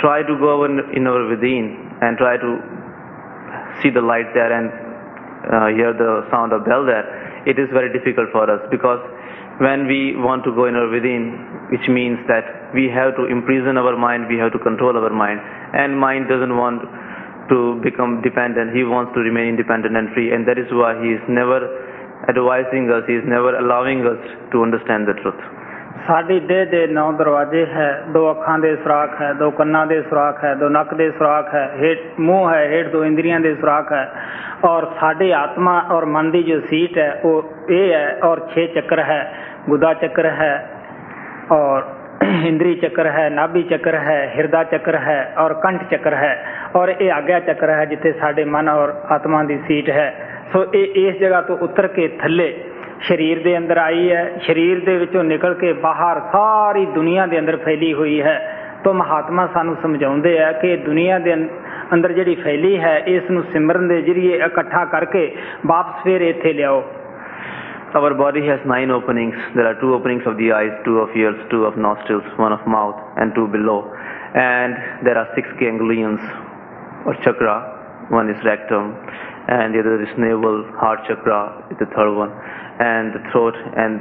try 0.00 0.22
to 0.22 0.34
go 0.38 0.64
in 0.64 1.06
our 1.06 1.26
within 1.28 1.96
and 2.02 2.16
try 2.18 2.36
to 2.36 2.50
see 3.82 3.90
the 3.90 4.00
light 4.00 4.26
there 4.34 4.52
and 4.52 4.70
uh, 5.44 5.68
hear 5.76 5.92
the 5.92 6.24
sound 6.30 6.52
of 6.52 6.64
bell 6.64 6.84
there, 6.84 7.04
it 7.46 7.58
is 7.58 7.68
very 7.72 7.92
difficult 7.92 8.30
for 8.32 8.48
us 8.48 8.60
because 8.70 9.00
when 9.60 9.86
we 9.86 10.16
want 10.16 10.42
to 10.44 10.50
go 10.52 10.66
in 10.66 10.74
our 10.74 10.88
within, 10.90 11.38
which 11.70 11.86
means 11.88 12.18
that 12.26 12.74
we 12.74 12.90
have 12.90 13.14
to 13.16 13.26
imprison 13.30 13.76
our 13.78 13.96
mind, 13.96 14.26
we 14.28 14.36
have 14.38 14.50
to 14.52 14.58
control 14.58 14.96
our 14.96 15.10
mind, 15.10 15.38
and 15.74 15.94
mind 15.98 16.26
doesn't 16.28 16.56
want 16.56 16.82
to 17.48 17.78
become 17.84 18.20
dependent, 18.22 18.74
he 18.74 18.82
wants 18.82 19.12
to 19.14 19.20
remain 19.20 19.54
independent 19.54 19.96
and 19.96 20.10
free, 20.14 20.32
and 20.32 20.48
that 20.48 20.58
is 20.58 20.66
why 20.72 20.96
he 20.98 21.12
is 21.14 21.22
never 21.28 21.60
advising 22.28 22.90
us, 22.90 23.04
he 23.06 23.14
is 23.14 23.24
never 23.28 23.54
allowing 23.54 24.00
us 24.02 24.18
to 24.50 24.62
understand 24.62 25.06
the 25.06 25.14
truth. 25.22 25.38
ਸਾਡੀ 26.06 26.40
ਦੇਹ 26.40 26.66
ਦੇ 26.66 26.86
ਨੌ 26.86 27.12
ਦਰਵਾਜ਼ੇ 27.12 27.66
ਹੈ, 27.66 28.02
ਦੋ 28.08 28.30
ਅੱਖਾਂ 28.30 28.58
ਦੇ 28.58 28.76
ਸੁਰਾਖ 28.76 29.22
ਹੈ, 29.22 29.32
ਦੋ 29.32 29.50
ਕੰਨਾਂ 29.50 29.86
ਦੇ 29.86 30.02
ਸੁਰਾਖ 30.02 30.44
ਹੈ, 30.44 30.54
ਦੋ 30.54 30.68
ਨੱਕ 30.68 30.94
ਦੇ 30.94 31.10
ਸੁਰਾਖ 31.10 31.54
ਹੈ, 31.54 31.70
ਹੇਠ 31.82 31.98
ਮੂੰਹ 32.20 32.54
ਹੈ, 32.54 32.66
ਹੇਠ 32.68 32.86
ਦੋ 32.86 33.04
ਇੰਦਰੀਆਂ 33.04 33.40
ਦੇ 33.40 33.54
ਸੁਰਾਖ 33.54 33.92
ਹੈ। 33.92 34.12
ਔਰ 34.64 34.86
ਸਾਡੇ 35.00 35.32
ਆਤਮਾ 35.32 35.80
ਔਰ 35.90 36.04
ਮਨ 36.04 36.30
ਦੀ 36.30 36.42
ਜੋ 36.42 36.60
ਸੀਟ 36.60 36.98
ਹੈ, 36.98 37.20
ਉਹ 37.24 37.50
ਇਹ 37.70 37.92
ਹੈ 37.92 38.18
ਔਰ 38.24 38.40
6 38.50 38.66
ਚੱਕਰ 38.66 38.98
ਹੈ, 38.98 39.20
ਗੁਦਾ 39.68 39.94
ਚੱਕਰ 39.94 40.26
ਹੈ 40.26 40.68
ਔਰ 41.50 41.82
ਇੰਦਰੀ 42.44 42.74
ਚੱਕਰ 42.74 43.06
ਹੈ, 43.06 43.28
ਨਾਭੀ 43.30 43.62
ਚੱਕਰ 43.62 43.94
ਹੈ, 43.94 44.32
ਹਿਰਦਾ 44.36 44.64
ਚੱਕਰ 44.64 44.96
ਹੈ 44.96 45.34
ਔਰ 45.38 45.54
ਕੰਠ 45.54 45.84
ਚੱਕਰ 45.90 46.14
ਹੈ। 46.14 46.36
ਔਰ 46.76 46.88
ਇਹ 46.88 47.12
ਆਗਿਆ 47.12 47.40
ਚੱਕਰ 47.40 47.70
ਹੈ 47.70 47.84
ਜਿੱਥੇ 47.84 48.12
ਸਾਡੇ 48.12 48.44
ਮਨ 48.44 48.68
ਔਰ 48.68 48.94
ਆਤਮਾ 49.10 49.42
ਦੀ 49.44 49.58
ਸੀਟ 49.68 49.90
ਹੈ। 49.90 50.12
ਸੋ 50.52 50.64
ਇਹ 50.74 51.08
ਇਸ 51.08 51.16
ਜਗ੍ਹਾ 51.16 51.40
ਤੋਂ 51.40 51.56
ਉਤਰ 51.58 51.86
ਕੇ 51.86 52.08
ਥੱਲੇ 52.08 52.52
ਸਰੀਰ 53.02 53.42
ਦੇ 53.42 53.56
ਅੰਦਰ 53.58 53.76
ਆਈ 53.76 54.10
ਹੈ 54.12 54.24
ਸਰੀਰ 54.46 54.84
ਦੇ 54.84 54.96
ਵਿੱਚੋਂ 54.98 55.24
ਨਿਕਲ 55.24 55.54
ਕੇ 55.54 55.72
ਬਾਹਰ 55.82 56.20
ਸਾਰੀ 56.32 56.84
ਦੁਨੀਆ 56.86 57.26
ਦੇ 57.26 57.38
ਅੰਦਰ 57.38 57.56
ਫੈਲੀ 57.56 57.92
ਹੋਈ 57.92 58.20
ਹੈ 58.22 58.40
ਤੋਂ 58.84 58.94
ਮਹਾਤਮਾ 58.94 59.46
ਸਾਨੂੰ 59.54 59.76
ਸਮਝਾਉਂਦੇ 59.82 60.38
ਆ 60.42 60.50
ਕਿ 60.52 60.76
ਦੁਨੀਆ 60.76 61.18
ਦੇ 61.18 61.34
ਅੰਦਰ 61.92 62.12
ਜਿਹੜੀ 62.12 62.34
ਫੈਲੀ 62.34 62.78
ਹੈ 62.80 62.96
ਇਸ 63.06 63.30
ਨੂੰ 63.30 63.42
ਸਿਮਰਨ 63.52 63.88
ਦੇ 63.88 64.00
ਜਰੀਏ 64.02 64.36
ਇਕੱਠਾ 64.46 64.84
ਕਰਕੇ 64.84 65.30
ਵਾਪਸ 65.66 66.04
ਫੇਰ 66.04 66.22
ਇੱਥੇ 66.22 66.52
ਲਿਆਓ 66.52 66.82
Our 67.94 68.14
body 68.14 68.40
has 68.48 68.58
nine 68.66 68.90
openings. 68.90 69.36
There 69.54 69.66
are 69.66 69.76
two 69.80 69.94
openings 69.94 70.24
of 70.26 70.36
the 70.36 70.50
eyes, 70.50 70.72
two 70.84 70.98
of 70.98 71.10
ears, 71.16 71.36
two 71.48 71.64
of 71.64 71.76
nostrils, 71.76 72.24
one 72.36 72.52
of 72.52 72.66
mouth, 72.66 72.96
and 73.16 73.32
two 73.36 73.46
below. 73.46 73.76
And 74.36 74.74
there 75.04 75.16
are 75.16 75.28
six 75.36 75.46
ganglions 75.60 76.18
or 77.06 77.14
chakra. 77.22 77.54
One 78.10 78.28
is 78.28 78.36
rectum, 78.44 78.96
and 79.48 79.74
the 79.74 79.78
other 79.78 80.02
is 80.02 80.08
navel, 80.18 80.66
heart 80.74 81.06
chakra 81.06 81.68
is 81.70 81.78
the 81.78 81.86
third 81.86 82.14
one, 82.14 82.32
and 82.80 83.14
the 83.14 83.22
throat, 83.30 83.54
and 83.76 84.00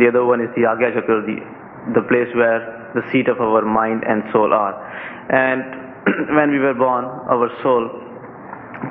the 0.00 0.08
other 0.08 0.24
one 0.24 0.40
is 0.40 0.50
the 0.56 0.66
agya 0.66 0.94
the, 0.94 1.38
the 1.94 2.02
place 2.08 2.30
where 2.34 2.90
the 2.94 3.02
seat 3.12 3.28
of 3.28 3.40
our 3.40 3.62
mind 3.62 4.02
and 4.06 4.22
soul 4.32 4.52
are. 4.52 4.74
And 5.30 5.62
when 6.36 6.50
we 6.50 6.58
were 6.58 6.74
born, 6.74 7.04
our 7.04 7.50
soul 7.62 7.90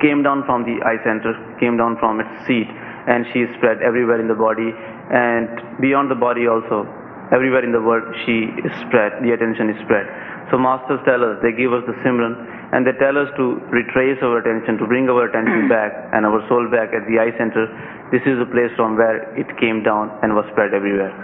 came 0.00 0.22
down 0.22 0.44
from 0.44 0.64
the 0.64 0.80
eye 0.84 1.00
center, 1.04 1.32
came 1.60 1.76
down 1.76 1.96
from 2.00 2.20
its 2.20 2.32
seat, 2.46 2.68
and 3.06 3.26
she 3.32 3.44
is 3.44 3.50
spread 3.56 3.82
everywhere 3.82 4.20
in 4.20 4.28
the 4.28 4.34
body 4.36 4.72
and 4.72 5.80
beyond 5.80 6.10
the 6.10 6.16
body 6.18 6.48
also. 6.48 6.88
Everywhere 7.32 7.64
in 7.64 7.72
the 7.72 7.80
world 7.80 8.04
she 8.24 8.52
is 8.64 8.72
spread, 8.84 9.24
the 9.24 9.32
attention 9.32 9.72
is 9.72 9.80
spread. 9.84 10.04
So 10.52 10.60
masters 10.60 11.00
tell 11.08 11.24
us, 11.24 11.40
they 11.40 11.52
give 11.56 11.72
us 11.72 11.82
the 11.88 11.96
Simran 12.04 12.36
and 12.74 12.86
they 12.86 12.92
tell 12.98 13.16
us 13.16 13.30
to 13.36 13.44
retrace 13.70 14.18
our 14.20 14.38
attention, 14.38 14.78
to 14.78 14.86
bring 14.86 15.08
our 15.08 15.24
attention 15.26 15.68
back 15.68 15.92
and 16.12 16.26
our 16.26 16.40
soul 16.48 16.68
back 16.68 16.92
at 16.92 17.06
the 17.06 17.20
eye 17.22 17.32
center. 17.38 17.64
This 18.10 18.22
is 18.26 18.36
the 18.38 18.46
place 18.46 18.72
from 18.74 18.96
where 18.96 19.18
it 19.38 19.46
came 19.58 19.82
down 19.84 20.10
and 20.22 20.34
was 20.34 20.46
spread 20.52 20.74
everywhere. 20.74 21.14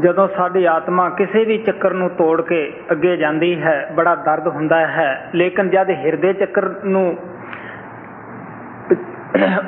ਜਦੋਂ 0.00 0.26
ਸਾਡੀ 0.36 0.64
ਆਤਮਾ 0.72 1.08
ਕਿਸੇ 1.16 1.44
ਵੀ 1.44 1.56
ਚੱਕਰ 1.64 1.94
ਨੂੰ 1.94 2.08
ਤੋੜ 2.18 2.40
ਕੇ 2.48 2.60
ਅੱਗੇ 2.92 3.16
ਜਾਂਦੀ 3.16 3.50
ਹੈ 3.62 3.74
ਬੜਾ 3.96 4.14
ਦਰਦ 4.26 4.46
ਹੁੰਦਾ 4.48 4.76
ਹੈ 4.86 5.08
ਲੇਕਿਨ 5.34 5.68
ਜਦ 5.70 5.90
ਹਿਰਦੇ 6.04 6.32
ਚੱਕਰ 6.32 6.68
ਨੂੰ 6.84 7.04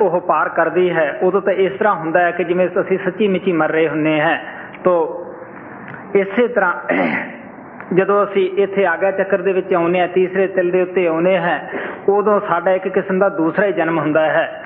ਉਹ 0.01 0.19
ਪਾਰ 0.27 0.49
ਕਰਦੀ 0.55 0.89
ਹੈ 0.93 1.05
ਉਦੋਂ 1.23 1.41
ਤਾਂ 1.41 1.53
ਇਸ 1.65 1.77
ਤਰ੍ਹਾਂ 1.79 1.95
ਹੁੰਦਾ 1.95 2.19
ਹੈ 2.19 2.31
ਕਿ 2.37 2.43
ਜਿਵੇਂ 2.43 2.67
ਅਸੀਂ 2.81 2.97
ਸੱਚੀ 3.03 3.27
ਮਿੱਚੀ 3.35 3.51
ਮਰ 3.61 3.71
ਰਹੇ 3.71 3.87
ਹੁੰਨੇ 3.89 4.19
ਹੈ 4.21 4.35
ਤੋ 4.83 4.95
ਇਸੇ 6.15 6.47
ਤਰ੍ਹਾਂ 6.47 6.73
ਜਦੋਂ 7.93 8.23
ਅਸੀਂ 8.25 8.51
ਇੱਥੇ 8.57 8.85
ਆਗਿਆ 8.85 9.11
ਚੱਕਰ 9.11 9.41
ਦੇ 9.41 9.53
ਵਿੱਚ 9.53 9.73
ਆਉਨੇ 9.73 10.01
ਆ 10.01 10.07
ਤੀਸਰੇ 10.07 10.47
ਤਿਲ 10.47 10.71
ਦੇ 10.71 10.81
ਉੱਤੇ 10.81 11.07
ਆਉਨੇ 11.07 11.37
ਹੈ 11.37 11.69
ਉਦੋਂ 12.09 12.39
ਸਾਡਾ 12.39 12.71
ਇੱਕ 12.71 12.87
ਕਿਸਮ 12.87 13.19
ਦਾ 13.19 13.29
ਦੂਸਰਾ 13.29 13.65
ਹੀ 13.65 13.73
ਜਨਮ 13.73 13.99
ਹੁੰਦਾ 13.99 14.25
ਹੈ। 14.25 14.63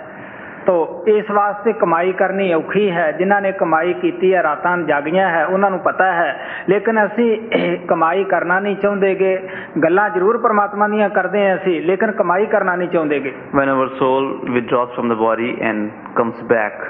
ਤੋ 0.66 1.04
ਇਸ 1.08 1.32
ਵਾਸਤੇ 1.32 1.74
ਕਮਾਈ 1.74 2.12
ਕਰਨੀ 2.12 2.54
ਔਖੀ 2.54 2.92
ਹੈ। 2.92 3.12
ਜਿਨ੍ਹਾਂ 3.12 3.42
ਨੇ 3.42 3.52
ਕਮਾਈ 3.52 3.94
ਕੀਤੀ 3.94 4.34
ਹੈ 4.34 4.44
ਰਾਤਾਂ 4.44 4.78
ਜਾਗੀਆਂ 4.78 5.30
ਹੈ 5.30 5.46
ਉਹਨਾਂ 5.46 5.70
ਨੂੰ 5.70 5.80
ਪਤਾ 5.80 6.14
ਹੈ। 6.14 6.40
ਲੇਕਿਨ 6.70 7.06
ਅਸੀਂ 7.06 7.48
ਕਮਾਈ 7.88 8.24
ਕਰਨਾ 8.24 8.60
ਨਹੀਂ 8.60 8.76
ਚਾਹੁੰਦੇਗੇ। 8.76 9.50
ਗੱਲਾਂ 9.84 10.10
ਜ਼ਰੂਰ 10.10 10.38
ਪਰਮਾਤਮਾ 10.38 10.88
ਦੀਆਂ 10.88 11.10
ਕਰਦੇ 11.10 11.50
ਹਾਂ 11.50 11.56
ਅਸੀਂ 11.56 11.82
ਲੇਕਿਨ 11.82 12.12
ਕਮਾਈ 12.12 12.46
ਕਰਨਾ 12.46 12.76
ਨਹੀਂ 12.76 12.90
ਚਾਹੁੰਦੇਗੇ। 12.90 13.34
When 13.56 13.70
our 13.70 13.90
soul 13.94 14.30
withdraws 14.44 14.94
from 15.00 15.10
the 15.14 15.20
body 15.24 15.50
and 15.70 15.90
comes 16.22 16.46
back 16.54 16.86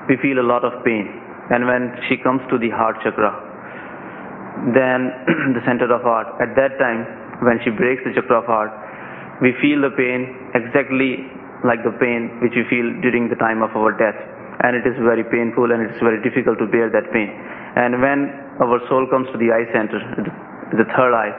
we 0.09 0.21
feel 0.21 0.39
a 0.39 0.47
lot 0.47 0.65
of 0.65 0.85
pain. 0.85 1.09
And 1.49 1.65
when 1.65 1.97
she 2.09 2.21
comes 2.21 2.45
to 2.53 2.61
the 2.61 2.69
heart 2.71 3.01
chakra, 3.01 3.33
then 4.77 5.09
the 5.57 5.65
center 5.65 5.89
of 5.89 6.05
heart, 6.05 6.29
at 6.45 6.53
that 6.55 6.77
time, 6.77 7.09
when 7.43 7.59
she 7.65 7.73
breaks 7.73 8.05
the 8.05 8.13
chakra 8.13 8.45
of 8.45 8.47
heart, 8.47 8.71
we 9.43 9.57
feel 9.59 9.83
the 9.83 9.91
pain 9.97 10.53
exactly 10.55 11.27
like 11.67 11.81
the 11.83 11.97
pain 11.99 12.39
which 12.45 12.55
we 12.55 12.63
feel 12.69 12.87
during 13.01 13.27
the 13.33 13.37
time 13.41 13.65
of 13.65 13.73
our 13.75 13.91
death. 13.97 14.17
And 14.63 14.77
it 14.77 14.87
is 14.87 14.95
very 15.03 15.25
painful 15.25 15.73
and 15.73 15.83
it 15.83 15.91
is 15.97 16.01
very 16.01 16.23
difficult 16.23 16.61
to 16.63 16.69
bear 16.71 16.87
that 16.93 17.11
pain. 17.11 17.33
And 17.75 17.99
when 17.99 18.31
our 18.63 18.79
soul 18.87 19.09
comes 19.11 19.27
to 19.35 19.39
the 19.41 19.51
eye 19.51 19.67
center, 19.75 19.99
the 20.79 20.87
third 20.95 21.13
eye, 21.13 21.35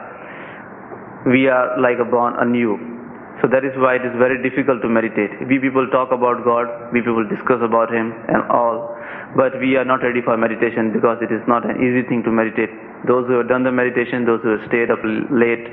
we 1.31 1.47
are 1.47 1.79
like 1.79 1.97
a 1.97 2.05
born 2.05 2.35
anew. 2.37 2.94
So 3.43 3.51
that 3.51 3.67
is 3.67 3.75
why 3.75 3.99
it 3.99 4.05
is 4.07 4.15
very 4.15 4.39
difficult 4.39 4.81
to 4.81 4.89
meditate. 4.89 5.31
We 5.47 5.59
people 5.59 5.83
talk 5.91 6.15
about 6.15 6.47
God, 6.47 6.71
we 6.95 7.03
people 7.03 7.27
discuss 7.27 7.59
about 7.59 7.91
Him 7.91 8.15
and 8.31 8.47
all, 8.47 8.95
but 9.35 9.59
we 9.59 9.75
are 9.75 9.83
not 9.83 9.99
ready 10.01 10.23
for 10.23 10.37
meditation 10.39 10.95
because 10.95 11.19
it 11.19 11.31
is 11.31 11.43
not 11.43 11.67
an 11.67 11.75
easy 11.83 12.07
thing 12.07 12.23
to 12.23 12.31
meditate. 12.31 12.71
Those 13.03 13.27
who 13.27 13.43
have 13.43 13.51
done 13.51 13.67
the 13.67 13.75
meditation, 13.75 14.23
those 14.23 14.39
who 14.41 14.55
have 14.55 14.63
stayed 14.71 14.87
up 14.87 15.03
late 15.29 15.67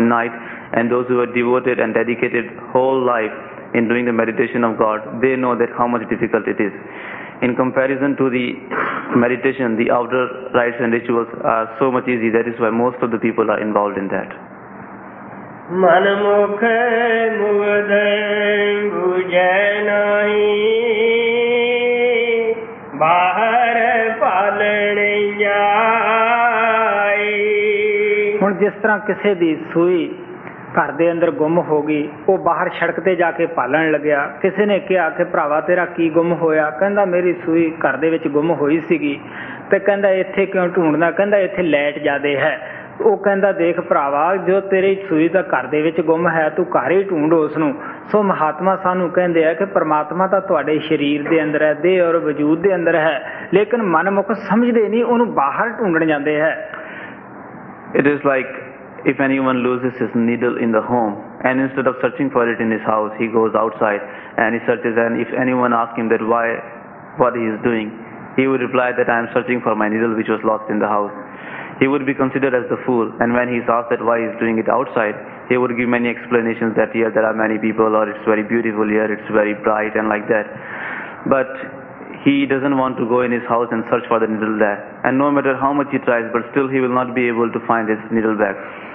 night, 0.00 0.32
and 0.72 0.90
those 0.90 1.04
who 1.06 1.20
are 1.20 1.28
devoted 1.28 1.78
and 1.78 1.92
dedicated 1.92 2.48
whole 2.72 2.96
life 2.96 3.32
in 3.74 3.88
doing 3.88 4.08
the 4.08 4.12
meditation 4.12 4.64
of 4.64 4.78
God, 4.80 5.20
they 5.20 5.36
know 5.36 5.52
that 5.56 5.68
how 5.76 5.86
much 5.86 6.08
difficult 6.08 6.48
it 6.48 6.60
is. 6.60 6.72
In 7.42 7.56
comparison 7.56 8.16
to 8.16 8.30
the 8.30 8.56
meditation, 9.16 9.76
the 9.76 9.90
outer 9.90 10.48
rites 10.54 10.76
and 10.80 10.92
rituals 10.92 11.28
are 11.44 11.68
so 11.78 11.90
much 11.90 12.08
easy. 12.08 12.30
That 12.30 12.48
is 12.48 12.54
why 12.60 12.70
most 12.70 13.02
of 13.02 13.10
the 13.10 13.18
people 13.18 13.50
are 13.50 13.60
involved 13.60 13.98
in 13.98 14.08
that. 14.08 14.51
ਮਨ 15.70 16.14
ਮੁਖ 16.14 16.64
ਮੁਗਦ 17.36 17.92
ਬੁਝੈ 18.90 19.82
ਨਹੀਂ, 19.82 22.54
ਬਾਹਰ 22.94 24.12
ਪਾਲਣ 24.20 25.00
ਜਾਈ 25.38 27.52
ਹੁਣ 28.42 28.54
ਜਿਸ 28.54 28.72
ਤਰ੍ਹਾਂ 28.72 28.98
ਕਿਸੇ 28.98 29.34
ਦੀ 29.34 29.58
ਸੂਈ 29.74 30.14
ਘਰ 30.78 30.92
ਦੇ 30.92 31.12
ਅੰਦਰ 31.12 31.30
ਗੁੰਮ 31.30 31.58
ਹੋ 31.58 31.82
ਗਈ, 31.82 32.08
ਉਹ 32.28 32.38
ਬਾਹਰ 32.38 32.70
ਸੜਕ 32.80 33.00
ਤੇ 33.00 33.16
ਜਾ 33.16 33.30
ਕੇ 33.30 33.46
ਭਾਲਣ 33.46 33.90
ਲੱਗਿਆ। 33.90 34.34
ਕਿਸੇ 34.42 34.66
ਨੇ 34.66 34.78
ਕਿਹਾ 34.78 35.10
ਕਿ 35.10 35.24
ਭਰਾਵਾ, 35.24 35.60
ਤੇਰਾ 35.60 35.84
ਕੀ 35.84 36.10
ਗੁੰਮ 36.10 36.32
ਹੋਇਆ? 36.32 36.70
ਕਹਿੰਦਾ, 36.70 37.04
ਮੇਰੀ 37.04 37.32
ਸੂਈ 37.32 37.70
ਘਰ 37.70 37.96
ਦੇ 37.96 38.10
ਵਿੱਚ 38.10 38.28
ਗੁੰਮ 38.28 38.50
ਹੋਈ 38.50 38.80
ਸੀਗੀ। 38.80 39.20
ਤੇ 39.70 39.78
ਕਹਿੰਦਾ, 39.78 40.10
ਇੱਥੇ 40.10 40.46
ਕਿਉਂ 40.46 40.68
ਢੂੰਡਦਾ 40.68 41.10
ਕਹਿੰਦਾ, 41.10 41.38
ਇੱਥੇ 41.38 41.62
ਲਾਈਟ 41.62 41.98
ਜ਼ਿਆਦੇ 41.98 42.36
ਹੈ। 42.36 42.81
ਉਹ 43.00 43.16
ਕਹਿੰਦਾ 43.16 43.50
ਦੇਖ 43.52 43.80
ਭਰਾਵਾ 43.80 44.24
ਜੋ 44.46 44.60
ਤੇਰੀ 44.60 44.94
ਸੂਈ 45.08 45.28
ਦਾ 45.28 45.42
ਘਰ 45.42 45.66
ਦੇ 45.66 45.80
ਵਿੱਚ 45.82 46.00
ਗੁੰਮ 46.00 46.28
ਹੈ 46.28 46.48
ਤੂੰ 46.56 46.64
ਘਰ 46.76 46.90
ਹੀ 46.90 47.02
ਢੂੰਡ 47.02 47.34
ਉਸ 47.34 47.56
ਨੂੰ 47.58 47.72
ਸੋ 48.12 48.22
ਮਹਾਤਮਾ 48.22 48.76
ਸਾਨੂੰ 48.82 49.08
ਕਹਿੰਦੇ 49.10 49.44
ਆ 49.44 49.52
ਕਿ 49.54 49.64
ਪ੍ਰਮਾਤਮਾ 49.74 50.26
ਤਾਂ 50.26 50.40
ਤੁਹਾਡੇ 50.40 50.78
ਸਰੀਰ 50.88 51.28
ਦੇ 51.28 51.42
ਅੰਦਰ 51.42 51.62
ਹੈ 51.62 51.72
ਦੇਹ 51.74 52.02
ਔਰ 52.02 52.16
ਵਜੂਦ 52.24 52.60
ਦੇ 52.62 52.74
ਅੰਦਰ 52.74 52.96
ਹੈ 52.96 53.48
ਲੇਕਿਨ 53.54 53.82
ਮਨਮੁਖ 53.96 54.32
ਸਮਝਦੇ 54.32 54.88
ਨਹੀਂ 54.88 55.04
ਉਹਨੂੰ 55.04 55.32
ਬਾਹਰ 55.34 55.70
ਢੂੰਡਣ 55.78 56.04
ਜਾਂਦੇ 56.06 56.40
ਹੈ 56.40 56.54
It 57.94 58.06
is 58.06 58.22
like 58.24 58.52
if 59.04 59.18
anyone 59.20 59.58
loses 59.58 59.98
his 60.02 60.14
needle 60.14 60.54
in 60.56 60.70
the 60.72 60.80
home 60.82 61.16
and 61.44 61.60
instead 61.60 61.86
of 61.86 61.96
searching 62.00 62.30
for 62.30 62.44
it 62.48 62.60
in 62.60 62.70
his 62.70 62.80
house, 62.82 63.12
he 63.18 63.26
goes 63.28 63.54
outside 63.54 64.00
and 64.38 64.56
he 64.56 64.60
searches 64.64 64.96
and 64.96 65.20
if 65.20 65.34
anyone 65.36 65.74
asks 65.74 65.98
him 65.98 66.08
that 66.08 66.24
why, 66.24 66.46
what 67.18 67.36
he 67.36 67.44
is 67.44 67.58
doing, 67.62 67.90
he 68.36 68.46
would 68.46 68.62
reply 68.62 68.88
that 68.92 69.10
I 69.10 69.18
am 69.18 69.28
searching 69.34 69.60
for 69.60 69.74
my 69.74 69.88
needle 69.88 70.16
which 70.16 70.28
was 70.28 70.40
lost 70.42 70.70
in 70.70 70.78
the 70.78 70.88
house. 70.88 71.12
He 71.80 71.88
would 71.88 72.04
be 72.04 72.14
considered 72.14 72.52
as 72.52 72.68
the 72.68 72.76
fool 72.84 73.08
and 73.20 73.32
when 73.32 73.48
he 73.48 73.60
is 73.62 73.68
asked 73.68 73.90
that 73.90 74.04
why 74.04 74.20
he 74.20 74.26
is 74.28 74.36
doing 74.40 74.58
it 74.58 74.68
outside, 74.68 75.16
he 75.48 75.56
would 75.56 75.72
give 75.76 75.88
many 75.88 76.08
explanations 76.08 76.76
that 76.76 76.92
here 76.92 77.10
there 77.12 77.24
are 77.24 77.34
many 77.36 77.56
people 77.58 77.88
or 77.88 78.08
it's 78.08 78.24
very 78.24 78.44
beautiful 78.44 78.86
here, 78.86 79.08
it's 79.08 79.28
very 79.32 79.54
bright 79.54 79.96
and 79.96 80.08
like 80.08 80.28
that. 80.28 80.46
But 81.28 81.48
he 82.24 82.46
doesn't 82.46 82.76
want 82.78 82.96
to 82.98 83.06
go 83.08 83.22
in 83.22 83.32
his 83.32 83.42
house 83.50 83.66
and 83.72 83.82
search 83.90 84.06
for 84.06 84.20
the 84.22 84.28
needle 84.30 84.58
there. 84.58 84.78
And 85.02 85.18
no 85.18 85.30
matter 85.30 85.56
how 85.58 85.72
much 85.72 85.88
he 85.90 85.98
tries, 86.06 86.28
but 86.30 86.46
still 86.54 86.68
he 86.70 86.78
will 86.78 86.94
not 86.94 87.14
be 87.14 87.26
able 87.26 87.50
to 87.50 87.60
find 87.66 87.90
his 87.90 87.98
needle 88.14 88.38
back. 88.38 88.54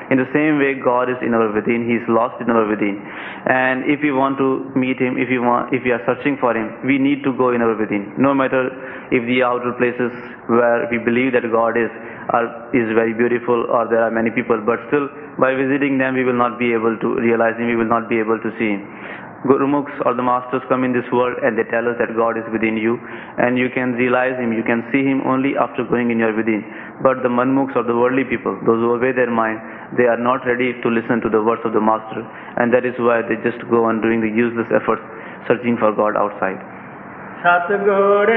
In 0.10 0.16
the 0.18 0.30
same 0.32 0.56
way, 0.56 0.80
God 0.80 1.12
is 1.12 1.20
in 1.20 1.36
our 1.36 1.52
within. 1.52 1.84
He 1.84 2.00
is 2.00 2.06
lost 2.08 2.40
in 2.40 2.48
our 2.50 2.64
within. 2.64 2.96
And 3.52 3.84
if 3.92 4.00
we 4.00 4.16
want 4.16 4.40
to 4.40 4.72
meet 4.72 5.00
Him, 5.04 5.20
if 5.20 5.28
we 5.28 5.36
want, 5.38 5.76
if 5.76 5.84
we 5.84 5.92
are 5.92 6.00
searching 6.08 6.38
for 6.40 6.56
Him, 6.56 6.72
we 6.88 6.96
need 6.98 7.28
to 7.28 7.36
go 7.36 7.52
in 7.52 7.60
our 7.62 7.76
within. 7.76 8.16
No 8.16 8.34
matter 8.34 8.72
if 9.12 9.28
the 9.28 9.44
outer 9.44 9.76
places 9.76 10.08
where 10.48 10.88
we 10.88 10.98
believe 11.04 11.36
that 11.36 11.44
God 11.52 11.76
is 11.76 11.92
are, 12.34 12.48
is 12.76 12.88
very 12.96 13.14
beautiful 13.14 13.66
or 13.72 13.88
there 13.88 14.04
are 14.04 14.12
many 14.12 14.32
people, 14.32 14.60
but 14.66 14.80
still 14.88 15.08
by 15.40 15.56
visiting 15.56 15.98
them 15.98 16.16
we 16.16 16.24
will 16.24 16.38
not 16.38 16.60
be 16.60 16.74
able 16.74 16.98
to 17.00 17.08
realize 17.22 17.56
Him. 17.56 17.68
We 17.68 17.76
will 17.76 17.90
not 17.90 18.10
be 18.10 18.20
able 18.20 18.40
to 18.40 18.50
see 18.60 18.76
Him. 18.76 18.84
Gurumukhs 19.46 19.94
or 20.04 20.18
the 20.18 20.26
masters 20.26 20.66
come 20.68 20.84
in 20.84 20.92
this 20.92 21.06
world 21.14 21.38
and 21.46 21.54
they 21.56 21.64
tell 21.70 21.86
us 21.88 21.96
that 22.02 22.12
God 22.18 22.36
is 22.42 22.44
within 22.52 22.76
you 22.76 22.98
and 23.38 23.56
you 23.56 23.70
can 23.70 23.94
realize 23.94 24.34
Him, 24.36 24.52
you 24.52 24.64
can 24.66 24.82
see 24.92 25.06
Him 25.06 25.22
only 25.30 25.54
after 25.56 25.86
going 25.86 26.10
in 26.10 26.18
your 26.18 26.34
within. 26.36 26.66
But 27.06 27.22
the 27.22 27.30
manmukhs 27.30 27.76
or 27.78 27.84
the 27.86 27.96
worldly 27.96 28.26
people, 28.26 28.58
those 28.66 28.82
who 28.82 28.98
obey 28.98 29.14
their 29.14 29.30
mind, 29.30 29.62
they 29.96 30.10
are 30.10 30.18
not 30.18 30.44
ready 30.44 30.74
to 30.82 30.88
listen 30.90 31.22
to 31.22 31.30
the 31.30 31.40
words 31.40 31.62
of 31.64 31.72
the 31.72 31.80
master 31.80 32.26
and 32.58 32.74
that 32.74 32.84
is 32.84 32.98
why 32.98 33.22
they 33.22 33.38
just 33.46 33.62
go 33.70 33.86
on 33.86 34.02
doing 34.02 34.20
the 34.20 34.28
useless 34.28 34.68
efforts 34.74 35.06
searching 35.48 35.78
for 35.78 35.94
God 35.94 36.18
outside. 36.18 36.58
ਸਤਗੁਰ 37.43 38.31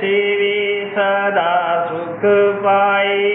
ਸੇਵੀ 0.00 0.90
ਸਦਾ 0.90 1.50
ਸੁਖ 1.88 2.24
ਪਾਈ 2.62 3.26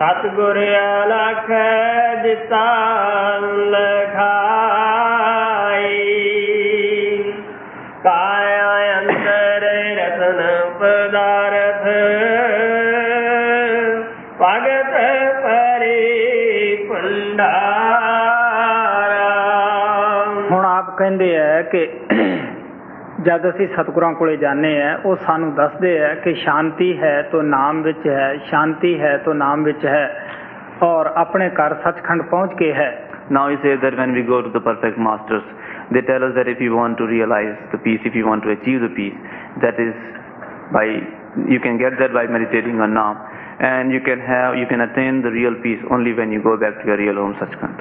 ਸਤਗੁਰ 0.00 0.58
ਅਲਖ 0.58 1.50
ਦਿੱਤਾ 2.22 2.64
ਲਖਾਈ 3.70 4.92
ਕਾਇਆ 8.04 8.70
ਅੰਤਰ 8.98 9.66
ਰਤਨ 9.96 10.40
ਪਦਾਰਥ 10.80 11.84
ਭਗਤ 14.40 14.94
ਪਰੇ 15.42 16.76
ਭੰਡਾਰਾ 16.88 17.58
ਹੁਣ 20.50 20.64
ਆਪ 20.66 20.96
ਕਹਿੰਦੇ 20.98 21.36
ਆ 21.38 21.60
ਕਿ 21.62 21.88
ਜਦ 23.24 23.48
ਅਸੀਂ 23.48 23.66
ਸਤਿਗੁਰਾਂ 23.68 24.12
ਕੋਲੇ 24.14 24.36
ਜਾਂਦੇ 24.36 24.70
ਆ 24.82 24.96
ਉਹ 25.04 25.16
ਸਾਨੂੰ 25.26 25.54
ਦੱਸਦੇ 25.54 25.98
ਆ 26.04 26.14
ਕਿ 26.24 26.34
ਸ਼ਾਂਤੀ 26.34 26.96
ਹੈ 26.98 27.20
ਤਾਂ 27.32 27.42
ਨਾਮ 27.42 27.82
ਵਿੱਚ 27.82 28.06
ਹੈ 28.06 28.34
ਸ਼ਾਂਤੀ 28.50 28.98
ਹੈ 29.00 29.16
ਤਾਂ 29.24 29.34
ਨਾਮ 29.34 29.64
ਵਿੱਚ 29.64 29.84
ਹੈ 29.86 30.08
ਔਰ 30.82 31.10
ਆਪਣੇ 31.16 31.48
ਘਰ 31.60 31.74
ਸੱਚਖੰਡ 31.84 32.22
ਪਹੁੰਚ 32.22 32.54
ਕੇ 32.58 32.72
ਹੈ 32.74 32.90
Now 33.30 33.48
he 33.48 33.56
says 33.62 33.76
that 33.82 33.96
when 33.96 34.12
we 34.12 34.22
go 34.28 34.36
to 34.42 34.50
the 34.50 34.60
perfect 34.60 34.96
masters, 34.98 35.44
they 35.90 36.00
tell 36.06 36.24
us 36.24 36.32
that 36.36 36.48
if 36.48 36.60
you 36.60 36.70
want 36.76 36.98
to 36.98 37.06
realize 37.06 37.52
the 37.72 37.78
peace, 37.78 38.00
if 38.04 38.16
you 38.20 38.24
want 38.26 38.42
to 38.42 38.50
achieve 38.50 38.80
the 38.80 38.88
peace, 38.96 39.20
that 39.64 39.78
is 39.78 39.92
by 40.72 40.82
you 41.48 41.60
can 41.60 41.78
get 41.78 41.98
that 42.00 42.12
by 42.12 42.24
meditating 42.28 42.80
on 42.80 42.92
Nam, 42.92 43.20
and 43.62 43.92
you 43.92 44.00
can 44.00 44.18
have 44.20 44.56
you 44.56 44.66
can 44.66 44.80
attain 44.80 45.22
the 45.22 45.30
real 45.30 45.54
peace 45.62 45.84
only 45.90 46.12
when 46.12 46.32
you 46.32 46.42
go 46.42 46.56
back 46.56 46.80
to 46.80 46.86
your 46.86 46.98
real 46.98 47.22
home, 47.22 47.36
Sachkhand. 47.36 47.78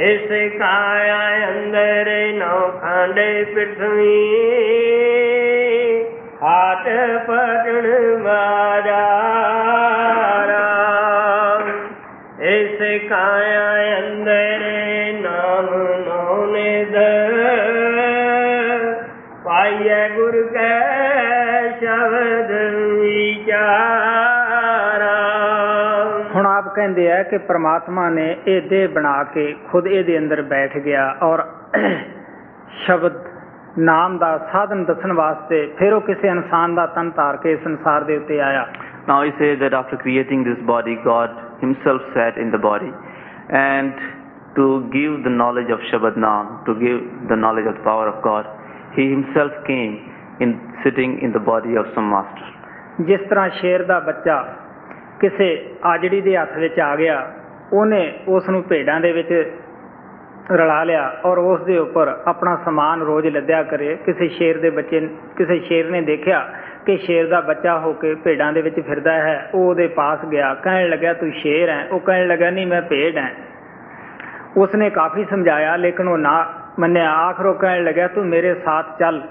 इस 0.01 0.29
काया 0.33 1.47
अंदर 1.47 2.35
नौ 2.35 2.67
खंड 2.67 3.55
पृथ्वी। 3.55 4.19
हाथ 6.43 6.85
पटण 7.29 7.91
बाजा। 8.23 9.03
ਆਪ 27.22 27.22
ਕਹਿੰਦੇ 27.22 27.22
ਆ 27.22 27.24
ਕਿ 27.24 27.38
ਪ੍ਰਮਾਤਮਾ 27.48 28.10
ਨੇ 28.10 28.36
ਇਹ 28.48 28.62
ਦੇਹ 28.70 28.88
ਬਣਾ 28.90 29.24
ਕੇ 29.34 29.54
ਖੁਦ 29.72 29.88
ਇਹਦੇ 29.88 30.18
ਅੰਦਰ 30.18 30.42
ਬੈਠ 30.42 30.78
ਗਿਆ 30.78 31.06
ਔਰ 31.24 31.44
ਸ਼ਬਦ 32.86 33.18
ਨਾਮ 33.80 34.18
ਦਾ 34.18 34.38
ਸਾਧਨ 34.52 34.84
ਦੱਸਣ 34.86 35.14
ਵਾਸਤੇ 35.14 35.66
ਫਿਰ 35.78 35.94
ਉਹ 35.94 36.02
ਕਿਸੇ 36.02 36.28
ਇਨਸਾਨ 36.28 36.76
ਦਾ 36.76 36.86
ਤਨ 36.96 37.10
ਧਾਰ 37.16 37.38
ਕੇ 37.38 37.52
ਇਸ 37.52 37.64
ਸੰਸਾਰ 37.64 38.04
ਦੇ 38.04 38.18
ਉੱਤੇ 38.18 38.42
ਆਇਆ 38.42 38.66
Now 39.10 39.18
he 39.24 39.30
says 39.36 39.60
that 39.60 39.74
after 39.76 39.98
creating 40.00 40.42
this 40.46 40.64
body, 40.70 40.94
God 41.04 41.36
himself 41.60 42.08
sat 42.16 42.40
in 42.40 42.50
the 42.56 42.60
body. 42.64 42.90
And 43.60 44.02
to 44.58 44.66
give 44.96 45.14
the 45.28 45.34
knowledge 45.36 45.72
of 45.76 45.86
Shabad 45.92 46.18
Naam, 46.24 46.50
to 46.66 46.76
give 46.76 47.06
the 47.30 47.38
knowledge 47.38 47.70
of 47.72 47.78
the 47.78 47.86
power 47.86 48.10
of 48.10 48.18
God, 48.22 48.50
he 48.98 49.08
himself 49.08 49.62
came 49.70 49.96
in 50.42 50.60
sitting 50.84 51.16
in 51.22 51.32
the 51.32 51.44
body 51.46 51.80
of 51.84 51.94
some 51.96 52.12
master. 52.16 52.54
ਜਿਸ 53.02 53.22
ਤਰ੍ਹਾਂ 53.30 53.50
ਸ਼ੇਰ 53.56 53.84
ਦਾ 53.86 54.00
ਬੱਚਾ 54.00 54.44
ਕਿਸੇ 55.23 55.65
ਆਜੜੀ 55.85 56.21
ਦੇ 56.21 56.37
ਹੱਥ 56.37 56.57
ਵਿੱਚ 56.57 56.81
ਆ 56.81 56.97
ਗਿਆ, 56.97 57.33
ਉਹਨੇ 57.73 58.13
ਉਸ 58.29 58.49
ਨੂੰ 58.49 58.63
ਭੇਡਾਂ 58.63 59.01
ਦੇ 59.01 59.13
ਵਿੱਚ 59.13 59.51
ਰਲਾ 60.53 60.85
ਲਿਆ 60.85 61.17
ਔਰ 61.25 61.39
ਉਸ 61.39 61.61
ਦੇ 61.61 61.79
ਉੱਪਰ 61.79 62.09
ਆਪਣਾ 62.27 62.57
ਸਮਾਨ 62.65 63.03
ਰੋਜ਼ 63.03 63.27
ਲੱਦਿਆ 63.27 63.63
ਕਰੇ। 63.63 63.97
ਕਿਸੇ 64.07 64.29
ਸ਼ੇਰ 64.29 64.59
ਦੇ 64.59 64.71
ਬੱਚੇ, 64.71 65.01
ਕਿਸੇ 65.37 65.59
ਸ਼ੇਰ 65.59 65.91
ਨੇ 65.91 66.01
ਦੇਖਿਆ 66.01 66.41
ਕਿ 66.87 66.97
ਸ਼ੇਰ 66.97 67.29
ਦਾ 67.29 67.41
ਬੱਚਾ 67.41 67.79
ਹੋ 67.79 67.93
ਕੇ 67.93 68.15
ਭੇਡਾਂ 68.15 68.53
ਦੇ 68.53 68.63
ਵਿੱਚ 68.63 68.81
ਫਿਰਦਾ 68.81 69.13
ਹੈ। 69.13 69.51
ਉਹ 69.55 69.69
ਉਹਦੇ 69.71 69.87
ਪਾਸ 69.89 70.25
ਗਿਆ, 70.25 70.55
ਕਹਿਣ 70.55 70.89
ਲੱਗਾ 70.89 71.13
ਤੂੰ 71.13 71.31
ਸ਼ੇਰ 71.33 71.69
ਹੈ? 71.69 71.87
ਉਹ 71.93 72.01
ਕਹਿਣ 72.01 72.27
ਲੱਗਾ 72.27 72.51
ਨਹੀਂ, 72.51 72.67
ਮੈਂ 72.67 72.83
ਭੇਡ 72.83 73.17
ਹਾਂ। 73.17 73.31
ਉਸਨੇ 74.57 74.91
ਕਾਫੀ 74.91 75.25
ਸਮਝਾਇਆ, 75.25 75.77
ਲੇਕਿਨ 75.77 76.09
ਉਹ 76.09 76.19
ਨਾ 76.19 76.53
ਮੰਨਿਆ। 76.79 77.13
ਆਖਰ 77.13 77.47
ਉਹ 77.47 77.55
ਕਹਿਣ 77.55 77.85
ਲੱਗਾ 77.85 78.07
ਤੂੰ 78.07 78.27
ਮੇਰੇ 78.27 78.55
ਸਾਥ 78.55 78.99
ਚੱਲ। 78.99 79.23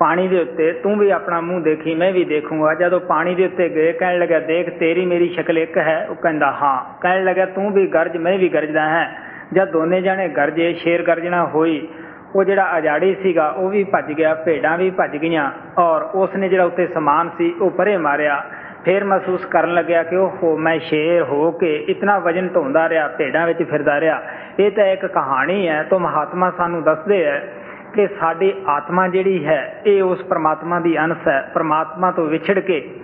ਪਾਣੀ 0.00 0.28
ਦੇ 0.28 0.40
ਉੱਤੇ, 0.40 0.72
ਤੂੰ 0.72 0.98
ਵੀ 0.98 1.10
ਆਪਣਾ 1.10 1.40
ਮੂੰਹ 1.40 1.60
ਦੇਖੀ, 1.60 1.94
ਮੈਂ 1.94 2.12
ਵੀ 2.12 2.24
ਦੇਖੂੰਗਾ। 2.24 2.74
ਜਦੋਂ 2.74 3.00
ਪਾਣੀ 3.00 3.34
ਦੇ 3.34 3.46
ਉੱਤੇ 3.46 3.68
ਗਏ, 3.68 3.92
ਕਹਿਣ 3.92 4.18
ਲੱਗਾ 4.18 4.38
ਦੇਖ, 4.38 4.78
ਤੇਰੀ 4.78 5.06
ਮੇਰੀ 5.06 5.28
ਸ਼ਕਲ 5.28 5.58
ਇੱਕ 5.58 5.78
ਹੈ। 5.78 6.06
ਉਹ 6.10 6.14
ਕਹਿੰਦਾ, 6.14 6.52
ਹਾਂ। 6.52 6.98
ਕਹਿਣ 7.00 7.24
ਲੱਗਾ 7.24 7.46
ਤੂੰ 7.46 7.72
ਵੀ 7.72 7.86
ਗਰਜ, 7.86 8.16
ਮੈਂ 8.16 8.38
ਵੀ 8.38 8.48
ਗਰਜਦਾ 8.48 8.82
ਹਾਂ। 8.82 9.06
ਜਦ 9.52 9.70
ਦੋਨੇ 9.70 10.00
ਜਾਣੇ 10.00 10.28
ਗਰਜੇ, 10.28 10.72
ਸ਼ੇਰ 10.72 11.02
ਗਰਜਣਾ 11.02 11.46
ਹੋਈ, 11.46 11.88
ਉਹ 12.34 12.44
ਜਿਹੜਾ 12.44 12.78
ਅਜਾੜੀ 12.78 13.16
ਸੀਗਾ, 13.22 13.48
ਉਹ 13.48 13.70
ਵੀ 13.70 13.84
ਭੱਜ 13.84 14.12
ਗਿਆ, 14.12 14.34
ਭੇਡਾਂ 14.34 14.78
ਵੀ 14.78 14.90
ਭੱਜ 14.90 15.16
ਗਈਆਂ, 15.16 15.50
ਔਰ 15.78 16.02
ਉਸ 16.02 16.34
ਨੇ 16.34 16.48
ਜਿਹੜਾ 16.48 16.64
ਉੱਤੇ 16.64 16.86
ਸਮਾਨ 16.86 17.30
ਸੀ, 17.38 17.54
ਉਹ 17.60 17.70
ਪਰੇ 17.70 17.96
ਮਾਰਿਆ। 17.96 18.44
ਫਿਰ 18.84 19.04
ਮਹਿਸੂਸ 19.04 19.44
ਕਰਨ 19.44 19.74
ਲੱਗਿਆ 19.74 20.02
ਕਿ 20.02 20.16
ਉਹ 20.16 20.36
ਹੋ 20.42 20.56
ਮੈਂ 20.56 20.78
ਸ਼ੇਰ 20.78 21.22
ਹੋ 21.22 21.50
ਕੇ 21.50 21.76
ਇਤਨਾ 21.88 22.18
ਵਜਨ 22.18 22.48
ਢੋਂਦਾ 22.48 22.88
ਰਿਹਾ, 22.88 23.08
ਭੇਡਾਂ 23.08 23.46
ਵਿੱਚ 23.46 23.62
ਫਿਰਦਾ 23.62 24.00
ਰਿਹਾ। 24.00 24.22
ਇਹ 24.58 24.70
ਤਾਂ 24.70 24.84
ਇੱਕ 24.84 25.06
ਕਹਾਣੀ 25.06 25.68
ਹੈ, 25.68 25.82
ਤੋਂ 25.82 26.00
ਮਹਾਤਮਾ 26.00 26.50
ਸਾਨੂੰ 26.50 26.82
ਦੱਸਦੇ 26.82 27.24
ਹੈ 27.24 27.52
ਕਿ 27.94 28.06
ਸਾਡੀ 28.06 28.52
ਆਤਮਾ 28.66 29.08
ਜਿਹੜੀ 29.08 29.46
ਹੈ, 29.46 29.82
ਇਹ 29.86 30.02
ਉਸ 30.02 30.22
ਪ੍ਰਮਾਤਮਾ 30.22 30.80
ਦੀ 30.80 30.98
ਅੰਸ਼ 30.98 31.28
ਹੈ। 31.28 31.50
ਪ੍ਰਮਾਤਮਾ 31.54 32.10
ਤੋਂ 32.10 32.26
ਵਿਛੜ 32.26 32.58
ਕੇ 32.58 33.00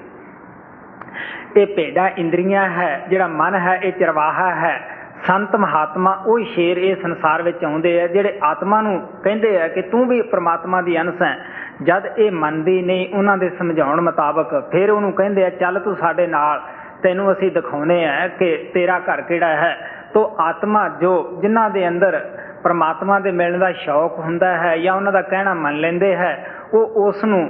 ਇਹ 1.56 1.66
ਭੇਡਾਂ 1.66 2.10
ਇੰਦਰੀਆਂ 2.18 2.68
ਹੈ, 2.68 3.06
ਜਿਹੜਾ 3.08 3.26
ਮਨ 3.26 3.54
ਹੈ, 3.54 3.80
ਇਹ 3.82 3.92
ਚਰਵਾਹਾ 3.92 4.54
ਹੈ। 4.54 4.88
ਸੰਤ 5.26 5.56
ਮਹਾਤਮਾ 5.56 6.22
ਉਹ 6.26 6.40
ਸ਼ੇਰ 6.40 6.76
ਇਹ 6.76 6.96
ਸੰਸਾਰ 6.96 7.42
ਵਿੱਚ 7.42 7.64
ਆਉਂਦੇ 7.64 8.02
ਆ, 8.02 8.06
ਜਿਹੜੇ 8.06 8.38
ਆਤਮਾ 8.42 8.82
ਨੂੰ 8.82 9.08
ਕਹਿੰਦੇ 9.24 9.62
ਆ 9.62 9.68
ਕਿ 9.68 9.82
ਤੂੰ 9.82 10.08
ਵੀ 10.08 10.22
ਪ੍ਰਮਾਤਮਾ 10.22 10.82
ਦੀ 10.82 11.00
ਅੰਸ਼ 11.00 11.22
ਹੈ। 11.22 11.38
ਜਦ 11.82 12.06
ਇਹ 12.18 12.30
ਮੰਨਦੀ 12.30 12.82
ਨਹੀਂ, 12.82 13.14
ਉਹਨਾਂ 13.14 13.38
ਦੇ 13.38 13.48
ਸਮਝਾਉਣ 13.48 14.00
ਮੁਤਾਬਕ 14.00 14.68
ਫਿਰ 14.72 14.90
ਉਹਨੂੰ 14.90 15.12
ਕਹਿੰਦੇ 15.12 15.44
ਆ, 15.44 15.50
ਚੱਲ 15.50 15.80
ਤੂੰ 15.80 15.96
ਸਾਡੇ 15.96 16.26
ਨਾਲ, 16.26 16.60
ਤੈਨੂੰ 17.02 17.32
ਅਸੀਂ 17.32 17.50
ਦਿਖਾਉਨੇ 17.52 18.08
ਆ 18.08 18.28
ਕਿ 18.28 18.70
ਤੇਰਾ 18.74 18.98
ਘਰ 18.98 19.20
ਕਿਹੜਾ 19.20 19.48
ਹੈ। 19.48 19.90
ਤੋ 20.14 20.36
ਆਤਮਾ 20.40 20.88
ਜੋ 20.88 21.38
ਜਿਨ੍ਹਾਂ 21.42 21.70
ਦੇ 21.70 21.88
ਅੰਦਰ 21.88 22.38
ਪਰਮਾਤਮਾ 22.65 23.19
ਦੇ 23.19 23.31
ਮਿਲਣ 23.31 23.60
ਦਾ 23.60 23.72
ਸ਼ੌਕ 23.84 24.19
ਹੁੰਦਾ 24.19 24.57
ਹੈ 24.57 24.76
ਜਾਂ 24.77 24.95
ਉਹਨਾਂ 24.95 25.11
ਦਾ 25.11 25.22
ਕਹਿਣਾ 25.22 25.53
ਮੰਨ 25.53 25.80
ਲੈਂਦੇ 25.80 26.15
ਹੈ 26.15 26.34
ਉਹ 26.73 26.99
ਉਸ 27.06 27.23
ਨੂੰ 27.26 27.49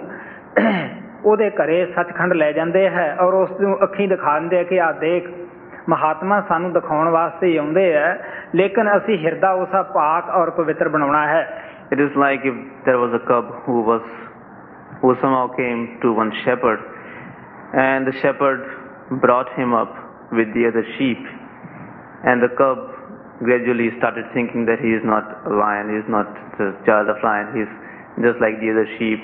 ਉਹਦੇ 1.26 1.49
ਘਰੇ 1.49 1.85
ਸੱਚਖੰਡ 1.95 2.34
ਲੈ 2.34 2.52
ਜਾਂਦੇ 2.52 2.88
ਹੈ 2.89 3.15
ਔਰ 3.22 3.34
ਉਸ 3.34 3.49
ਨੂੰ 3.61 3.77
ਅੱਖੀਂ 3.84 4.07
ਦਿਖਾ 4.07 4.39
ਦਿੰਦੇ 4.39 4.60
ਆ 4.60 4.64
ਕਿ 4.64 4.81
ਆ 4.81 4.91
ਦੇਖ 4.91 5.30
ਮਹਾਤਮਾ 5.89 6.39
ਸਾਨੂੰ 6.41 6.72
ਦਿਖਾਉਣ 6.73 7.10
ਵਾਸਤੇ 7.10 7.48
ਹੀ 7.48 7.57
ਆਉਂਦੇ 7.57 7.93
ਹੈ 7.93 8.19
ਲੇਕਿਨ 8.56 8.98
ਅਸੀਂ 8.98 9.18
ਹਿਰਦਾ 9.18 9.52
ਉਸਾ 9.61 9.81
ਪਾਕ 9.93 10.30
ਔਰ 10.30 10.49
ਪਵਿੱਤਰ 10.49 10.89
ਬਣਾਉਣਾ 10.89 11.27
ਹੈ 11.27 11.43
It 11.91 11.99
is 11.99 12.14
like 12.15 12.45
if 12.45 12.60
there 12.85 12.99
was 12.99 13.14
a 13.14 13.19
cub 13.19 13.48
who 13.64 13.81
was 13.81 14.03
who 15.02 15.10
somehow 15.15 15.48
came 15.49 15.80
to 16.02 16.11
one 16.14 16.30
shepherd 16.43 16.80
and 17.76 18.07
the 18.07 18.14
shepherd 18.19 18.61
brought 19.23 19.49
him 19.57 19.73
up 19.73 19.98
with 20.31 20.53
the 20.53 20.64
other 20.68 20.84
sheep 20.91 21.26
and 22.23 22.41
the 22.41 22.49
cub 22.61 22.85
gradually 23.42 23.90
started 23.98 24.24
thinking 24.32 24.64
that 24.66 24.80
he 24.80 24.92
is 24.96 25.04
not 25.04 25.24
a 25.46 25.52
lion, 25.52 25.90
he 25.92 25.98
is 26.00 26.08
not 26.08 26.26
the 26.56 26.72
child 26.86 27.08
of 27.08 27.16
lion, 27.22 27.52
he 27.52 27.60
is 27.64 27.72
just 28.24 28.40
like 28.40 28.56
the 28.60 28.70
other 28.72 28.88
sheep. 28.96 29.20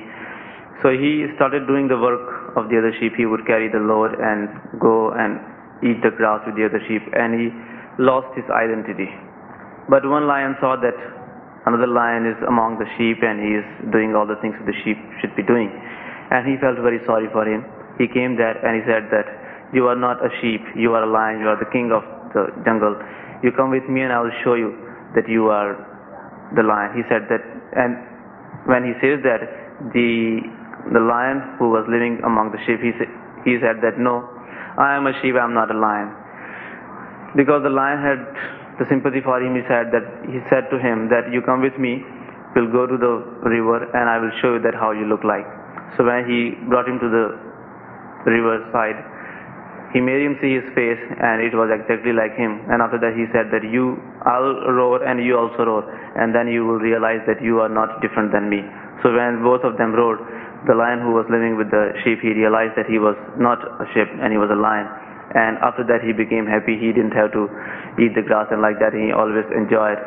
So 0.84 0.90
he 0.92 1.30
started 1.36 1.66
doing 1.66 1.88
the 1.88 1.96
work 1.96 2.56
of 2.56 2.68
the 2.68 2.76
other 2.76 2.92
sheep. 2.98 3.14
He 3.16 3.24
would 3.24 3.46
carry 3.46 3.70
the 3.70 3.78
load 3.78 4.18
and 4.18 4.50
go 4.80 5.14
and 5.14 5.38
eat 5.80 6.02
the 6.02 6.10
grass 6.10 6.42
with 6.44 6.56
the 6.56 6.66
other 6.66 6.82
sheep 6.88 7.02
and 7.14 7.32
he 7.38 7.46
lost 8.02 8.28
his 8.36 8.44
identity. 8.50 9.08
But 9.88 10.04
one 10.04 10.26
lion 10.26 10.56
saw 10.60 10.76
that 10.76 10.94
another 11.66 11.86
lion 11.86 12.26
is 12.26 12.36
among 12.46 12.78
the 12.78 12.88
sheep 12.98 13.22
and 13.22 13.38
he 13.40 13.62
is 13.62 13.66
doing 13.92 14.14
all 14.14 14.26
the 14.26 14.36
things 14.42 14.54
that 14.58 14.66
the 14.66 14.76
sheep 14.84 14.98
should 15.20 15.34
be 15.36 15.42
doing. 15.42 15.70
And 16.30 16.46
he 16.46 16.56
felt 16.58 16.78
very 16.82 17.00
sorry 17.06 17.28
for 17.32 17.46
him. 17.46 17.64
He 17.98 18.08
came 18.08 18.36
there 18.36 18.56
and 18.66 18.76
he 18.78 18.82
said 18.88 19.06
that 19.14 19.26
you 19.72 19.86
are 19.86 19.96
not 19.96 20.18
a 20.24 20.30
sheep, 20.40 20.60
you 20.76 20.92
are 20.94 21.04
a 21.04 21.10
lion, 21.10 21.40
you 21.40 21.48
are 21.48 21.58
the 21.58 21.70
king 21.70 21.92
of 21.92 22.02
the 22.34 22.50
jungle. 22.64 22.96
You 23.42 23.50
come 23.52 23.70
with 23.70 23.88
me 23.88 24.02
and 24.02 24.12
I 24.12 24.20
will 24.20 24.34
show 24.44 24.54
you 24.54 24.74
that 25.14 25.28
you 25.28 25.48
are 25.48 25.74
the 26.54 26.62
lion. 26.62 26.94
He 26.96 27.02
said 27.08 27.26
that 27.28 27.42
and 27.76 27.96
when 28.66 28.84
he 28.84 28.92
says 29.02 29.18
that 29.26 29.42
the 29.92 30.40
the 30.94 31.00
lion 31.02 31.56
who 31.58 31.70
was 31.70 31.86
living 31.88 32.20
among 32.24 32.50
the 32.52 32.58
sheep 32.66 32.78
he, 32.82 32.92
sa- 32.98 33.12
he 33.46 33.58
said 33.62 33.78
that 33.82 33.98
no 33.98 34.26
I 34.78 34.94
am 34.98 35.06
a 35.06 35.14
sheep 35.22 35.34
I 35.34 35.44
am 35.44 35.54
not 35.54 35.70
a 35.70 35.78
lion 35.78 36.10
because 37.34 37.62
the 37.62 37.70
lion 37.70 37.98
had 38.02 38.20
the 38.78 38.86
sympathy 38.90 39.20
for 39.22 39.38
him 39.42 39.54
he 39.54 39.62
said 39.70 39.90
that 39.94 40.06
he 40.26 40.38
said 40.50 40.70
to 40.70 40.78
him 40.78 41.08
that 41.10 41.30
you 41.30 41.42
come 41.42 41.62
with 41.62 41.74
me 41.78 42.02
we'll 42.54 42.70
go 42.70 42.86
to 42.86 42.96
the 42.98 43.14
river 43.46 43.82
and 43.94 44.06
I 44.10 44.18
will 44.18 44.32
show 44.42 44.54
you 44.54 44.62
that 44.62 44.74
how 44.74 44.90
you 44.92 45.06
look 45.06 45.24
like 45.24 45.46
so 45.96 46.04
when 46.04 46.26
he 46.28 46.54
brought 46.68 46.86
him 46.88 46.98
to 47.02 47.08
the 47.08 47.24
river 48.30 48.62
side 48.70 48.98
he 49.92 50.00
made 50.00 50.24
him 50.24 50.36
see 50.40 50.56
his 50.56 50.66
face 50.72 51.00
and 51.20 51.44
it 51.44 51.52
was 51.52 51.68
exactly 51.68 52.12
like 52.16 52.32
him. 52.34 52.64
And 52.72 52.80
after 52.80 52.96
that 53.00 53.12
he 53.12 53.28
said 53.32 53.52
that 53.52 53.60
you 53.64 54.00
I'll 54.24 54.72
roar 54.72 55.04
and 55.04 55.20
you 55.20 55.36
also 55.36 55.68
roar. 55.68 55.82
And 56.16 56.32
then 56.34 56.48
you 56.48 56.64
will 56.64 56.80
realize 56.80 57.20
that 57.28 57.44
you 57.44 57.60
are 57.60 57.68
not 57.68 58.00
different 58.00 58.32
than 58.32 58.48
me. 58.48 58.64
So 59.04 59.12
when 59.12 59.44
both 59.44 59.64
of 59.64 59.76
them 59.76 59.92
roared 59.92 60.20
the 60.64 60.74
lion 60.74 61.02
who 61.04 61.12
was 61.12 61.26
living 61.28 61.58
with 61.58 61.68
the 61.74 61.92
sheep 62.06 62.22
he 62.22 62.32
realized 62.32 62.78
that 62.78 62.86
he 62.86 62.96
was 63.02 63.18
not 63.36 63.58
a 63.60 63.86
sheep 63.92 64.08
and 64.20 64.32
he 64.32 64.38
was 64.40 64.48
a 64.48 64.56
lion. 64.58 64.88
And 65.36 65.60
after 65.60 65.84
that 65.88 66.00
he 66.00 66.12
became 66.16 66.48
happy. 66.48 66.80
He 66.80 66.92
didn't 66.92 67.16
have 67.16 67.32
to 67.36 67.48
eat 68.00 68.16
the 68.16 68.24
grass 68.24 68.48
and 68.48 68.64
like 68.64 68.80
that. 68.80 68.96
He 68.96 69.12
always 69.12 69.44
enjoyed 69.52 70.00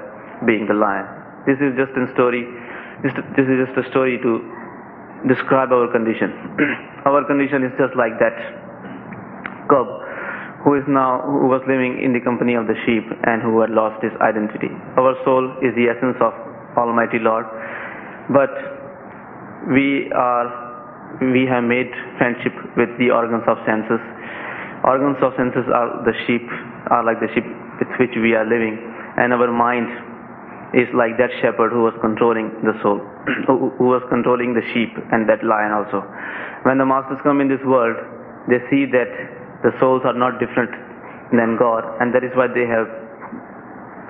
being 0.50 0.66
the 0.66 0.78
lion. 0.78 1.06
This 1.46 1.62
is 1.62 1.78
just 1.78 1.94
a 1.94 2.10
story 2.18 2.42
this, 3.04 3.14
this 3.36 3.46
is 3.46 3.58
just 3.68 3.76
a 3.76 3.86
story 3.92 4.18
to 4.24 4.32
describe 5.28 5.70
our 5.70 5.92
condition. 5.92 6.32
Our 7.06 7.22
condition 7.26 7.62
is 7.62 7.74
just 7.78 7.94
like 7.94 8.18
that 8.18 8.34
cub 9.70 9.88
who 10.66 10.74
is 10.74 10.84
now 10.90 11.22
who 11.22 11.46
was 11.46 11.62
living 11.70 12.02
in 12.02 12.10
the 12.12 12.20
company 12.20 12.58
of 12.58 12.66
the 12.66 12.74
sheep 12.90 13.06
and 13.30 13.42
who 13.46 13.62
had 13.62 13.70
lost 13.70 14.02
his 14.02 14.12
identity. 14.18 14.74
Our 14.98 15.14
soul 15.24 15.46
is 15.62 15.78
the 15.78 15.94
essence 15.94 16.18
of 16.20 16.34
almighty 16.76 17.22
lord 17.22 17.46
but 18.34 18.50
we 19.70 20.10
are 20.12 20.66
we 21.22 21.46
have 21.46 21.64
made 21.64 21.88
friendship 22.18 22.52
with 22.76 22.90
the 23.00 23.14
organs 23.14 23.46
of 23.48 23.56
senses. 23.64 24.02
Organs 24.84 25.22
of 25.22 25.32
senses 25.38 25.64
are 25.70 26.02
the 26.04 26.18
sheep 26.26 26.44
are 26.90 27.06
like 27.06 27.22
the 27.22 27.30
sheep 27.38 27.46
with 27.80 27.88
which 28.02 28.18
we 28.18 28.34
are 28.34 28.44
living 28.44 28.76
and 29.22 29.32
our 29.38 29.48
mind 29.54 29.88
is 30.74 30.90
like 30.98 31.16
that 31.22 31.30
shepherd 31.46 31.72
who 31.72 31.86
was 31.86 31.94
controlling 32.02 32.50
the 32.66 32.74
soul 32.82 33.00
who 33.48 33.70
who 33.78 33.86
was 33.86 34.02
controlling 34.10 34.58
the 34.58 34.66
sheep 34.74 34.92
and 35.14 35.30
that 35.30 35.46
lion 35.46 35.72
also. 35.78 36.02
When 36.66 36.82
the 36.82 36.86
masters 36.90 37.22
come 37.22 37.40
in 37.40 37.48
this 37.48 37.62
world 37.64 37.96
they 38.50 38.60
see 38.74 38.90
that 38.90 39.10
the 39.66 39.74
souls 39.80 40.06
are 40.06 40.18
not 40.26 40.38
different 40.44 40.72
than 41.34 41.58
god 41.58 41.84
and 42.00 42.14
that 42.14 42.24
is 42.24 42.32
why 42.40 42.48
they 42.48 42.66
have 42.70 42.86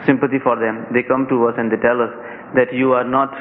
sympathy 0.03 0.39
for 0.43 0.59
them. 0.59 0.85
They 0.91 1.03
come 1.03 1.27
to 1.29 1.47
us 1.47 1.55
and 1.57 1.71
they 1.71 1.79
tell 1.79 2.01
us 2.01 2.11
that 2.55 2.73
you 2.73 2.93
are 2.93 3.03
not 3.07 3.31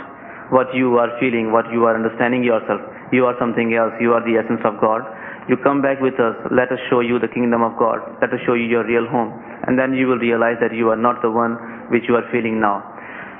what 0.52 0.70
you 0.76 0.98
are 0.98 1.08
feeling 1.18 1.50
what 1.50 1.66
you 1.72 1.84
are 1.88 1.94
understanding 1.96 2.44
yourself. 2.44 2.80
You 3.12 3.26
are 3.26 3.34
something 3.40 3.74
else. 3.74 3.92
You 4.00 4.12
are 4.14 4.22
the 4.22 4.38
essence 4.38 4.60
of 4.64 4.78
god. 4.80 5.02
You 5.48 5.56
come 5.56 5.82
back 5.82 6.00
with 6.00 6.14
us. 6.20 6.36
Let 6.52 6.70
us 6.72 6.78
show 6.88 7.00
you 7.00 7.18
the 7.18 7.28
kingdom 7.28 7.62
of 7.62 7.76
god. 7.78 8.00
Let 8.20 8.32
us 8.32 8.40
show 8.46 8.54
you 8.54 8.64
your 8.64 8.84
real 8.86 9.06
home. 9.08 9.32
And 9.66 9.78
then 9.78 9.94
you 9.94 10.06
will 10.06 10.18
realize 10.18 10.56
that 10.60 10.72
you 10.74 10.88
are 10.90 11.00
not 11.00 11.22
the 11.22 11.30
one 11.30 11.56
which 11.90 12.04
you 12.08 12.16
are 12.16 12.24
feeling 12.30 12.60
now. 12.60 12.84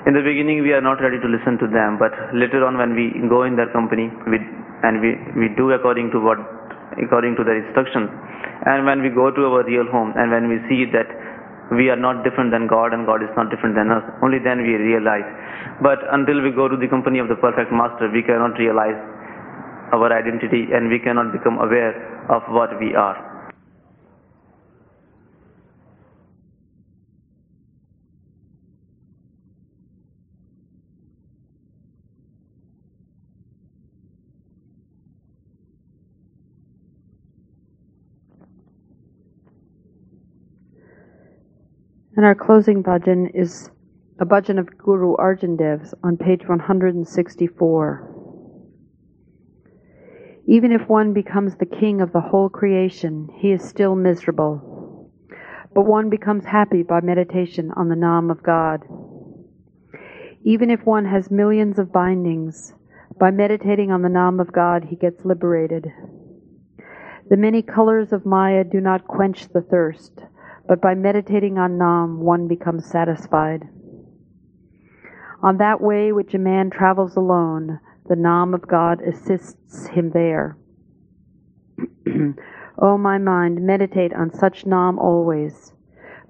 In 0.07 0.13
the 0.13 0.21
beginning 0.21 0.63
we 0.63 0.73
are 0.73 0.85
not 0.85 1.01
ready 1.01 1.17
to 1.21 1.29
listen 1.29 1.57
to 1.65 1.67
them 1.67 1.97
but 1.99 2.13
later 2.35 2.65
on 2.65 2.77
when 2.77 2.93
we 2.93 3.09
go 3.29 3.45
in 3.45 3.57
their 3.57 3.73
company 3.73 4.13
we, 4.29 4.37
and 4.85 5.01
we, 5.01 5.17
we 5.33 5.49
do 5.57 5.73
according 5.73 6.11
to 6.13 6.21
what 6.21 6.37
according 7.01 7.37
to 7.37 7.45
their 7.45 7.57
instructions 7.57 8.11
and 8.67 8.85
when 8.87 9.03
we 9.03 9.11
go 9.11 9.31
to 9.31 9.47
our 9.47 9.65
real 9.65 9.87
home 9.91 10.13
and 10.17 10.31
when 10.31 10.49
we 10.49 10.59
see 10.69 10.85
that 10.93 11.09
we 11.73 11.89
are 11.89 11.97
not 11.97 12.23
different 12.25 12.51
than 12.51 12.67
God 12.67 12.93
and 12.93 13.07
God 13.07 13.23
is 13.23 13.33
not 13.37 13.51
different 13.51 13.75
than 13.75 13.91
us 13.91 14.05
only 14.23 14.39
then 14.39 14.63
we 14.63 14.75
realize. 14.77 15.25
But 15.83 15.99
until 16.13 16.41
we 16.43 16.51
go 16.51 16.69
to 16.69 16.77
the 16.77 16.89
company 16.89 17.19
of 17.19 17.29
the 17.29 17.37
perfect 17.37 17.73
master 17.73 18.11
we 18.13 18.23
cannot 18.23 18.59
realize 18.59 18.97
our 19.93 20.13
identity 20.13 20.69
and 20.73 20.89
we 20.89 20.99
cannot 20.99 21.33
become 21.33 21.59
aware 21.59 21.95
of 22.31 22.43
what 22.49 22.79
we 22.81 22.95
are 22.95 23.34
And 42.17 42.25
our 42.25 42.37
closing 42.37 42.83
bhajan 42.85 43.35
is 43.35 43.71
a 44.21 44.25
bhajan 44.25 44.61
of 44.61 44.79
Guru 44.79 45.17
Arjan 45.17 45.59
Dev's 45.59 45.95
on 46.05 46.17
page 46.17 46.47
164. 46.47 48.11
Even 50.47 50.71
if 50.71 50.89
one 50.89 51.13
becomes 51.13 51.57
the 51.57 51.67
king 51.67 52.01
of 52.01 52.13
the 52.13 52.21
whole 52.21 52.49
creation, 52.49 53.29
he 53.35 53.51
is 53.51 53.65
still 53.69 53.97
miserable. 53.97 55.11
But 55.75 55.87
one 55.87 56.09
becomes 56.09 56.45
happy 56.45 56.85
by 56.85 57.01
meditation 57.01 57.73
on 57.75 57.89
the 57.89 57.97
Nam 57.97 58.31
of 58.31 58.45
God. 58.45 58.85
Even 60.45 60.71
if 60.71 60.87
one 60.87 61.07
has 61.07 61.33
millions 61.33 61.81
of 61.81 61.93
bindings, 61.93 62.75
by 63.19 63.33
meditating 63.33 63.91
on 63.91 64.03
the 64.03 64.09
Nam 64.09 64.39
of 64.39 64.53
God, 64.53 64.85
he 64.85 64.95
gets 64.95 65.25
liberated. 65.25 65.91
The 67.29 67.37
many 67.37 67.63
colors 67.63 68.13
of 68.13 68.25
Maya 68.25 68.63
do 68.63 68.81
not 68.81 69.09
quench 69.09 69.49
the 69.49 69.63
thirst, 69.63 70.21
but 70.67 70.81
by 70.81 70.95
meditating 70.95 71.59
on 71.59 71.79
Nam, 71.79 72.21
one 72.21 72.49
becomes 72.49 72.87
satisfied. 72.87 73.69
On 75.43 75.59
that 75.59 75.81
way 75.81 76.11
which 76.11 76.35
a 76.35 76.39
man 76.39 76.71
travels 76.71 77.17
alone, 77.17 77.81
the 78.09 78.17
Nam 78.17 78.55
of 78.55 78.67
God 78.67 79.03
assists 79.03 79.89
him 79.89 80.11
there. 80.11 80.57
o 82.79 82.97
my 82.97 83.19
mind, 83.19 83.61
meditate 83.61 84.15
on 84.15 84.33
such 84.33 84.65
Nam 84.65 84.99
always. 84.99 85.73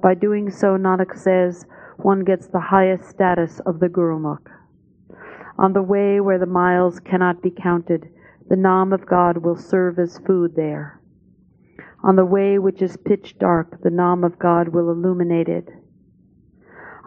By 0.02 0.14
doing 0.14 0.50
so, 0.50 0.76
Nanak 0.76 1.16
says, 1.16 1.64
one 1.96 2.24
gets 2.24 2.48
the 2.48 2.60
highest 2.60 3.08
status 3.08 3.60
of 3.60 3.78
the 3.78 3.88
Gurumukh. 3.88 4.50
On 5.58 5.72
the 5.72 5.82
way 5.82 6.20
where 6.20 6.38
the 6.38 6.46
miles 6.46 6.98
cannot 6.98 7.40
be 7.40 7.50
counted, 7.50 8.08
the 8.48 8.56
Nam 8.56 8.92
of 8.92 9.06
God 9.06 9.38
will 9.38 9.56
serve 9.56 9.98
as 9.98 10.18
food 10.18 10.56
there. 10.56 11.00
On 12.04 12.16
the 12.16 12.24
way 12.26 12.58
which 12.58 12.82
is 12.82 12.98
pitch 12.98 13.38
dark, 13.38 13.80
the 13.80 13.88
Nam 13.88 14.24
of 14.24 14.38
God 14.38 14.68
will 14.68 14.90
illuminate 14.90 15.48
it. 15.48 15.70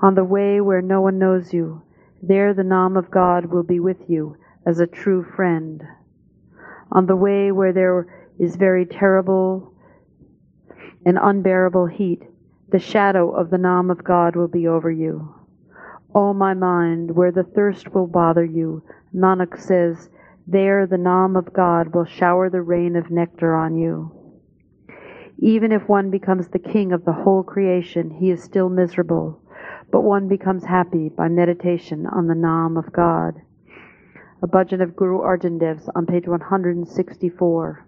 On 0.02 0.16
the 0.16 0.24
way 0.24 0.60
where 0.60 0.82
no 0.82 1.02
one 1.02 1.20
knows 1.20 1.54
you, 1.54 1.84
there 2.24 2.52
the 2.56 2.64
Nam 2.64 2.98
of 2.98 3.12
God 3.12 3.46
will 3.46 3.62
be 3.62 3.80
with 3.80 4.10
you 4.10 4.38
as 4.66 4.80
a 4.80 4.88
true 4.88 5.24
friend. 5.36 5.84
On 6.92 7.06
the 7.06 7.16
way 7.16 7.52
where 7.52 7.74
there 7.74 8.08
is 8.40 8.56
very 8.56 8.88
terrible 8.88 9.72
and 11.06 11.20
unbearable 11.22 11.86
heat, 11.86 12.24
the 12.72 12.80
shadow 12.80 13.30
of 13.30 13.52
the 13.52 13.60
Nam 13.60 13.92
of 13.92 14.04
God 14.04 14.36
will 14.36 14.48
be 14.48 14.68
over 14.68 14.90
you. 14.90 15.32
O 16.16 16.34
my 16.34 16.56
mind, 16.56 17.16
where 17.16 17.32
the 17.32 17.44
thirst 17.44 17.94
will 17.94 18.08
bother 18.08 18.44
you, 18.44 18.82
Nanak 19.14 19.60
says, 19.60 20.10
there 20.48 20.88
the 20.88 20.98
Nam 20.98 21.36
of 21.36 21.54
God 21.54 21.94
will 21.94 22.06
shower 22.06 22.50
the 22.50 22.64
rain 22.64 22.96
of 22.96 23.12
nectar 23.12 23.54
on 23.54 23.78
you. 23.78 24.17
Even 25.40 25.72
if 25.72 25.88
one 25.88 26.10
becomes 26.10 26.48
the 26.48 26.60
king 26.60 26.92
of 26.92 27.06
the 27.06 27.14
whole 27.14 27.44
creation, 27.44 28.10
he 28.10 28.32
is 28.32 28.42
still 28.42 28.70
miserable, 28.70 29.40
but 29.92 30.02
one 30.02 30.28
becomes 30.28 30.66
happy 30.66 31.10
by 31.10 31.28
meditation 31.28 32.08
on 32.08 32.28
the 32.28 32.36
Nam 32.36 32.76
of 32.76 32.92
God. 32.92 33.42
A 34.42 34.48
bhajan 34.48 34.82
of 34.82 34.96
Guru 34.96 35.20
Arjan 35.20 35.60
Dev's 35.60 35.90
on 35.96 36.08
page 36.08 36.28
164. 36.28 37.86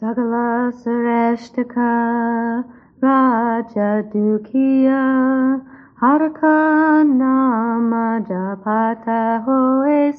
Sagala 0.00 0.72
Sareshtaka 0.72 2.64
Raja 3.02 4.02
Dukhiya 4.10 5.62
Haraka 6.00 7.06
Nama 7.06 8.24
Japata 8.26 9.44
Hoe 9.44 10.12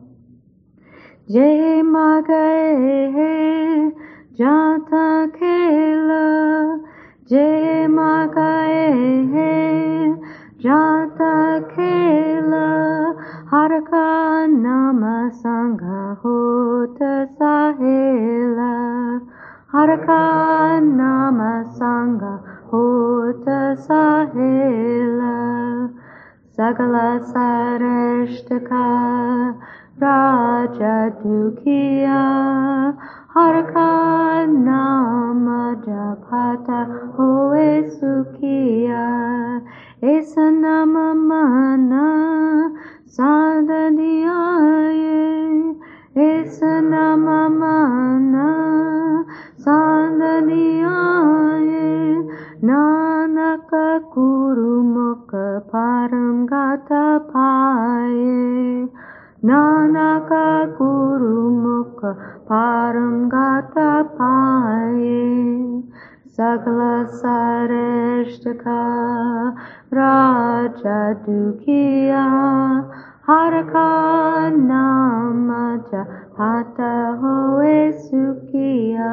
Jai 1.28 1.82
Magae 1.82 2.72
Jata 4.38 5.28
Kela 5.36 6.80
Jai 7.28 7.86
Magae 7.86 8.88
Jata 10.58 11.60
Kela 11.74 12.68
Haraka 13.50 14.46
Nama 19.76 19.92
Sangha 20.00 20.00
Hota 20.00 20.16
Sahela 20.56 20.72
Haraka 20.72 20.80
Nama 20.80 21.52
Sangha 21.76 22.34
Hota 22.70 23.76
Sahela 23.84 25.36
Sagala 26.56 27.20
Sareshtaka 27.30 28.86
Raja 30.00 31.12
Dukhiya 31.20 32.24
Haraka 33.34 34.46
Nama 34.48 35.62
Japata 35.84 36.80
Hoe 37.14 37.84
Sukhiya 38.00 39.06
Esa 40.02 40.46
Nama 40.50 41.06
Mana 41.14 42.08
Sadadiyaye 43.04 44.40
Esa 46.16 46.80
Nama 46.80 47.40
Mana 47.50 48.35
Nanak 52.64 53.68
कुरुमुख 54.14 55.30
परम 55.58 56.46
गत 56.46 56.88
पाए 57.20 58.24
नानक 59.44 60.28
कुरुमुख 60.78 62.04
परम 62.52 63.28
गत 63.28 63.74
पाए 63.78 65.26
सकल 66.28 67.06
श्रेष्ठ 67.10 68.48
का 68.48 68.82
राजा 69.94 71.12
दुखिया, 71.12 72.24
हर 73.26 73.62
का 73.62 74.50
नाम 74.50 75.48
जहात 75.92 76.76
हुए 77.22 77.92
सुखिया। 77.92 79.12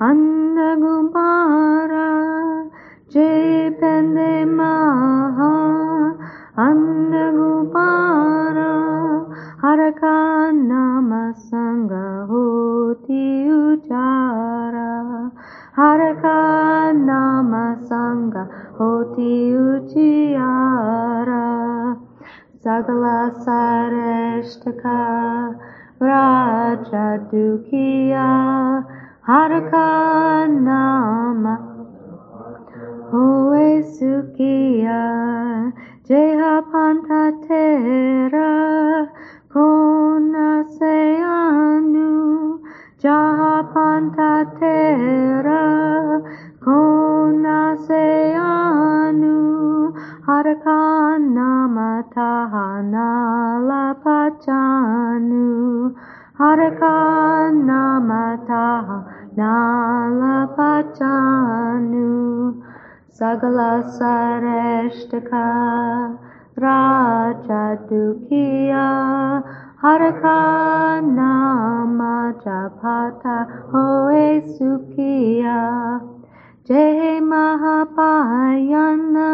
Andagumbara 0.00 1.28
Jai 3.10 3.70
Pende 3.80 4.46
Maha 4.48 5.52
Andagumbara 6.56 7.86
Haraka 9.62 10.52
Nama 10.52 11.34
Sangha 11.50 12.26
Hoti 12.28 13.46
Ujara 13.48 14.89
Haraka 15.76 16.92
Nama 16.92 17.76
Sangha 17.88 18.44
Hoti 18.76 19.54
Ujiara 19.54 21.46
Sagala 22.58 23.30
Sareshtaka 23.44 24.98
Raja 26.00 27.08
Dukhiya 27.30 28.82
Haraka 29.22 30.48
Nama 30.50 31.54
Hoe 33.12 33.82
Sukhiya 33.94 35.02
Jeha 36.04 36.54
Panta 36.72 37.22
Lapachanu 56.40 56.40
Haraka 56.40 57.52
Nama 57.52 58.40
Tahana 58.48 59.36
Nala 59.36 60.48
Pachanu 60.56 62.08
Sagala 63.12 63.84
Sareshtaka 63.84 65.44
Raja 66.56 67.76
Dukiya 67.88 68.88
Haraka 69.82 70.40
Nama 71.04 72.32
Japata 72.42 73.36
Hoe 73.70 74.40
Sukhiya 74.56 75.60
Jai 76.66 77.20
Mahapayana 77.20 79.30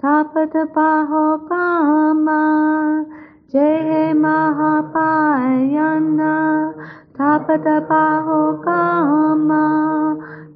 Tapata 0.00 0.64
जय 3.54 4.12
महापायन 4.12 6.18
थाप 7.20 7.50
तपाहो 7.50 8.52
कामा 8.52 9.64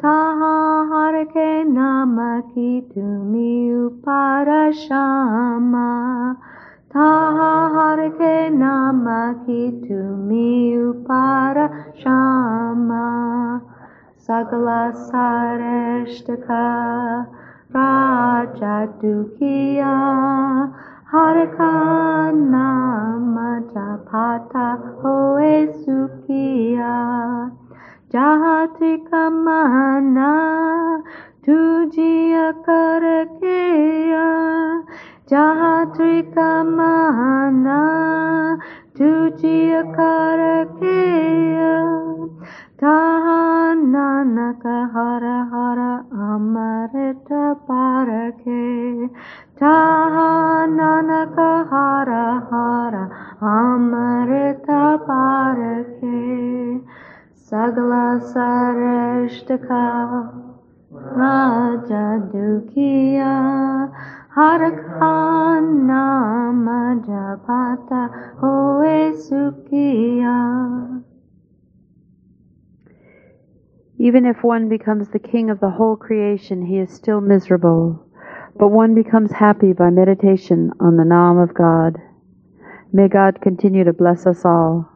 थाहा 0.04 1.24
के 1.24 1.64
नाम 1.64 2.40
की 2.40 2.80
तुम्ही 2.80 3.86
उपारशामा 3.86 5.88
थाहा 6.94 7.70
हरखे 7.74 8.50
नाम 8.50 9.34
की 9.34 9.88
तुम्ही 9.88 10.86
उपारशामा। 10.86 13.06
सकला 14.26 14.90
सारेष्ट 14.90 16.30
का 16.30 17.26
राजा 17.76 18.86
दुखिया 18.86 19.94
Raja 21.10 21.46
Dukiya 21.46 21.58
Haraka 21.58 22.32
Nama 22.34 23.62
Japata 23.72 24.76
Hoe 25.00 25.66
Sukhiya 25.84 27.50
Jahatrika 28.10 29.30
Mana 29.32 31.02
Tujia 31.42 32.52
Karakeya 32.64 34.26
Jahatrika 35.28 36.64
Mana 36.76 38.58
Tujia 38.94 39.82
Karakeya 39.96 41.74
Tahananaka 42.78 44.76
Hara 44.92 45.48
Hara 45.50 46.04
Amarita 46.12 47.56
Parake 47.66 49.10
Tahananaka 49.60 51.50
Hara 51.68 52.46
Hara 52.48 53.04
Amarita 53.42 55.02
Parake 55.04 56.86
Sagala 57.34 58.22
Sareshtaka 58.22 59.82
Raja 60.92 62.06
Dukiya 62.30 63.34
Harakan 64.36 65.64
Nama 65.86 66.80
Japata 67.02 68.02
Hoe 68.38 69.10
Sukhiya 69.26 70.38
Even 73.98 74.24
if 74.24 74.44
one 74.44 74.68
becomes 74.68 75.08
the 75.08 75.18
king 75.18 75.50
of 75.50 75.58
the 75.58 75.70
whole 75.70 75.96
creation, 75.96 76.62
he 76.64 76.78
is 76.78 76.92
still 76.92 77.20
miserable. 77.20 78.07
But 78.58 78.68
one 78.68 78.94
becomes 78.94 79.30
happy 79.32 79.72
by 79.72 79.90
meditation 79.90 80.72
on 80.80 80.96
the 80.96 81.04
Naam 81.04 81.42
of 81.42 81.54
God. 81.54 81.96
May 82.92 83.06
God 83.06 83.40
continue 83.40 83.84
to 83.84 83.92
bless 83.92 84.26
us 84.26 84.44
all. 84.44 84.87